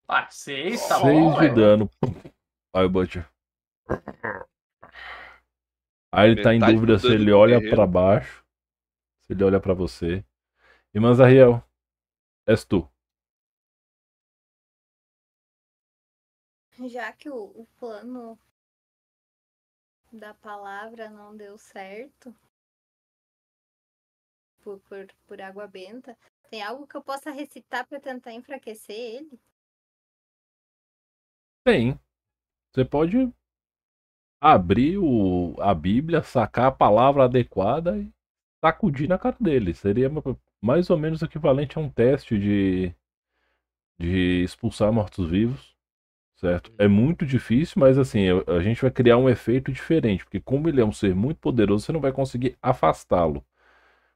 [0.08, 1.56] Ah, seis, tá Seis bom, de ué.
[1.56, 1.90] dano.
[2.74, 3.28] Aí o Butcher.
[6.12, 8.46] Aí ele tá em dúvida se ele olha pra baixo,
[9.22, 10.24] se ele olha pra você.
[10.94, 11.64] E Manzariel,
[12.48, 12.88] és tu.
[16.88, 18.38] Já que o, o plano
[20.12, 22.36] da palavra não deu certo
[24.62, 26.18] por, por, por água benta,
[26.50, 29.40] tem algo que eu possa recitar para tentar enfraquecer ele?
[31.66, 32.00] Tem.
[32.74, 33.34] Você pode
[34.42, 38.12] abrir o, a Bíblia, sacar a palavra adequada e
[38.64, 39.74] sacudir na cara dele.
[39.74, 40.22] Seria ma-
[40.62, 42.94] mais ou menos equivalente a um teste de,
[44.00, 45.74] de expulsar mortos-vivos.
[46.38, 46.72] Certo?
[46.78, 50.82] É muito difícil, mas assim, a gente vai criar um efeito diferente, porque como ele
[50.82, 53.46] é um ser muito poderoso, você não vai conseguir afastá-lo.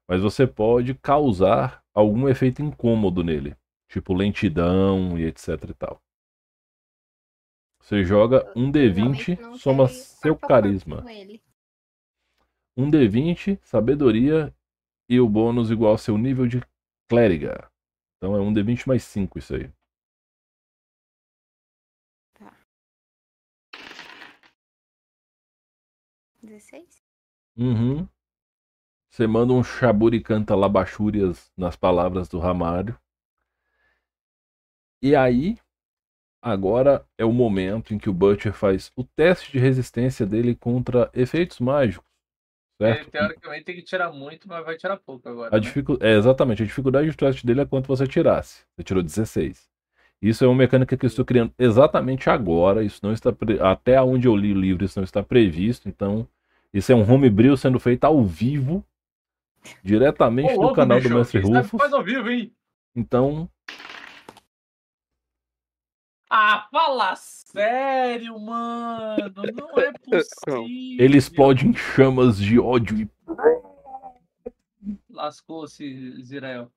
[0.08, 3.56] Mas você pode causar algum efeito incômodo nele,
[3.90, 6.01] tipo lentidão e etc e tal.
[7.88, 11.06] Você joga um Realmente D20, não soma seu carisma.
[12.75, 14.53] Um D20, sabedoria
[15.07, 16.59] e o bônus igual ao seu nível de
[17.07, 17.72] clériga.
[18.17, 19.72] Então é um D20 mais 5 isso aí.
[26.43, 27.06] 16?
[27.56, 28.06] Uhum.
[29.09, 32.99] Você manda um chaburi canta labachúrias nas palavras do Ramário.
[35.01, 35.57] E aí,
[36.41, 41.09] agora é o momento em que o Butcher faz o teste de resistência dele contra
[41.14, 42.07] efeitos mágicos.
[42.80, 43.11] Ele, Certo?
[43.11, 45.49] teoricamente tem que tirar muito, mas vai tirar pouco agora.
[45.49, 45.59] A né?
[45.59, 45.98] dificu...
[45.99, 48.64] É, exatamente, a dificuldade do teste dele é quanto você tirasse.
[48.75, 49.67] Você tirou 16.
[50.22, 52.83] Isso é uma mecânica que eu estou criando exatamente agora.
[52.83, 53.59] Isso não está pre...
[53.59, 55.90] até onde eu li o livro, isso não está previsto.
[55.90, 56.27] Então,
[56.74, 58.85] isso é um homebrew sendo feito ao vivo,
[59.83, 61.82] diretamente Ô, do canal bicho, do Mestre sabe Rufus.
[61.82, 62.51] Faz ao vivo, hein?
[62.95, 63.49] Então,
[66.30, 69.31] Ah, fala sério, mano.
[69.53, 70.65] Não é possível.
[70.99, 73.09] ele explode em chamas de ódio e
[75.09, 76.72] Lascou-se, Zirael.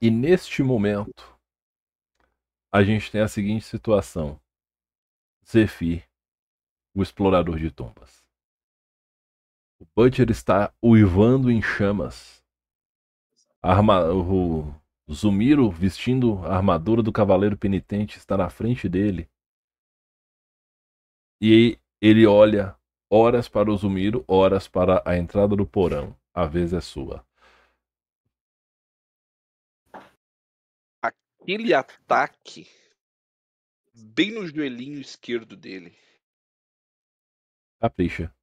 [0.00, 1.36] E neste momento,
[2.70, 4.40] a gente tem a seguinte situação:
[5.48, 6.08] Zephyr,
[6.94, 8.24] o explorador de tumbas.
[9.80, 12.42] O Butcher está uivando em chamas.
[13.60, 14.04] A arma...
[14.12, 14.72] O
[15.10, 19.28] Zumiro, vestindo a armadura do cavaleiro penitente, está na frente dele.
[21.40, 22.78] E ele olha
[23.10, 26.18] horas para o Zumiro, horas para a entrada do porão.
[26.32, 27.24] A vez é sua.
[31.02, 32.66] Aquele ataque
[33.94, 35.96] bem no joelhinho esquerdo dele.
[37.78, 38.34] Capricha.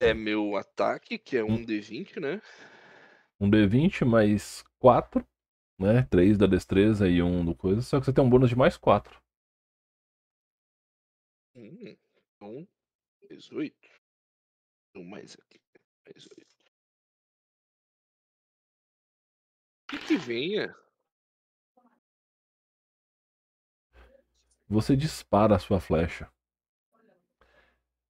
[0.00, 2.40] É meu ataque, que é um D20, né?
[3.40, 5.26] Um D20 mais 4,
[5.78, 6.02] né?
[6.10, 7.82] 3 da destreza e 1 do coisa.
[7.82, 9.20] Só que você tem um bônus de mais 4.
[11.56, 11.96] Hum,
[12.36, 12.68] então,
[13.28, 13.74] 18.
[14.94, 15.60] Um mais aqui.
[16.06, 16.46] Mais 8.
[19.88, 20.74] Que que venha?
[24.68, 26.30] Você dispara a sua flecha.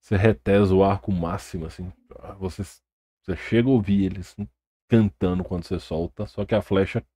[0.09, 1.93] Você retesa o arco máximo, assim.
[2.39, 4.35] Você, você chega a ouvir eles
[4.89, 7.07] cantando quando você solta, só que a flecha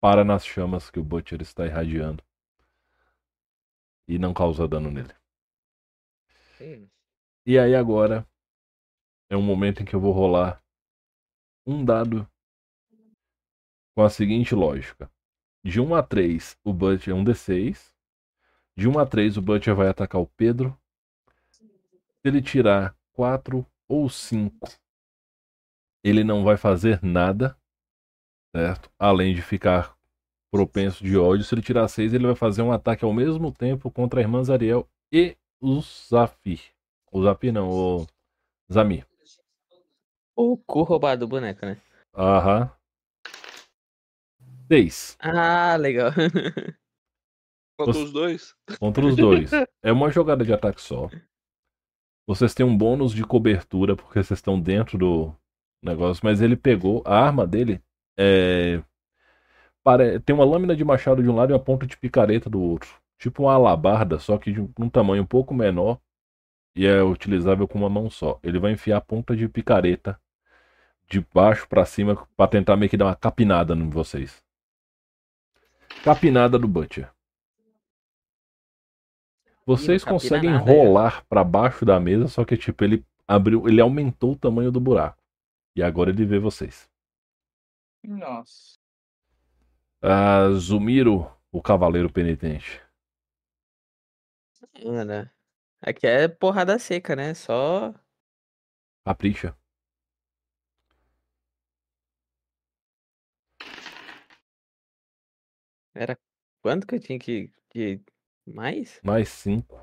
[0.00, 2.24] para nas chamas que o Butcher está irradiando.
[4.08, 5.12] E não causa dano nele.
[6.58, 6.88] Hum,
[7.44, 8.26] E aí agora
[9.28, 10.64] é um momento em que eu vou rolar
[11.66, 12.26] um dado
[13.94, 15.12] com a seguinte lógica.
[15.62, 17.94] De 1 a 3, o Butcher é um D6.
[18.74, 20.74] De 1 a 3, o Butcher vai atacar o Pedro.
[22.24, 24.66] Se ele tirar 4 ou 5,
[26.02, 27.54] ele não vai fazer nada,
[28.56, 28.90] certo?
[28.98, 29.94] Além de ficar
[30.50, 31.44] propenso de ódio.
[31.44, 34.42] Se ele tirar 6, ele vai fazer um ataque ao mesmo tempo contra a irmã
[34.42, 36.62] Zariel e o Zafir.
[37.12, 38.06] O Zafir não, o
[38.72, 39.06] Zamir.
[40.34, 41.78] O cu roubado do boneco, né?
[42.16, 42.72] Aham.
[44.66, 46.10] 6 Ah, legal.
[47.78, 48.56] Contra os dois?
[48.78, 49.50] contra os dois.
[49.82, 51.10] É uma jogada de ataque só.
[52.26, 55.34] Vocês têm um bônus de cobertura porque vocês estão dentro do
[55.82, 57.82] negócio, mas ele pegou a arma dele.
[58.18, 58.82] É,
[59.82, 62.60] pare- Tem uma lâmina de machado de um lado e uma ponta de picareta do
[62.60, 62.90] outro.
[63.18, 65.98] Tipo uma alabarda, só que de um tamanho um pouco menor
[66.76, 68.38] e é utilizável com uma mão só.
[68.42, 70.18] Ele vai enfiar a ponta de picareta
[71.08, 74.42] de baixo pra cima pra tentar meio que dar uma capinada em vocês.
[76.02, 77.13] Capinada do Butcher.
[79.66, 80.74] Vocês conseguem nada, é.
[80.74, 84.80] rolar pra baixo da mesa, só que tipo ele abriu, ele aumentou o tamanho do
[84.80, 85.22] buraco.
[85.76, 86.88] E agora ele vê vocês.
[88.04, 88.78] Nossa.
[90.02, 92.82] Ah, Zumiro, o cavaleiro penitente.
[94.84, 95.30] Mano,
[95.80, 97.32] aqui é porrada seca, né?
[97.32, 97.94] Só.
[99.04, 99.56] Capricha.
[105.94, 106.18] Era
[106.62, 107.50] quanto que eu tinha que.
[107.70, 108.00] que...
[108.46, 109.00] Mais?
[109.02, 109.80] Mais 5.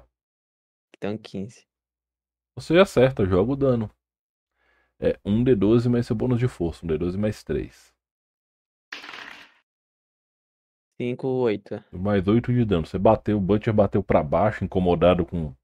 [0.95, 1.67] Então 15.
[2.55, 3.89] Você acerta, joga o dano.
[4.99, 6.85] É 1 D12 mais seu bônus de força.
[6.85, 7.91] 1 D12 mais 3.
[11.01, 11.83] 5, 8.
[11.91, 12.85] Mais 8 de dano.
[12.85, 15.55] Você bateu, o Butcher bateu pra baixo, incomodado com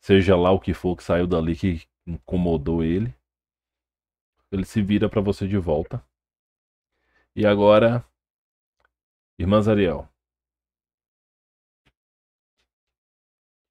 [0.00, 3.14] seja lá o que for que saiu dali que incomodou ele.
[4.50, 6.04] Ele se vira pra você de volta.
[7.36, 8.04] E agora,
[9.38, 10.09] Irmã Zariel.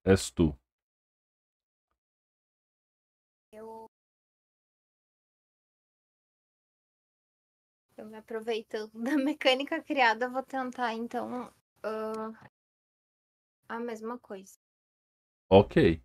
[0.04, 0.56] És tu.
[3.52, 3.90] Eu.
[7.96, 11.52] Eu me aproveitando da mecânica criada, vou tentar então.
[11.82, 12.50] ah,
[13.68, 14.58] a mesma coisa.
[15.48, 16.02] Ok.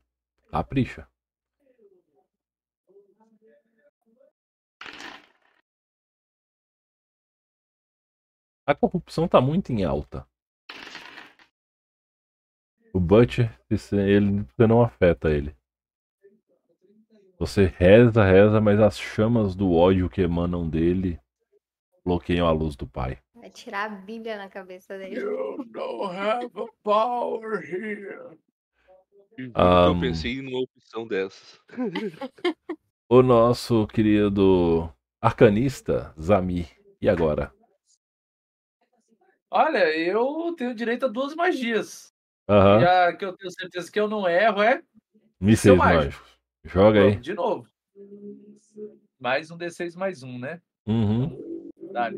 [0.51, 1.07] Capricha.
[8.67, 10.27] A corrupção tá muito em alta.
[12.95, 13.51] O Butcher,
[13.91, 15.53] ele, você não afeta ele.
[17.37, 21.19] Você reza, reza, mas as chamas do ódio que emanam dele
[22.05, 23.19] bloqueiam a luz do pai.
[23.33, 25.19] Vai tirar a Bíblia na cabeça dele.
[25.19, 28.39] You don't have a power here.
[29.53, 31.59] Ah, eu pensei numa opção dessas.
[33.07, 34.89] O nosso querido
[35.21, 36.69] arcanista, Zamir.
[37.01, 37.53] E agora?
[39.51, 42.14] Olha, eu tenho direito a duas magias.
[42.47, 44.83] Já que eu tenho certeza que eu não erro, é.
[45.39, 46.03] Mísseis mágico.
[46.03, 46.39] mágicos.
[46.63, 47.15] Joga aí.
[47.17, 47.67] De novo.
[49.19, 50.61] Mais um D6 mais um, né?
[50.85, 51.71] Uhum.
[51.91, 52.17] Dale.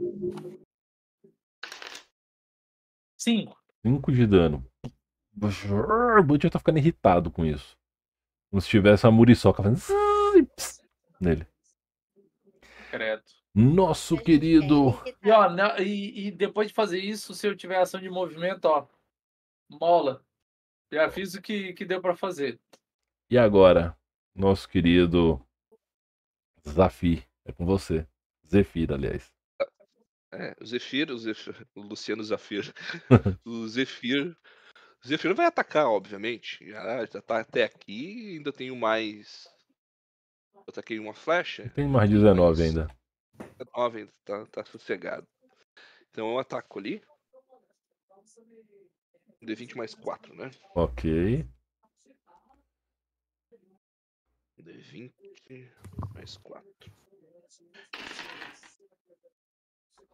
[3.18, 3.58] Cinco.
[3.86, 4.66] 5 de dano.
[5.40, 7.78] O Butcher tá ficando irritado com isso.
[8.50, 10.82] Como se tivesse uma muriçoca fazendo zzz,
[11.22, 11.48] nele.
[12.90, 13.24] Credo.
[13.54, 15.02] Nosso querido.
[15.24, 18.88] E, ó, e, e depois de fazer isso, se eu tiver ação de movimento, ó,
[19.70, 20.26] mola.
[20.92, 22.60] Já fiz o que, que deu pra fazer.
[23.30, 23.98] E agora?
[24.34, 25.46] Nosso querido
[26.68, 27.28] Zafir.
[27.46, 28.08] É com você.
[28.46, 29.32] Zefir, aliás.
[30.32, 32.74] É, o Zephyr, o, Zephyr, o Luciano Zafir.
[33.46, 34.38] o Zephyr.
[35.04, 36.66] O Zephyr vai atacar, obviamente.
[36.70, 39.48] Já, já tá até aqui, ainda tenho mais.
[40.54, 41.70] Eu ataquei uma flecha.
[41.70, 42.98] Tem mais 19 Mas- ainda.
[43.76, 45.28] 9 ainda, tá, tá sossegado.
[46.10, 47.02] Então eu ataco ali.
[49.48, 50.52] D20 mais 4, né?
[50.76, 51.48] Ok.
[54.60, 55.14] D20
[56.14, 56.92] mais 4.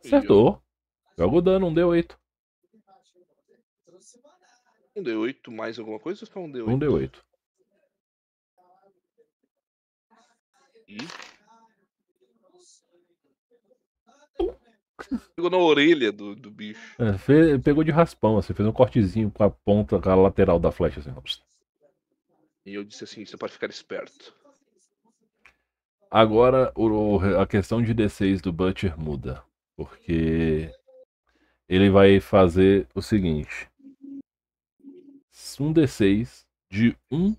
[0.05, 0.61] Acertou.
[1.17, 2.15] Joga o dano, um D8.
[4.95, 6.67] Um D8 mais alguma coisa ou só um D8?
[6.67, 7.23] Um D8.
[10.87, 10.97] E.
[15.35, 16.95] Pegou na orelha do, do bicho.
[17.01, 20.59] É, fe- pegou de raspão, assim, fez um cortezinho com a ponta, com a lateral
[20.59, 21.11] da flecha, assim.
[22.65, 24.33] E eu disse assim: você pode ficar esperto.
[26.09, 29.43] Agora o- a questão de D6 do Butcher muda.
[29.75, 30.71] Porque
[31.67, 33.69] ele vai fazer o seguinte:
[35.59, 37.35] um D6 de 1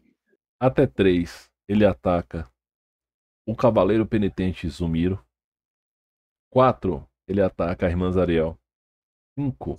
[0.61, 2.49] até 3 ele ataca
[3.47, 5.25] o Cavaleiro Penitente Zumiro.
[6.51, 8.59] 4 ele ataca a Irmã Zariel.
[9.39, 9.77] 5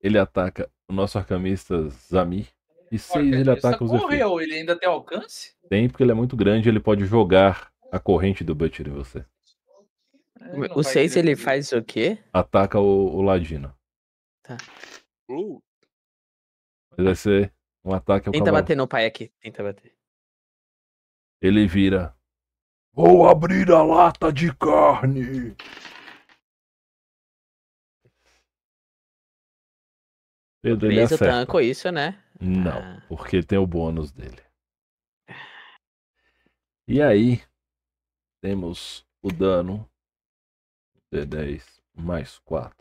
[0.00, 2.48] ele ataca o nosso arcamista Zamir.
[2.90, 5.54] E 6 ele ataca os correu, ele ainda tem alcance?
[5.68, 9.24] Tem, porque ele é muito grande, ele pode jogar a corrente do Butcher em você.
[10.40, 12.18] É, O vai 6 querer ele faz o quê?
[12.32, 13.74] Ataca o, o Ladino.
[15.30, 15.60] Uh,
[16.96, 17.52] Mas vai ser
[17.84, 18.62] um ataque ao Tenta cavalo.
[18.62, 19.30] bater no pai aqui.
[19.40, 19.94] Tenta bater.
[21.42, 22.16] Ele vira.
[22.94, 25.54] Vou abrir a lata de carne.
[30.70, 31.24] Pedro, ele acerta.
[31.24, 32.22] tanco isso, né?
[32.40, 33.02] Não, Ah.
[33.08, 34.40] porque tem o bônus dele.
[36.86, 37.42] E aí,
[38.42, 39.88] temos o dano.
[41.12, 42.76] D10 mais 4.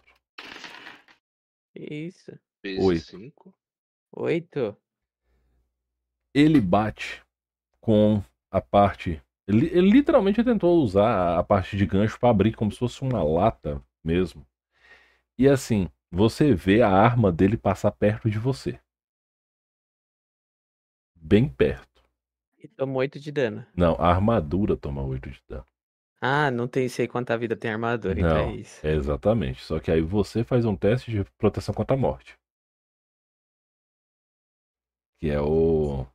[1.76, 2.38] Isso.
[2.64, 3.06] vezes Oito.
[3.06, 3.54] 5.
[4.16, 4.78] Oito.
[6.34, 7.24] ele bate
[7.82, 9.22] com a parte.
[9.48, 13.24] Ele, ele literalmente tentou usar a parte de gancho para abrir como se fosse uma
[13.24, 14.46] lata mesmo.
[15.38, 18.80] E assim, você vê a arma dele passar perto de você.
[21.16, 22.04] Bem perto.
[22.58, 23.66] E toma oito de dano.
[23.76, 25.66] Não, a armadura toma 8 de dano.
[26.20, 28.86] Ah, não tem sei quanta vida tem armadura, então Não, é isso.
[28.86, 29.62] É exatamente.
[29.62, 32.36] Só que aí você faz um teste de proteção contra a morte.
[35.20, 36.08] Que é o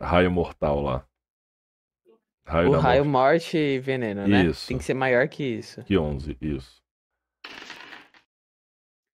[0.00, 1.06] raio mortal lá.
[2.46, 3.56] Raio o raio, morte.
[3.56, 4.44] morte e veneno, né?
[4.46, 4.68] Isso.
[4.68, 5.82] Tem que ser maior que isso.
[5.84, 6.82] Que 11, isso.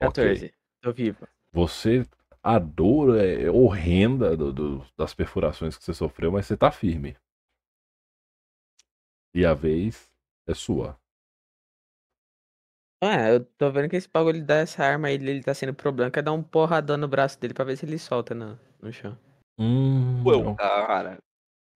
[0.07, 0.25] Ok.
[0.25, 0.55] 14.
[0.81, 1.27] Tô vivo.
[1.53, 2.05] Você,
[2.43, 7.17] a dor é horrenda do- do- das perfurações que você sofreu, mas você tá firme.
[9.35, 10.13] E a vez
[10.47, 10.99] é sua.
[13.03, 16.11] Ah, eu tô vendo que esse bagulho dessa arma aí, ele tá sendo problema.
[16.11, 19.19] Quer dar um porradão no braço dele pra ver se ele solta no, no chão.
[19.59, 20.55] Hum, Ué, não.
[20.57, 21.19] cara.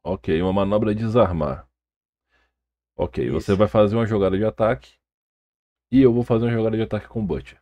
[0.05, 1.68] Ok, uma manobra de desarmar.
[2.97, 3.58] Ok, você Isso.
[3.58, 4.97] vai fazer uma jogada de ataque.
[5.90, 7.60] E eu vou fazer uma jogada de ataque com o Butcher.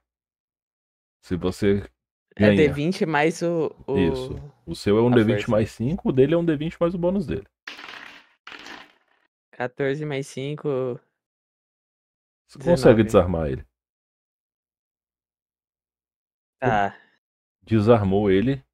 [1.26, 1.82] Se você
[2.36, 2.72] É ganha.
[2.72, 3.74] D20 mais o.
[3.84, 3.98] o...
[3.98, 4.34] Isso.
[4.64, 5.50] O seu é um A D20 força.
[5.50, 7.44] mais 5, o dele é um D20 mais o bônus dele.
[9.50, 11.00] 14 mais 5.
[12.46, 13.02] Você consegue 19.
[13.02, 13.66] desarmar ele.
[16.60, 16.96] Tá.
[17.60, 18.64] desarmou ele.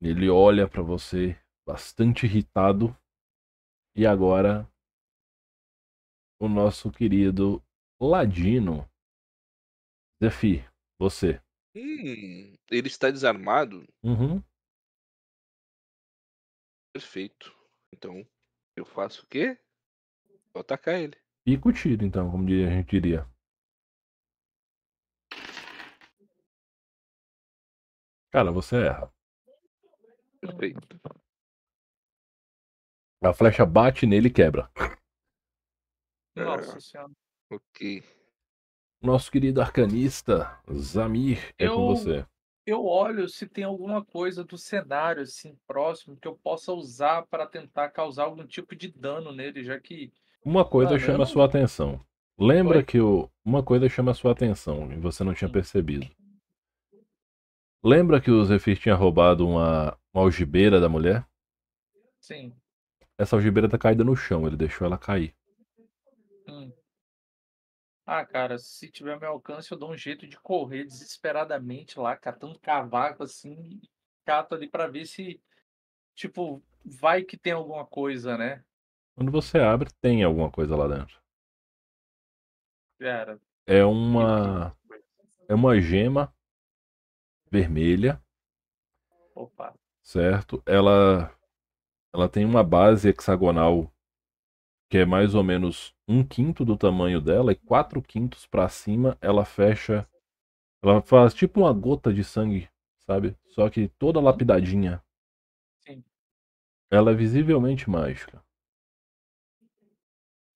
[0.00, 2.96] Ele olha pra você bastante irritado.
[3.96, 4.64] E agora
[6.40, 7.60] o nosso querido
[8.00, 8.88] Ladino.
[10.22, 10.69] Zefi,
[11.00, 11.40] você.
[11.74, 13.88] Hum, ele está desarmado?
[14.02, 14.42] Uhum.
[16.92, 17.56] Perfeito.
[17.90, 18.26] Então,
[18.76, 19.58] eu faço o quê?
[20.52, 21.16] Vou atacar ele.
[21.42, 23.26] Pica o tiro, então, como a gente diria.
[28.30, 29.12] Cara, você erra.
[30.40, 31.00] Perfeito.
[33.22, 34.70] A flecha bate nele e quebra.
[36.36, 37.12] Nossa senhora.
[37.50, 38.19] Ok.
[39.02, 42.26] Nosso querido arcanista, Zamir, é com Eu- você.
[42.66, 47.46] Eu olho se tem alguma coisa do cenário assim próximo que eu possa usar para
[47.46, 50.12] tentar causar algum tipo de dano nele, já que
[50.44, 51.98] Uma coisa eu chama não- a sua atenção.
[52.38, 52.84] Lembra Oi?
[52.84, 53.28] que o...
[53.44, 56.06] uma coisa chama a sua atenção e você não tinha percebido.
[57.82, 61.26] Lembra que o Zephyr tinha roubado uma, uma algibeira da mulher?
[62.20, 62.54] sim.
[63.18, 65.34] Essa algibeira tá caída no chão, ele deixou ela cair.
[68.12, 72.58] Ah, cara, se tiver meu alcance, eu dou um jeito de correr desesperadamente lá, catando
[72.58, 73.88] cavaco assim, e
[74.24, 75.40] cato ali para ver se
[76.16, 78.64] tipo vai que tem alguma coisa, né?
[79.14, 81.22] Quando você abre, tem alguma coisa lá dentro.
[82.98, 84.76] Cara, é uma
[85.48, 86.34] é uma gema
[87.48, 88.20] vermelha,
[89.36, 89.72] Opa.
[90.02, 90.60] certo?
[90.66, 91.32] Ela
[92.12, 93.88] ela tem uma base hexagonal
[94.90, 99.16] que é mais ou menos um quinto do tamanho dela e quatro quintos pra cima
[99.20, 100.08] ela fecha.
[100.82, 102.68] Ela faz tipo uma gota de sangue,
[103.06, 103.36] sabe?
[103.50, 105.00] Só que toda lapidadinha.
[105.78, 106.02] Sim.
[106.90, 108.42] Ela é visivelmente mágica.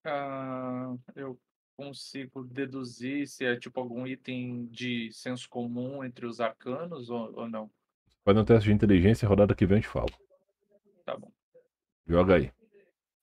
[0.04, 1.38] Ah, eu
[1.76, 7.48] consigo deduzir se é tipo algum item de senso comum entre os arcanos ou, ou
[7.48, 7.70] não.
[8.24, 10.10] Faz um teste de inteligência, rodada que vem eu te falo.
[11.04, 11.30] Tá bom.
[12.06, 12.52] Joga aí.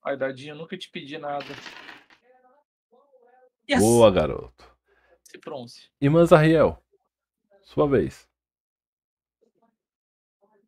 [0.04, 1.46] Ai, Dadinho, eu nunca te pedi nada.
[3.72, 3.80] Yes!
[3.80, 4.70] Boa, garoto.
[5.24, 5.90] Se pronuncie.
[6.02, 6.84] Irmã Zariel,
[7.62, 8.30] sua vez.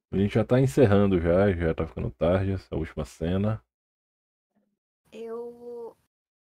[0.09, 3.61] A gente já tá encerrando já, já tá ficando tarde essa última cena.
[5.11, 5.97] Eu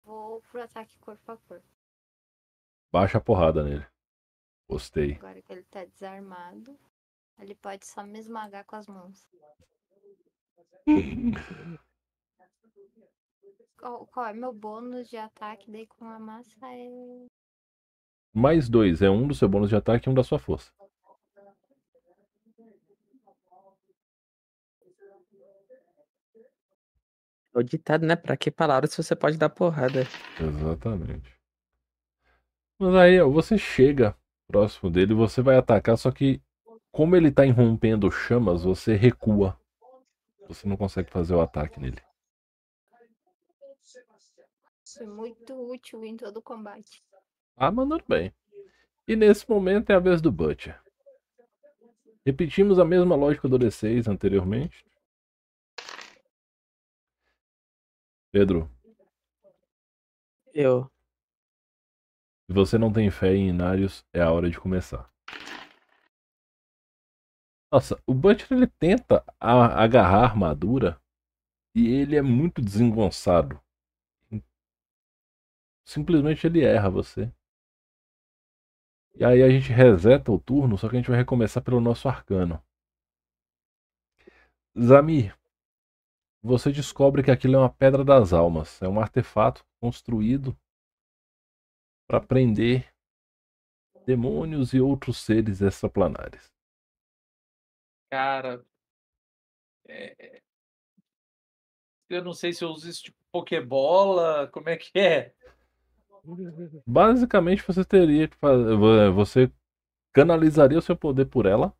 [0.03, 1.67] vou pro ataque corpo a corpo.
[2.91, 3.85] Baixa a porrada nele.
[4.67, 5.13] Gostei.
[5.13, 6.75] Agora que ele tá desarmado,
[7.37, 9.29] ele pode só me esmagar com as mãos.
[13.79, 16.55] Qual, qual é meu bônus de ataque daí com a massa?
[16.63, 17.25] É...
[18.33, 20.71] Mais dois é um do seu bônus de ataque e um da sua força.
[27.53, 28.15] O ditado, né?
[28.15, 30.01] Pra que palavras se você pode dar porrada?
[30.39, 31.35] Exatamente.
[32.79, 34.15] Mas aí, ó, você chega
[34.47, 36.41] próximo dele, você vai atacar, só que
[36.91, 39.59] como ele tá irrompendo chamas, você recua.
[40.47, 42.06] Você não consegue fazer o ataque nele.
[44.97, 47.03] Foi muito útil em todo o combate.
[47.55, 48.33] Ah, mandando bem.
[49.07, 50.81] E nesse momento é a vez do Butcher.
[52.25, 54.83] Repetimos a mesma lógica do D6 anteriormente.
[58.31, 58.69] Pedro,
[60.51, 60.91] Eu.
[62.47, 65.09] se você não tem fé em Inarius, é a hora de começar.
[67.71, 70.99] Nossa, o Butcher ele tenta agarrar a armadura
[71.75, 73.61] e ele é muito desengonçado.
[75.87, 77.31] Simplesmente ele erra você.
[79.15, 82.09] E aí a gente reseta o turno, só que a gente vai recomeçar pelo nosso
[82.09, 82.61] arcano.
[84.77, 85.33] Zamir,
[86.43, 88.81] você descobre que aquilo é uma pedra das almas.
[88.81, 90.55] É um artefato construído
[92.05, 92.93] para prender
[94.05, 96.51] demônios e outros seres extraplanares.
[98.11, 98.61] Cara.
[99.87, 100.41] é-
[102.09, 104.47] Eu não sei se eu uso isso tipo Pokébola.
[104.47, 105.33] Como é que é?
[106.85, 108.75] Basicamente você teria que fazer.
[109.11, 109.51] Você
[110.13, 111.73] canalizaria o seu poder por ela.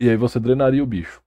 [0.00, 1.22] E aí você drenaria o bicho.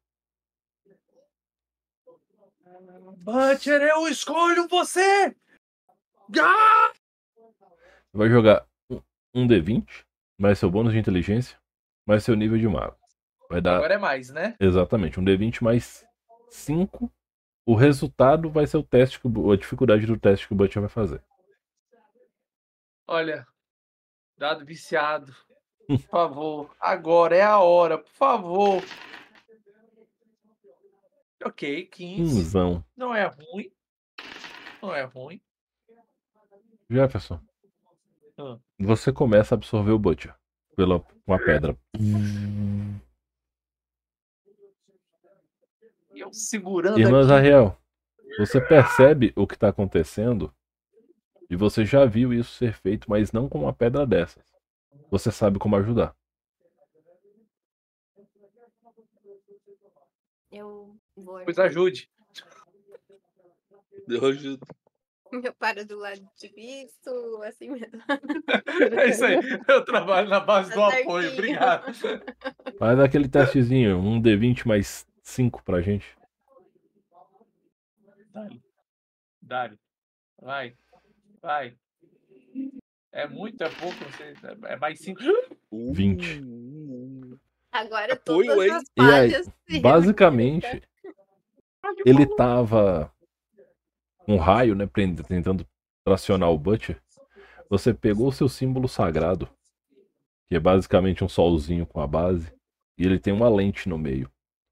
[3.24, 5.36] Butcher, eu escolho você!
[6.40, 6.94] Ah!
[8.14, 9.02] Vai jogar um,
[9.36, 10.06] um D20,
[10.40, 11.58] mais seu bônus de inteligência,
[12.08, 12.96] mais seu nível de mago.
[13.50, 14.56] Vai dar Agora é mais, né?
[14.60, 16.06] exatamente um D20 mais
[16.50, 17.12] 5.
[17.66, 20.90] O resultado vai ser o teste, que a dificuldade do teste que o Butcher vai
[20.90, 21.22] fazer.
[23.12, 23.48] Olha,
[24.38, 25.36] dado viciado.
[25.88, 28.84] Por favor, agora é a hora, por favor.
[31.44, 32.36] Ok, 15.
[32.36, 32.86] Quinzão.
[32.96, 33.72] Não é ruim.
[34.80, 35.42] Não é ruim.
[36.88, 37.42] Jefferson,
[38.38, 38.60] Ah.
[38.78, 40.36] você começa a absorver o Butcher
[40.76, 41.76] pela, com a pedra.
[46.14, 47.24] E eu segurando Irmã.
[47.24, 47.76] Zariel,
[48.38, 50.54] você percebe o que está acontecendo
[51.50, 54.44] e você já viu isso ser feito, mas não com uma pedra dessas.
[55.10, 56.16] Você sabe como ajudar.
[60.52, 61.44] Eu vou.
[61.44, 62.10] Pois ajude.
[64.08, 64.66] Deu ajuda.
[65.32, 68.02] Eu paro do lado de visto, assim mesmo.
[69.00, 69.36] É isso aí.
[69.68, 71.30] Eu trabalho na base do Tá apoio.
[71.30, 71.34] certinho.
[71.34, 71.94] Obrigado.
[72.80, 76.18] Faz aquele testezinho, um D20 mais 5 pra gente.
[78.34, 78.64] Dale.
[79.40, 79.80] Dale.
[80.42, 80.76] Vai.
[81.42, 81.76] Vai.
[83.12, 84.34] É muito, é pouco, não sei.
[84.66, 85.22] É mais cinco.
[85.72, 86.44] 20.
[87.72, 90.82] Agora Apoio, todas as E aí, se Basicamente,
[92.06, 93.12] ele tava
[94.18, 94.88] com um raio, né,
[95.28, 95.66] tentando
[96.04, 97.02] tracionar o Butcher.
[97.70, 99.48] Você pegou o seu símbolo sagrado,
[100.48, 102.52] que é basicamente um solzinho com a base,
[102.98, 104.30] e ele tem uma lente no meio.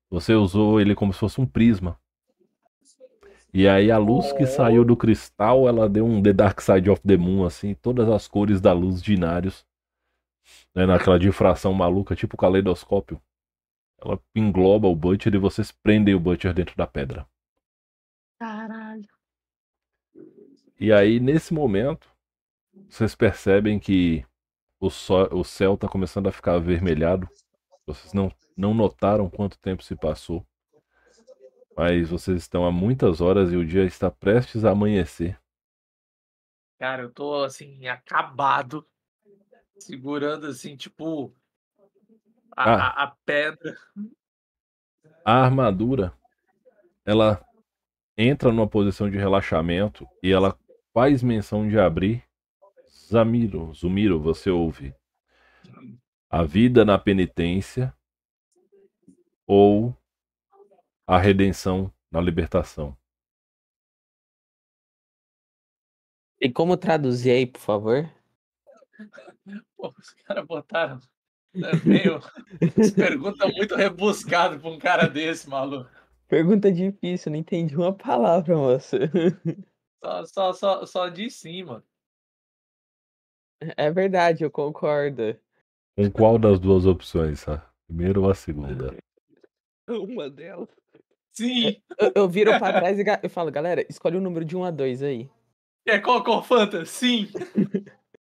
[0.10, 2.00] Você usou ele como se fosse um prisma.
[3.58, 7.02] E aí a luz que saiu do cristal, ela deu um The Dark Side of
[7.02, 9.18] the Moon, assim, todas as cores da luz de.
[9.18, 13.20] Né, naquela difração maluca, tipo caleidoscópio.
[14.00, 17.28] Ela engloba o Butcher e vocês prendem o Butcher dentro da pedra.
[18.40, 19.08] Caralho.
[20.80, 22.08] E aí, nesse momento,
[22.88, 24.24] vocês percebem que
[24.80, 27.28] o, sol, o céu está começando a ficar avermelhado.
[27.88, 30.46] Vocês não, não notaram quanto tempo se passou.
[31.78, 35.40] Mas vocês estão há muitas horas e o dia está prestes a amanhecer.
[36.80, 38.84] Cara, eu tô assim, acabado.
[39.80, 41.32] Segurando assim, tipo.
[42.56, 42.76] A, Ah.
[42.88, 43.78] a- a pedra.
[45.24, 46.12] A armadura,
[47.06, 47.46] ela
[48.18, 50.58] entra numa posição de relaxamento e ela
[50.94, 52.24] faz menção de abrir.
[52.90, 54.96] Zamiro, Zumiro, você ouve.
[56.30, 57.94] A vida na penitência
[59.46, 59.96] ou
[61.08, 62.96] a redenção na libertação.
[66.38, 68.14] Tem como traduzir aí, por favor?
[69.76, 71.00] Pô, os caras botaram.
[71.60, 72.18] Também o-
[72.78, 75.90] as perguntas muito rebuscadas pra um cara desse, maluco.
[76.28, 78.98] Pergunta difícil, não entendi uma palavra, moça.
[80.00, 81.84] Só, só, só, só de cima.
[83.76, 85.36] É verdade, eu concordo.
[85.98, 87.68] Com qual das duas opções, tá?
[87.88, 88.96] Primeira ou a segunda?
[89.90, 90.70] Uma delas.
[91.38, 91.80] Sim!
[92.00, 94.72] Eu, eu viro pra trás e eu falo, galera, escolhe o número de 1 a
[94.72, 95.30] 2 aí.
[95.86, 96.84] É qual qual Fanta?
[96.84, 97.28] Sim!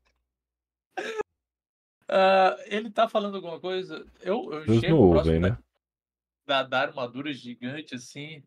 [2.10, 4.08] Ah, ele tá falando alguma coisa?
[4.22, 5.58] Eu, eu chego não próximo ouvem, da, né?
[6.46, 8.42] da, da armadura gigante assim.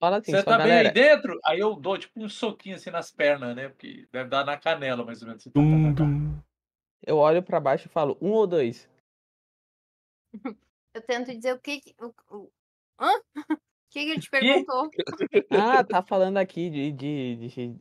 [0.00, 0.88] Fala assim, Você tá bem galera.
[0.88, 1.38] aí dentro?
[1.44, 3.68] Aí eu dou tipo um soquinho assim nas pernas, né?
[3.68, 5.46] Porque deve dar na canela mais ou menos.
[5.46, 6.44] Assim, tá, tá, tá, tá.
[7.06, 8.90] Eu olho pra baixo e falo, um ou dois?
[10.98, 11.80] Eu tento dizer o que.
[12.00, 12.52] O, o...
[12.98, 13.08] Hã?
[13.36, 13.56] O
[13.90, 14.28] que, que ele te
[14.66, 14.90] perguntou?
[15.48, 17.80] Ah, tá falando aqui de, de, de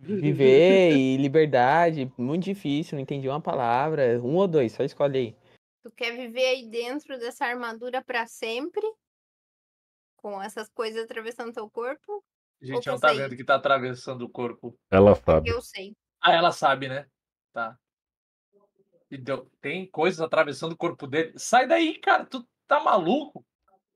[0.00, 2.12] viver e liberdade.
[2.18, 4.20] Muito difícil, não entendi uma palavra.
[4.20, 5.36] Um ou dois, só escolhe aí.
[5.84, 8.82] Tu quer viver aí dentro dessa armadura pra sempre?
[10.16, 12.24] Com essas coisas atravessando teu corpo?
[12.60, 13.18] A gente não tá sei.
[13.18, 14.76] vendo que tá atravessando o corpo.
[14.90, 15.48] Ela sabe.
[15.48, 15.96] Eu sei.
[16.20, 17.06] Ah, ela sabe, né?
[17.52, 17.76] Tá.
[19.12, 21.34] Então, tem coisas atravessando o corpo dele.
[21.36, 22.24] Sai daí, cara.
[22.24, 23.44] Tu tá maluco?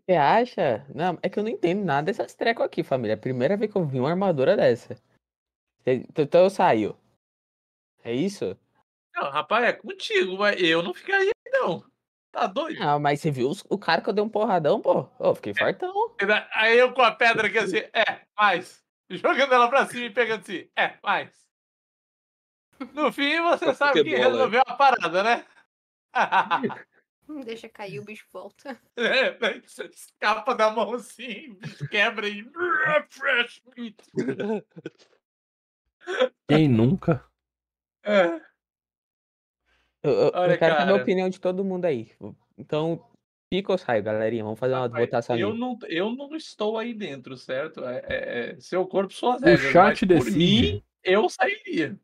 [0.04, 0.86] Você acha?
[0.94, 3.14] Não, é que eu não entendo nada dessas trecos aqui, família.
[3.14, 4.94] É a primeira vez que eu vi uma armadura dessa.
[5.82, 6.96] Cê- Então eu saio.
[8.04, 8.56] É isso?
[9.14, 11.82] Não, rapaz, é contigo, mas eu não ficaria, não.
[12.30, 12.82] Tá doido?
[12.82, 15.08] Ah, mas você viu o cara que eu dei um porradão, pô?
[15.18, 15.94] Ô, fiquei fartão.
[16.52, 18.84] Aí eu com a pedra aqui assim, é, mais.
[19.08, 21.45] Jogando ela pra cima e pegando assim, é, mais.
[22.94, 25.46] No fim, você sabe que resolveu a parada, né?
[27.28, 28.78] Hum, Deixa cair, o bicho volta.
[28.96, 29.36] É,
[29.92, 32.44] escapa da mão assim, o bicho quebra e.
[33.10, 33.96] Fresh meat.
[36.48, 37.24] Quem nunca?
[38.02, 38.40] É.
[40.02, 41.02] Eu, eu- eu Olha, quero saber a cara.
[41.02, 42.12] opinião de todo mundo aí.
[42.56, 43.04] Então,
[43.52, 44.44] fica ou saio, galerinha?
[44.44, 45.58] Vamos fazer uma Rapaz, votação eu ali.
[45.58, 47.84] não, eu não estou aí dentro, certo?
[47.84, 49.72] É, é- é seu corpo, suas O regras.
[49.72, 50.38] chat mas por decide.
[50.38, 51.98] mim, eu sairia.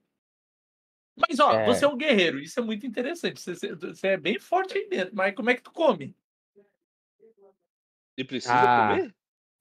[1.17, 1.67] Mas, ó, É.
[1.67, 3.41] você é um guerreiro, isso é muito interessante.
[3.41, 6.17] Você, você- é bem forte aí dentro, mas como é que tu come?
[8.17, 8.89] E precisa Ah.
[8.97, 9.15] comer?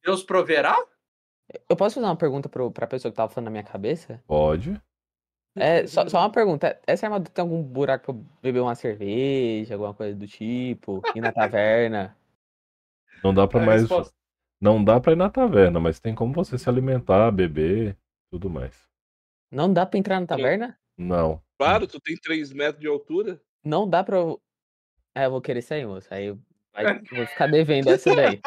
[0.04, 0.76] Deus proverá?
[1.70, 4.24] Eu posso fazer uma pergunta pro, pra pessoa que tava falando na minha cabeça?
[4.26, 4.82] Pode.
[5.56, 6.80] É, só, só uma pergunta.
[6.88, 11.02] Essa armadura tem algum buraco pra eu beber uma cerveja, alguma coisa do tipo?
[11.14, 12.18] Ir na taverna?
[13.22, 13.82] Não dá pra A mais.
[13.82, 14.14] resposta-
[14.62, 17.98] Não dá pra ir na taverna, mas tem como você se alimentar, beber,
[18.32, 18.88] tudo mais.
[19.52, 20.80] Não dá pra entrar na taverna?
[21.02, 21.42] Não.
[21.58, 23.42] Claro, tu tem 3 metros de altura.
[23.64, 24.42] Não dá pra eu...
[25.16, 26.08] É, eu vou querer sair, moço.
[26.14, 26.40] Aí eu
[26.74, 28.40] vai- vou ficar devendo essa daí.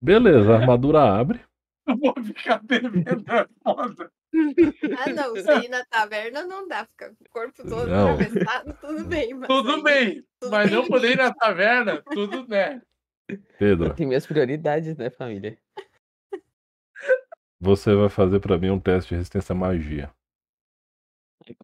[0.00, 1.40] Beleza, a armadura abre.
[1.84, 4.08] Eu vou ficar bebendo, é foda.
[5.00, 5.34] Ah, não.
[5.34, 6.86] Se ir na taverna não dá.
[6.86, 8.12] Fica com o corpo todo Não.
[8.14, 9.34] atravessado, tudo bem.
[9.34, 10.78] Mas Tudo aí- bem, tudo mas bem.
[10.78, 12.80] não poder ir na taverna, tudo né.
[13.58, 15.58] Pedro, Tem minhas prioridades, né, família?
[17.60, 20.08] você vai fazer pra mim um teste de resistência à magia.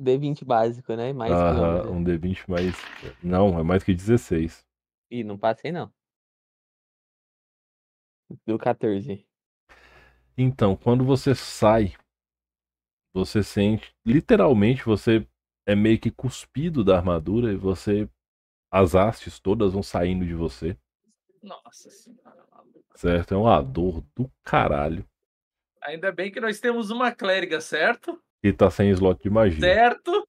[0.01, 1.13] D20 básico, né?
[1.13, 2.75] Mais Aham, um D20 mais.
[3.23, 4.67] Não, é mais que 16.
[5.11, 5.93] Ih, não passei, não.
[8.47, 9.27] Do 14.
[10.37, 11.95] Então, quando você sai,
[13.13, 13.93] você sente.
[14.07, 15.27] Literalmente, você
[15.67, 18.09] é meio que cuspido da armadura e você.
[18.71, 20.77] As hastes todas vão saindo de você,
[21.43, 22.47] Nossa senhora.
[22.95, 23.33] certo?
[23.33, 25.09] É uma dor do caralho.
[25.83, 28.23] Ainda bem que nós temos uma clériga, certo?
[28.43, 29.61] E tá sem slot de magia.
[29.61, 30.29] Certo?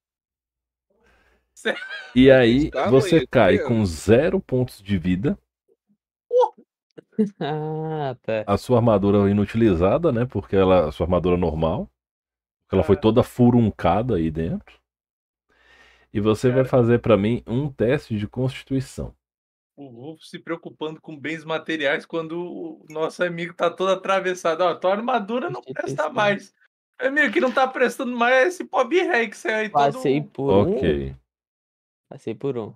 [2.16, 5.38] E aí, Estava você aí, cai tá com zero pontos de vida.
[7.40, 8.44] Ah, tá.
[8.48, 10.26] A sua armadura inutilizada, né?
[10.26, 11.90] Porque ela, a sua armadura normal.
[12.72, 13.00] Ela foi É.
[13.00, 14.80] toda furuncada aí dentro.
[16.14, 16.70] E você vai Cara.
[16.70, 19.16] fazer pra mim um teste de constituição.
[19.76, 24.62] O Wolf se preocupando com bens materiais quando o nosso amigo tá todo atravessado.
[24.62, 26.54] Ó, tua armadura não presta mais.
[27.00, 29.70] É meio que não tá prestando mais esse Pop Rex aí.
[29.70, 30.76] todo- Passei por um.
[30.76, 31.16] Ok.
[32.10, 32.74] Passei por um.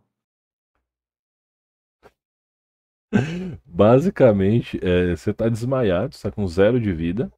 [3.66, 7.32] Basicamente, é, você tá desmaiado, você tá com zero de vida.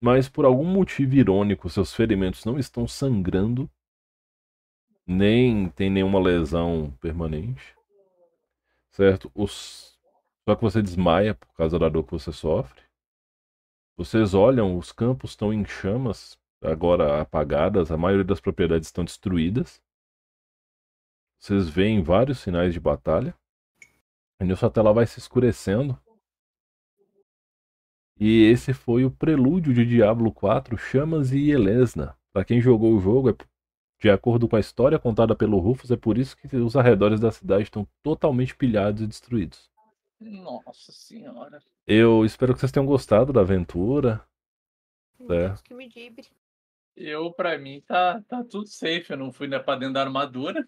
[0.00, 3.70] Mas por algum motivo irônico, seus ferimentos não estão sangrando.
[5.06, 7.74] Nem tem nenhuma lesão permanente.
[8.90, 9.30] Certo?
[9.34, 9.98] Os...
[10.48, 12.82] Só que você desmaia por causa da dor que você sofre.
[13.96, 19.80] Vocês olham, os campos estão em chamas, agora apagadas, a maioria das propriedades estão destruídas.
[21.38, 23.36] Vocês veem vários sinais de batalha.
[24.40, 25.96] E nisso a tela vai se escurecendo.
[28.18, 32.16] E esse foi o prelúdio de Diablo 4, Chamas e Elesna.
[32.32, 33.34] Para quem jogou o jogo, é
[34.00, 37.30] de acordo com a história contada pelo Rufus, é por isso que os arredores da
[37.30, 39.70] cidade estão totalmente pilhados e destruídos.
[40.20, 41.62] Nossa senhora.
[41.86, 44.24] Eu espero que vocês tenham gostado da aventura.
[45.28, 45.54] É.
[45.64, 46.26] Que me dibre.
[46.96, 49.10] Eu, pra mim, tá, tá tudo safe.
[49.10, 50.66] Eu não fui né, pra dentro da armadura.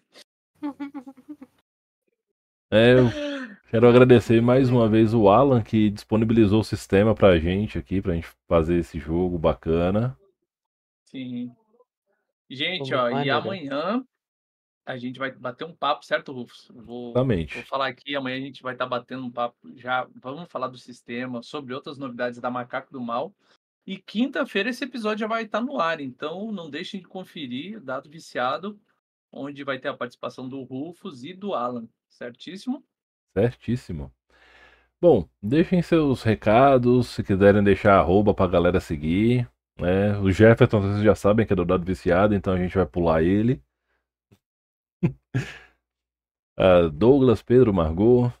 [2.69, 3.05] É, eu
[3.69, 8.13] quero agradecer mais uma vez o Alan que disponibilizou o sistema pra gente aqui, pra
[8.13, 10.17] gente fazer esse jogo bacana.
[11.05, 11.51] Sim.
[12.49, 14.03] Gente, Como ó, e amanhã
[14.87, 16.71] a gente vai bater um papo, certo, Rufus?
[16.73, 17.61] Vou, vou Exatamente.
[17.63, 20.07] falar aqui, amanhã a gente vai estar batendo um papo já.
[20.15, 23.35] Vamos falar do sistema, sobre outras novidades da Macaco do Mal.
[23.85, 27.81] E quinta-feira esse episódio já vai estar no ar, então não deixem de conferir o
[27.81, 28.79] Dado Viciado,
[29.29, 32.81] onde vai ter a participação do Rufus e do Alan, certíssimo?
[33.37, 34.09] Certíssimo.
[35.01, 39.49] Bom, deixem seus recados, se quiserem deixar arroba pra galera seguir.
[39.77, 40.17] Né?
[40.19, 43.21] O Jefferson, vocês já sabem que é do Dado Viciado, então a gente vai pular
[43.21, 43.61] ele.
[46.59, 48.33] Ah, Douglas, Pedro, Margot.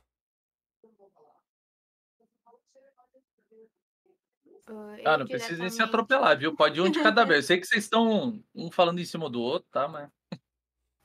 [4.69, 6.55] Ah, eu não precisa nem se diretamente- atropelar, viu?
[6.55, 7.43] Pode ir um de cada vez.
[7.43, 9.87] Eu sei que vocês estão um falando em cima do outro, tá?
[9.87, 10.09] Mas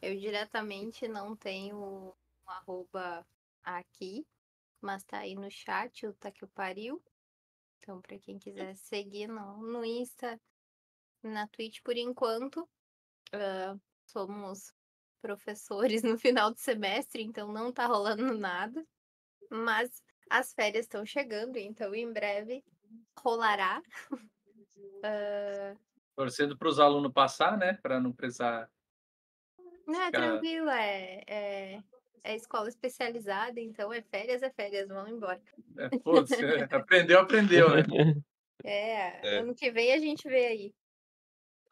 [0.00, 3.24] Eu diretamente não tenho um arroba
[3.62, 4.26] aqui,
[4.80, 7.00] mas tá aí no chat, o Tá Que o Pariu.
[7.78, 10.40] Então, pra quem quiser seguir no, no Insta,
[11.22, 12.68] na Twitch por enquanto.
[13.32, 14.72] ah, somos
[15.22, 18.84] professores no final do semestre, então não tá rolando nada.
[19.50, 22.62] Mas as férias estão chegando, então em breve
[23.18, 23.80] rolará.
[25.04, 25.74] Ah,
[26.16, 27.74] torcendo para os alunos passar, né?
[27.82, 28.68] Para não precisar.
[29.86, 31.80] Não, é Fica- tranquilo, é, é,
[32.24, 35.40] é escola especializada, então é férias, é férias, vão embora.
[35.78, 37.82] É, foda-se, é, aprendeu, aprendeu, né?
[38.64, 39.38] É, É.
[39.40, 40.74] ano que vem a gente vê aí.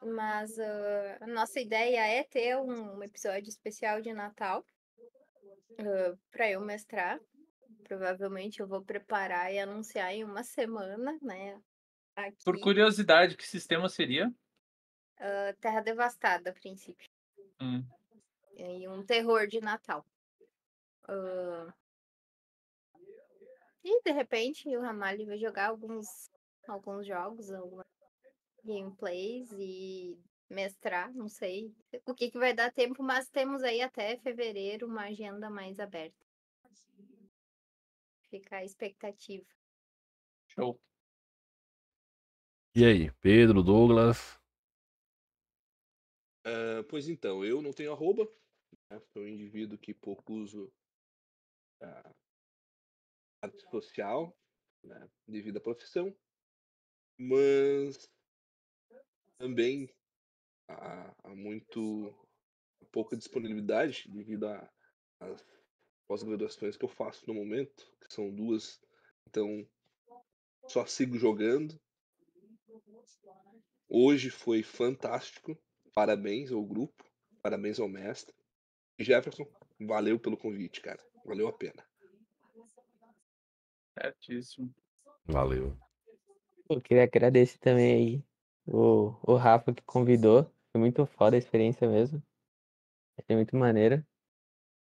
[0.02, 4.64] Mas ah, a nossa ideia é ter um, um episódio especial de Natal
[6.30, 7.20] para eu mestrar.
[7.84, 11.60] Provavelmente eu vou preparar e anunciar em uma semana, né?
[12.16, 14.32] Aqui, Por curiosidade, que sistema seria?
[15.18, 17.08] ah, Terra Devastada, a princípio.
[17.60, 17.84] Hum,
[18.56, 20.04] e um terror de Natal.
[21.08, 21.72] Ah,
[23.82, 26.30] E de repente o Ramalho vai jogar alguns,
[26.68, 27.86] alguns jogos, algumas
[28.64, 31.72] gameplays e mestrar, não sei
[32.06, 36.26] o que, que vai dar tempo, mas temos aí até fevereiro uma agenda mais aberta.
[38.28, 39.46] Fica a expectativa.
[40.48, 40.80] show.
[42.74, 44.40] E aí, Pedro, Douglas?
[46.44, 48.24] Ah, pois então, eu não tenho arroba.
[48.88, 49.00] Né?
[49.12, 50.72] Sou um indivíduo que pouco uso
[51.82, 52.12] a
[53.42, 54.36] arte social
[54.84, 55.08] né?
[55.26, 56.14] devido à profissão.
[57.18, 58.08] Mas
[59.40, 59.88] também
[60.68, 62.14] há, há muito
[62.92, 64.70] pouca disponibilidade devido a-
[65.18, 65.44] às
[66.06, 68.78] pós-graduações que eu faço no momento, que são duas.
[69.26, 69.66] Então,
[70.68, 71.80] só sigo jogando.
[73.88, 75.58] Hoje foi fantástico.
[75.94, 77.02] Parabéns ao grupo,
[77.42, 78.34] parabéns ao mestre.
[78.98, 81.02] E Jefferson, valeu pelo convite, cara.
[81.24, 81.84] Valeu a pena.
[83.98, 84.72] Certíssimo.
[85.24, 85.76] Valeu.
[86.68, 88.29] Eu queria agradecer também aí
[88.70, 90.44] o, o Rafa que convidou.
[90.72, 92.22] Foi muito foda a experiência mesmo.
[93.18, 94.06] Achei muito maneira.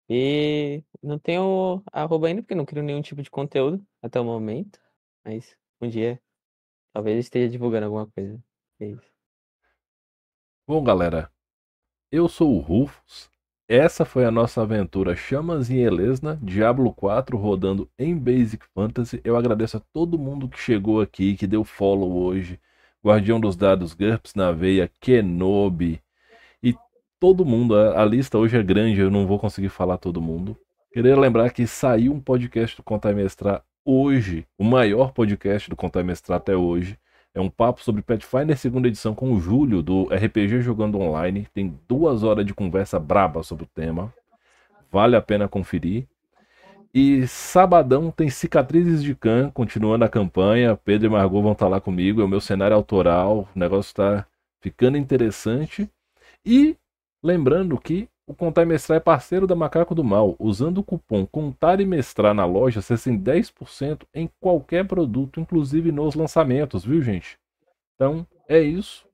[0.09, 4.81] E não tenho arroba ainda, porque não crio nenhum tipo de conteúdo até o momento.
[5.25, 6.21] Mas um dia
[6.93, 8.43] talvez esteja divulgando alguma coisa.
[8.81, 9.11] É isso.
[10.67, 11.31] Bom, galera,
[12.11, 13.31] eu sou o Rufus.
[13.69, 19.21] Essa foi a nossa aventura Chamas em Elesna, Diablo 4 rodando em Basic Fantasy.
[19.23, 22.61] Eu agradeço a todo mundo que chegou aqui, que deu follow hoje.
[23.05, 26.01] Guardião dos Dados, GURPS na veia, Kenobi
[26.63, 26.75] e
[27.19, 27.75] todo mundo.
[27.75, 30.57] A, lista hoje é grande, eu não vou conseguir falar todo mundo.
[30.93, 35.77] Queria lembrar que saiu um podcast do Contar e Mestrar hoje, o maior podcast do
[35.77, 36.99] Contar e Mestrar até hoje.
[37.33, 41.47] É um papo sobre Pathfinder segunda edição com o Júlio do RPG Jogando Online.
[41.55, 44.13] Tem duas horas de conversa braba sobre o tema.
[44.91, 46.09] Vale a pena conferir.
[46.93, 50.77] E sabadão tem Cicatrizes de Khan, continuando a campanha.
[50.77, 52.21] Pedro e Margot vão estar lá comigo.
[52.21, 53.49] É o meu cenário autoral.
[53.55, 54.27] O negócio está
[54.61, 55.89] ficando interessante.
[56.45, 56.77] E
[57.23, 60.35] lembrando que o Contar e Mestrar é parceiro da Macaco do Mal.
[60.39, 65.93] Usando o cupom Contar e Mestrar na loja, você tem 10% em qualquer produto, inclusive
[65.93, 67.39] nos lançamentos, viu, gente?
[67.95, 69.05] Então, é isso.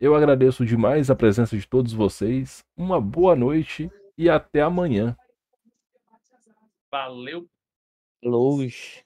[0.00, 2.64] Eu agradeço demais a presença de todos vocês.
[2.76, 5.16] Uma boa noite e até amanhã.
[6.94, 7.50] Valeu.
[8.22, 9.04] Luz.